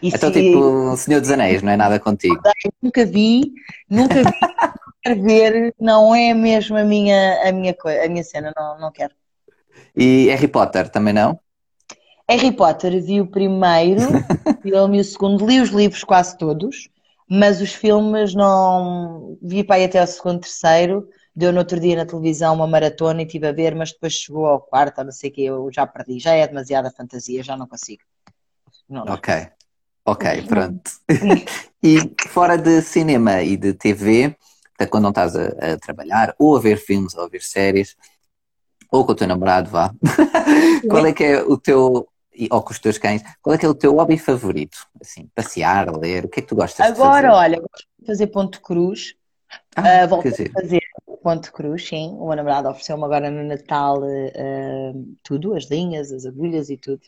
E 0.00 0.08
então, 0.08 0.32
se... 0.32 0.42
tipo, 0.42 0.96
Senhor 0.96 1.20
dos 1.20 1.30
Anéis, 1.30 1.62
não 1.62 1.72
é 1.72 1.76
nada 1.76 1.98
contigo? 1.98 2.40
Nunca 2.80 3.04
vi, 3.04 3.52
nunca 3.88 4.16
vi, 4.16 4.22
quero 5.02 5.22
ver, 5.22 5.74
não 5.80 6.14
é 6.14 6.34
mesmo 6.34 6.76
a 6.76 6.84
minha, 6.84 7.48
a 7.48 7.52
minha, 7.52 7.74
a 8.04 8.08
minha 8.08 8.24
cena, 8.24 8.52
não, 8.56 8.78
não 8.78 8.92
quero. 8.92 9.14
E 9.96 10.28
Harry 10.28 10.48
Potter, 10.48 10.88
também 10.88 11.12
não? 11.12 11.38
Harry 12.32 12.50
Potter 12.50 13.02
vi 13.02 13.20
o 13.20 13.26
primeiro, 13.26 14.00
filme 14.62 14.96
e 14.96 15.00
o 15.00 15.04
segundo, 15.04 15.46
li 15.46 15.60
os 15.60 15.68
livros 15.68 16.02
quase 16.02 16.36
todos, 16.38 16.88
mas 17.28 17.60
os 17.60 17.74
filmes 17.74 18.34
não. 18.34 19.36
Vi 19.42 19.62
para 19.62 19.76
aí 19.76 19.84
até 19.84 20.02
o 20.02 20.06
segundo, 20.06 20.40
terceiro. 20.40 21.06
Deu 21.36 21.52
no 21.52 21.58
outro 21.58 21.78
dia 21.78 21.96
na 21.96 22.06
televisão 22.06 22.54
uma 22.54 22.66
maratona 22.66 23.22
e 23.22 23.24
estive 23.24 23.46
a 23.46 23.52
ver, 23.52 23.74
mas 23.74 23.92
depois 23.92 24.14
chegou 24.14 24.46
ao 24.46 24.60
quarto, 24.60 25.02
não 25.04 25.12
sei 25.12 25.30
o 25.30 25.32
que, 25.32 25.44
eu 25.44 25.70
já 25.72 25.86
perdi. 25.86 26.18
Já 26.18 26.32
é 26.32 26.46
demasiada 26.46 26.90
fantasia, 26.90 27.42
já 27.42 27.56
não 27.56 27.66
consigo. 27.66 28.02
Não, 28.88 29.04
não. 29.04 29.14
Ok. 29.14 29.48
Ok, 30.04 30.42
pronto. 30.48 30.90
e 31.82 31.98
fora 32.28 32.56
de 32.56 32.82
cinema 32.82 33.42
e 33.42 33.56
de 33.56 33.72
TV, 33.72 34.36
quando 34.90 35.04
não 35.04 35.10
estás 35.10 35.36
a, 35.36 35.46
a, 35.46 35.78
trabalhar, 35.78 36.34
ou 36.38 36.56
a 36.56 36.60
ver 36.60 36.76
filmes, 36.76 37.14
ou 37.14 37.24
a 37.24 37.28
ver 37.28 37.42
séries, 37.42 37.94
ou 38.90 39.06
com 39.06 39.12
o 39.12 39.14
teu 39.14 39.26
namorado, 39.26 39.70
vá, 39.70 39.90
qual 40.90 41.06
é 41.06 41.12
que 41.12 41.24
é 41.24 41.42
o 41.42 41.56
teu, 41.56 42.06
ou 42.50 42.62
com 42.62 42.72
os 42.72 42.78
teus 42.78 42.98
cães, 42.98 43.22
qual 43.40 43.54
é 43.54 43.58
que 43.58 43.66
é 43.66 43.68
o 43.68 43.74
teu 43.74 43.94
hobby 43.94 44.18
favorito? 44.18 44.86
Assim, 45.00 45.28
passear, 45.34 45.94
ler, 45.96 46.24
o 46.24 46.28
que 46.28 46.40
é 46.40 46.42
que 46.42 46.48
tu 46.48 46.56
gostas 46.56 46.86
Agora, 46.86 46.92
de 46.92 46.98
fazer? 46.98 47.26
Agora, 47.26 47.36
olha, 47.36 47.60
gosto 47.60 47.86
de 47.98 48.06
fazer 48.06 48.26
ponto 48.28 48.60
cruz. 48.60 49.14
Ah, 49.76 50.04
uh, 50.04 50.08
volto 50.08 50.28
a 50.28 50.60
fazer 50.60 50.82
ponto 51.22 51.52
cruz, 51.52 51.86
sim. 51.86 52.16
O 52.18 52.26
meu 52.26 52.36
namorado 52.36 52.68
ofereceu-me 52.68 53.04
agora 53.04 53.30
no 53.30 53.44
Natal 53.44 54.02
uh, 54.02 55.16
tudo, 55.22 55.54
as 55.54 55.64
linhas, 55.64 56.12
as 56.12 56.26
agulhas 56.26 56.68
e 56.68 56.76
tudo. 56.76 57.02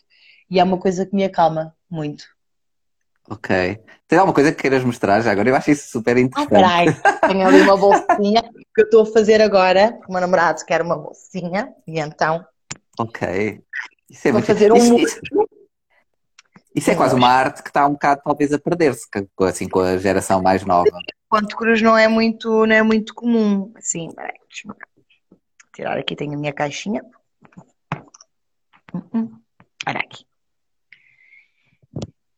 E 0.49 0.59
é 0.59 0.63
uma 0.63 0.77
coisa 0.77 1.05
que 1.05 1.15
me 1.15 1.23
acalma 1.23 1.75
muito. 1.89 2.25
Ok. 3.29 3.79
Tem 4.07 4.19
alguma 4.19 4.35
coisa 4.35 4.51
que 4.51 4.61
queiras 4.61 4.83
mostrar 4.83 5.19
já 5.21 5.31
agora? 5.31 5.49
Eu 5.49 5.55
acho 5.55 5.71
isso 5.71 5.89
super 5.89 6.15
interessante. 6.17 7.01
Ah, 7.03 7.27
Tenho 7.27 7.47
ali 7.47 7.61
uma 7.61 7.75
bolsinha 7.75 8.43
que 8.73 8.81
eu 8.81 8.85
estou 8.85 9.01
a 9.01 9.05
fazer 9.05 9.41
agora. 9.41 9.99
O 10.07 10.11
meu 10.11 10.21
namorado 10.21 10.63
quer 10.63 10.81
uma 10.81 10.95
bolsinha 10.95 11.73
e 11.87 11.99
então. 11.99 12.45
Ok. 12.99 13.59
Isso 14.09 14.27
é 14.27 14.31
muito... 14.31 14.45
fazer 14.45 14.71
um. 14.71 14.77
Isso, 14.77 14.97
isso, 14.97 15.19
isso 16.75 16.91
é 16.91 16.95
quase 16.95 17.15
uma 17.15 17.29
arte 17.29 17.63
que 17.63 17.69
está 17.69 17.87
um 17.87 17.93
bocado 17.93 18.21
talvez 18.23 18.51
a 18.51 18.59
perder-se, 18.59 19.07
assim, 19.41 19.67
com 19.67 19.79
a 19.79 19.97
geração 19.97 20.41
mais 20.41 20.65
nova. 20.65 20.91
Ponto 21.29 21.55
cruz 21.55 21.81
não 21.81 21.97
é 21.97 22.07
muito, 22.07 22.65
não 22.65 22.75
é 22.75 22.83
muito 22.83 23.13
comum. 23.13 23.71
Assim, 23.75 24.09
peraí, 24.13 24.37
deixa-me 24.49 24.75
tirar 25.73 25.97
aqui, 25.97 26.15
tenho 26.15 26.33
a 26.33 26.37
minha 26.37 26.53
caixinha. 26.53 27.01
Hum, 28.93 29.01
hum. 29.13 29.39
Olha 29.87 29.99
aqui. 29.99 30.25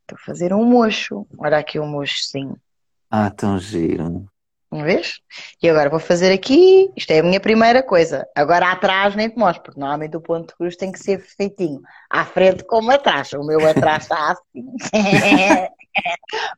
Estou 0.02 0.16
a 0.16 0.26
fazer 0.26 0.54
um 0.54 0.64
mocho. 0.64 1.28
Olha 1.38 1.58
aqui 1.58 1.80
o 1.80 1.84
um 1.84 1.88
mochozinho. 1.88 2.60
Ah, 3.10 3.30
tão 3.32 3.60
giro. 3.60 4.30
Uma 4.70 4.84
vez? 4.84 5.22
E 5.62 5.70
agora 5.70 5.90
vou 5.90 6.00
fazer 6.00 6.32
aqui. 6.34 6.92
Isto 6.96 7.12
é 7.12 7.20
a 7.20 7.24
minha 7.24 7.40
primeira 7.40 7.82
coisa. 7.82 8.28
Agora 8.36 8.72
atrás 8.72 9.16
nem 9.16 9.30
te 9.30 9.38
mostro, 9.38 9.64
porque 9.64 9.80
normalmente 9.80 10.18
o 10.18 10.22
ponto 10.22 10.50
de 10.50 10.56
cruz 10.56 10.76
tem 10.76 10.92
que 10.92 11.00
ser 11.00 11.20
perfeitinho. 11.20 11.82
À 12.10 12.26
frente 12.26 12.66
como 12.66 12.92
atrás. 12.92 13.32
O 13.34 13.44
meu 13.44 13.66
atrás 13.66 14.04
está 14.04 14.32
assim. 14.32 14.66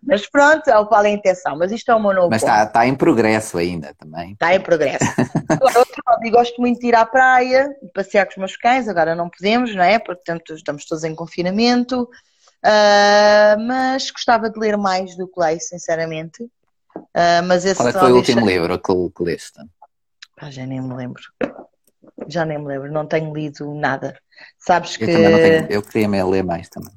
Mas 0.01 0.27
pronto, 0.27 0.67
é 0.67 0.77
o 0.77 0.87
qual 0.87 1.05
é 1.05 1.09
a 1.09 1.11
intenção. 1.11 1.55
Mas 1.55 1.71
isto 1.71 1.91
é 1.91 1.95
o 1.95 1.99
meu 1.99 2.13
novo. 2.13 2.29
Mas 2.31 2.41
está, 2.41 2.63
está 2.63 2.87
em 2.87 2.95
progresso 2.95 3.57
ainda 3.57 3.93
também. 3.93 4.33
Está 4.33 4.55
em 4.55 4.59
progresso. 4.59 5.05
Agora, 5.47 5.79
outro 5.79 6.03
hobby, 6.07 6.31
gosto 6.31 6.59
muito 6.59 6.79
de 6.79 6.87
ir 6.87 6.95
à 6.95 7.05
praia, 7.05 7.69
passear 7.93 8.25
com 8.25 8.31
os 8.31 8.37
meus 8.37 8.57
cães. 8.57 8.87
Agora 8.87 9.13
não 9.13 9.29
podemos, 9.29 9.73
não 9.75 9.83
é? 9.83 9.99
Portanto, 9.99 10.55
estamos 10.55 10.85
todos 10.85 11.03
em 11.03 11.13
confinamento. 11.13 12.09
Uh, 12.65 13.55
mas 13.65 14.11
gostava 14.11 14.49
de 14.49 14.59
ler 14.59 14.77
mais 14.77 15.15
do 15.15 15.27
que 15.27 15.39
leio, 15.39 15.61
sinceramente. 15.61 16.49
Uh, 16.95 17.43
mas 17.45 17.65
esse 17.65 17.75
Qual 17.75 17.89
é 17.89 17.93
que 17.93 17.99
foi 17.99 18.11
o 18.11 18.15
último 18.15 18.45
livro 18.45 18.77
que, 18.79 18.93
que 19.15 19.23
leste? 19.23 19.59
Ah, 20.37 20.51
já 20.51 20.65
nem 20.65 20.81
me 20.81 20.93
lembro. 20.93 21.21
Já 22.27 22.45
nem 22.45 22.57
me 22.57 22.67
lembro, 22.67 22.91
não 22.91 23.05
tenho 23.05 23.33
lido 23.33 23.73
nada. 23.73 24.17
Sabes 24.57 24.93
eu 24.93 24.99
que. 24.99 25.05
Tenho, 25.05 25.67
eu 25.69 25.81
queria 25.81 26.07
me 26.07 26.23
ler 26.23 26.43
mais 26.43 26.69
também. 26.69 26.93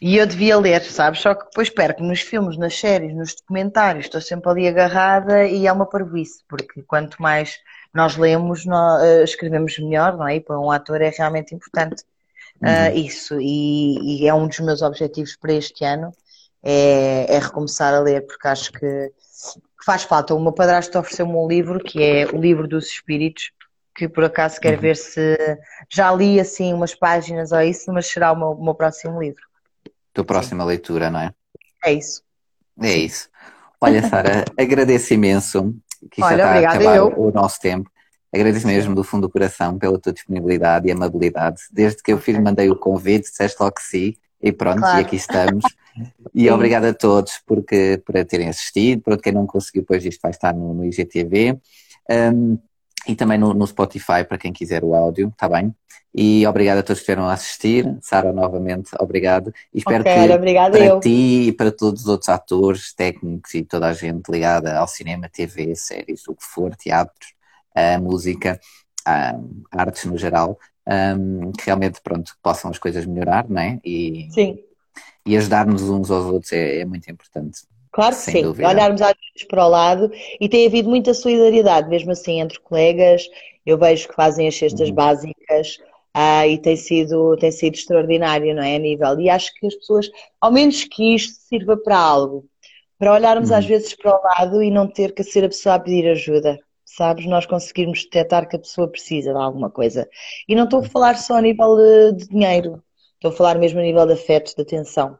E 0.00 0.18
eu 0.18 0.26
devia 0.26 0.58
ler, 0.58 0.82
sabes? 0.82 1.20
Só 1.20 1.34
que 1.34 1.44
depois 1.44 1.70
perco 1.70 2.02
nos 2.02 2.20
filmes, 2.20 2.58
nas 2.58 2.78
séries, 2.78 3.14
nos 3.14 3.34
documentários, 3.36 4.04
estou 4.04 4.20
sempre 4.20 4.50
ali 4.50 4.68
agarrada 4.68 5.46
e 5.46 5.66
é 5.66 5.72
uma 5.72 5.86
parvoíce, 5.86 6.44
porque 6.46 6.82
quanto 6.82 7.22
mais 7.22 7.58
nós 7.94 8.16
lemos, 8.16 8.66
nós, 8.66 9.02
uh, 9.02 9.24
escrevemos 9.24 9.78
melhor, 9.78 10.16
não 10.18 10.28
é? 10.28 10.36
E 10.36 10.40
para 10.40 10.60
um 10.60 10.70
ator 10.70 11.00
é 11.00 11.08
realmente 11.08 11.54
importante. 11.54 12.04
Ah, 12.62 12.88
uhum. 12.88 12.94
Uh, 12.94 12.98
isso, 12.98 13.40
e, 13.40 14.24
e, 14.24 14.28
é 14.28 14.34
um 14.34 14.46
dos 14.46 14.60
meus 14.60 14.82
objetivos 14.82 15.36
para 15.36 15.54
este 15.54 15.84
ano, 15.84 16.12
é, 16.64 17.26
é 17.28 17.38
recomeçar 17.38 17.92
a 17.92 18.00
ler, 18.00 18.26
porque 18.26 18.48
acho 18.48 18.72
que, 18.72 18.78
que 18.78 19.84
faz 19.84 20.02
falta. 20.04 20.34
O 20.34 20.40
meu 20.40 20.52
padrasto 20.52 20.98
ofereceu-me 20.98 21.34
um 21.34 21.46
livro, 21.46 21.78
que 21.78 22.02
é 22.02 22.26
o 22.26 22.40
livro 22.40 22.66
dos 22.66 22.86
espíritos, 22.86 23.50
que 23.94 24.08
por 24.08 24.24
acaso 24.24 24.58
quero 24.58 24.76
uhum. 24.76 24.82
ver 24.82 24.96
se 24.96 25.36
já 25.92 26.12
li 26.12 26.40
assim 26.40 26.72
umas 26.72 26.94
páginas 26.94 27.52
ou 27.52 27.60
isso, 27.60 27.92
mas 27.92 28.06
será 28.06 28.32
o 28.32 28.36
meu, 28.36 28.48
o 28.52 28.64
meu 28.64 28.74
próximo 28.74 29.20
livro. 29.20 29.42
Tua 30.12 30.24
próxima 30.24 30.64
Sim. 30.64 30.68
leitura, 30.68 31.10
não 31.10 31.20
é? 31.20 31.34
É 31.84 31.92
isso. 31.92 32.22
É 32.80 32.88
Sim. 32.88 33.04
isso. 33.04 33.28
Olha, 33.80 34.08
Sara, 34.08 34.44
agradeço 34.58 35.12
imenso 35.12 35.74
que 36.10 36.20
já 36.20 36.32
está 36.32 36.52
a 36.52 36.58
acabar 36.58 36.96
eu. 36.96 37.12
o 37.16 37.30
nosso 37.30 37.60
tempo. 37.60 37.90
Agradeço 38.32 38.66
mesmo 38.66 38.94
do 38.94 39.04
fundo 39.04 39.28
do 39.28 39.32
coração 39.32 39.78
pela 39.78 39.98
tua 39.98 40.12
disponibilidade 40.12 40.88
e 40.88 40.90
amabilidade. 40.90 41.62
Desde 41.70 42.02
que 42.02 42.12
eu 42.12 42.18
fiz, 42.18 42.36
mandei 42.38 42.68
o 42.68 42.76
convite, 42.76 43.30
disseste 43.30 43.56
logo 43.60 43.76
que 43.76 43.82
sim, 43.82 44.16
e 44.44 44.52
pronto, 44.52 44.80
claro. 44.80 44.98
e 44.98 45.00
aqui 45.00 45.16
estamos. 45.16 45.64
E 46.34 46.50
obrigado 46.50 46.86
a 46.86 46.92
todos 46.92 47.40
porque, 47.46 48.02
por 48.04 48.16
terem 48.24 48.48
assistido. 48.48 49.00
Para 49.00 49.16
quem 49.16 49.32
não 49.32 49.46
conseguiu, 49.46 49.82
depois 49.82 50.04
isto 50.04 50.20
vai 50.20 50.32
estar 50.32 50.52
no, 50.52 50.74
no 50.74 50.84
IGTV. 50.84 51.56
Um, 52.10 52.58
e 53.06 53.14
também 53.14 53.38
no, 53.38 53.54
no, 53.54 53.64
Spotify 53.64 54.24
para 54.28 54.36
quem 54.36 54.52
quiser 54.52 54.82
o 54.82 54.92
áudio, 54.92 55.28
está 55.28 55.48
bem? 55.48 55.72
E 56.12 56.44
obrigado 56.48 56.78
a 56.78 56.82
todos 56.82 56.98
que 56.98 57.02
estiveram 57.04 57.28
a 57.28 57.34
assistir. 57.34 57.96
Sara, 58.02 58.32
novamente, 58.32 58.90
obrigado. 58.98 59.54
E 59.72 59.78
espero 59.78 60.00
okay, 60.00 60.14
que 60.14 60.54
para 60.72 60.84
eu. 60.84 60.98
ti 60.98 61.48
e 61.48 61.52
para 61.52 61.70
todos 61.70 62.02
os 62.02 62.08
outros 62.08 62.28
atores, 62.28 62.92
técnicos 62.92 63.54
e 63.54 63.62
toda 63.62 63.86
a 63.86 63.92
gente 63.92 64.28
ligada 64.28 64.76
ao 64.76 64.88
cinema, 64.88 65.28
TV, 65.28 65.76
séries, 65.76 66.26
o 66.26 66.34
que 66.34 66.44
for, 66.44 66.74
teatros, 66.74 67.34
a 67.72 68.00
música, 68.00 68.58
a 69.06 69.36
artes 69.70 70.06
no 70.06 70.18
geral, 70.18 70.58
um, 70.86 71.52
que 71.52 71.66
realmente, 71.66 72.00
pronto, 72.02 72.36
possam 72.42 72.70
as 72.70 72.78
coisas 72.78 73.06
melhorar, 73.06 73.48
não 73.48 73.60
é? 73.60 73.78
E, 73.84 74.28
sim. 74.30 74.58
E 75.26 75.36
ajudar-nos 75.36 75.82
uns 75.82 76.10
aos 76.10 76.26
outros 76.26 76.52
é, 76.52 76.80
é 76.80 76.84
muito 76.84 77.10
importante. 77.10 77.62
Claro 77.90 78.14
que 78.14 78.22
sim, 78.22 78.42
dúvida. 78.42 78.68
olharmos 78.68 79.00
às 79.00 79.14
vezes 79.14 79.46
para 79.48 79.64
o 79.64 79.68
lado 79.68 80.10
e 80.40 80.48
tem 80.48 80.66
havido 80.66 80.90
muita 80.90 81.14
solidariedade, 81.14 81.88
mesmo 81.88 82.10
assim, 82.10 82.40
entre 82.40 82.58
colegas. 82.60 83.22
Eu 83.64 83.78
vejo 83.78 84.08
que 84.08 84.14
fazem 84.14 84.48
as 84.48 84.56
cestas 84.56 84.88
uhum. 84.88 84.94
básicas 84.94 85.78
ah, 86.12 86.46
e 86.46 86.58
tem 86.58 86.76
sido, 86.76 87.36
tem 87.36 87.52
sido 87.52 87.74
extraordinário, 87.74 88.54
não 88.54 88.62
é? 88.62 88.76
A 88.76 88.78
nível. 88.78 89.20
E 89.20 89.30
acho 89.30 89.54
que 89.54 89.66
as 89.66 89.74
pessoas, 89.76 90.10
ao 90.40 90.52
menos 90.52 90.84
que 90.84 91.14
isto 91.14 91.34
sirva 91.48 91.76
para 91.76 91.96
algo, 91.96 92.44
para 92.98 93.14
olharmos 93.14 93.50
uhum. 93.50 93.56
às 93.56 93.64
vezes 93.64 93.94
para 93.94 94.18
o 94.18 94.22
lado 94.22 94.62
e 94.62 94.70
não 94.70 94.88
ter 94.88 95.12
que 95.12 95.22
ser 95.22 95.44
a 95.44 95.48
pessoa 95.48 95.76
a 95.76 95.80
pedir 95.80 96.08
ajuda 96.08 96.58
sabes? 96.96 97.26
Nós 97.26 97.46
conseguirmos 97.46 98.04
detectar 98.04 98.48
que 98.48 98.56
a 98.56 98.58
pessoa 98.58 98.88
precisa 98.88 99.32
de 99.32 99.38
alguma 99.38 99.70
coisa. 99.70 100.08
E 100.48 100.54
não 100.54 100.64
estou 100.64 100.80
a 100.80 100.84
falar 100.84 101.16
só 101.16 101.36
a 101.36 101.42
nível 101.42 101.76
de, 102.12 102.28
dinheiro, 102.28 102.82
estou 103.14 103.30
a 103.30 103.34
falar 103.34 103.58
mesmo 103.58 103.80
a 103.80 103.82
nível 103.82 104.06
de 104.06 104.12
afeto, 104.12 104.54
de 104.54 104.62
atenção. 104.62 105.18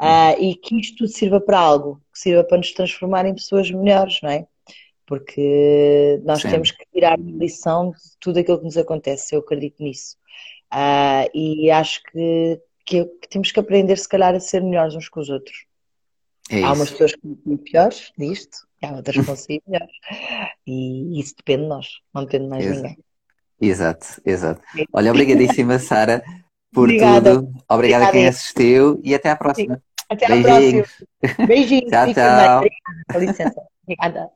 Uh, 0.00 0.34
e 0.40 0.56
que 0.56 0.80
isto 0.80 0.98
tudo 0.98 1.10
sirva 1.10 1.40
para 1.40 1.58
algo, 1.58 2.02
que 2.12 2.18
sirva 2.18 2.42
para 2.42 2.58
nos 2.58 2.72
transformar 2.72 3.24
em 3.24 3.34
pessoas 3.34 3.70
melhores, 3.70 4.20
não 4.20 4.30
é? 4.30 4.46
Porque 5.06 6.20
nós 6.24 6.40
Sim. 6.40 6.50
temos 6.50 6.70
que 6.72 6.84
tirar 6.92 7.18
uma 7.18 7.38
lição 7.38 7.90
de 7.90 8.16
tudo 8.18 8.38
aquilo 8.40 8.58
que 8.58 8.64
nos 8.64 8.76
acontece, 8.76 9.34
eu 9.34 9.40
acredito 9.40 9.82
nisso. 9.82 10.16
Uh, 10.72 11.30
e 11.34 11.70
acho 11.70 12.02
que, 12.04 12.60
que, 12.84 13.04
que, 13.04 13.28
temos 13.28 13.52
que 13.52 13.60
aprender, 13.60 13.96
se 13.96 14.08
calhar, 14.08 14.34
a 14.34 14.40
ser 14.40 14.62
melhores 14.62 14.94
uns 14.94 15.08
com 15.08 15.20
os 15.20 15.28
outros. 15.28 15.66
É 16.50 16.62
Há 16.62 16.72
umas 16.72 16.90
pessoas 16.90 17.14
que 17.14 17.20
são 17.20 17.56
piores 17.58 18.12
disto, 18.18 18.66
há 18.82 18.92
outras 18.92 19.16
que 19.46 19.62
melhores. 19.66 19.94
E 20.66 21.20
isso 21.20 21.34
depende 21.36 21.62
de 21.62 21.68
nós, 21.68 21.88
não 22.14 22.24
depende 22.24 22.44
de 22.44 22.50
mais 22.50 22.64
exato. 22.64 22.82
ninguém. 22.82 22.98
Exato, 23.60 24.06
exato. 24.24 24.60
Olha, 24.92 25.10
obrigadíssima, 25.10 25.78
Sara, 25.78 26.22
por 26.72 26.88
Obrigada. 26.88 27.34
tudo. 27.34 27.46
Obrigada, 27.46 27.64
Obrigada 27.68 28.04
a 28.06 28.10
quem 28.10 28.26
assistiu 28.26 29.00
e 29.04 29.14
até 29.14 29.30
à 29.30 29.36
próxima. 29.36 29.80
Até 30.08 30.26
à 30.26 30.42
próxima. 30.42 30.84
Beijinhos. 31.46 31.90
tchau, 31.90 32.14
tchau. 32.14 32.64
Com 33.12 33.18
licença. 33.18 33.62
Obrigada. 33.84 34.30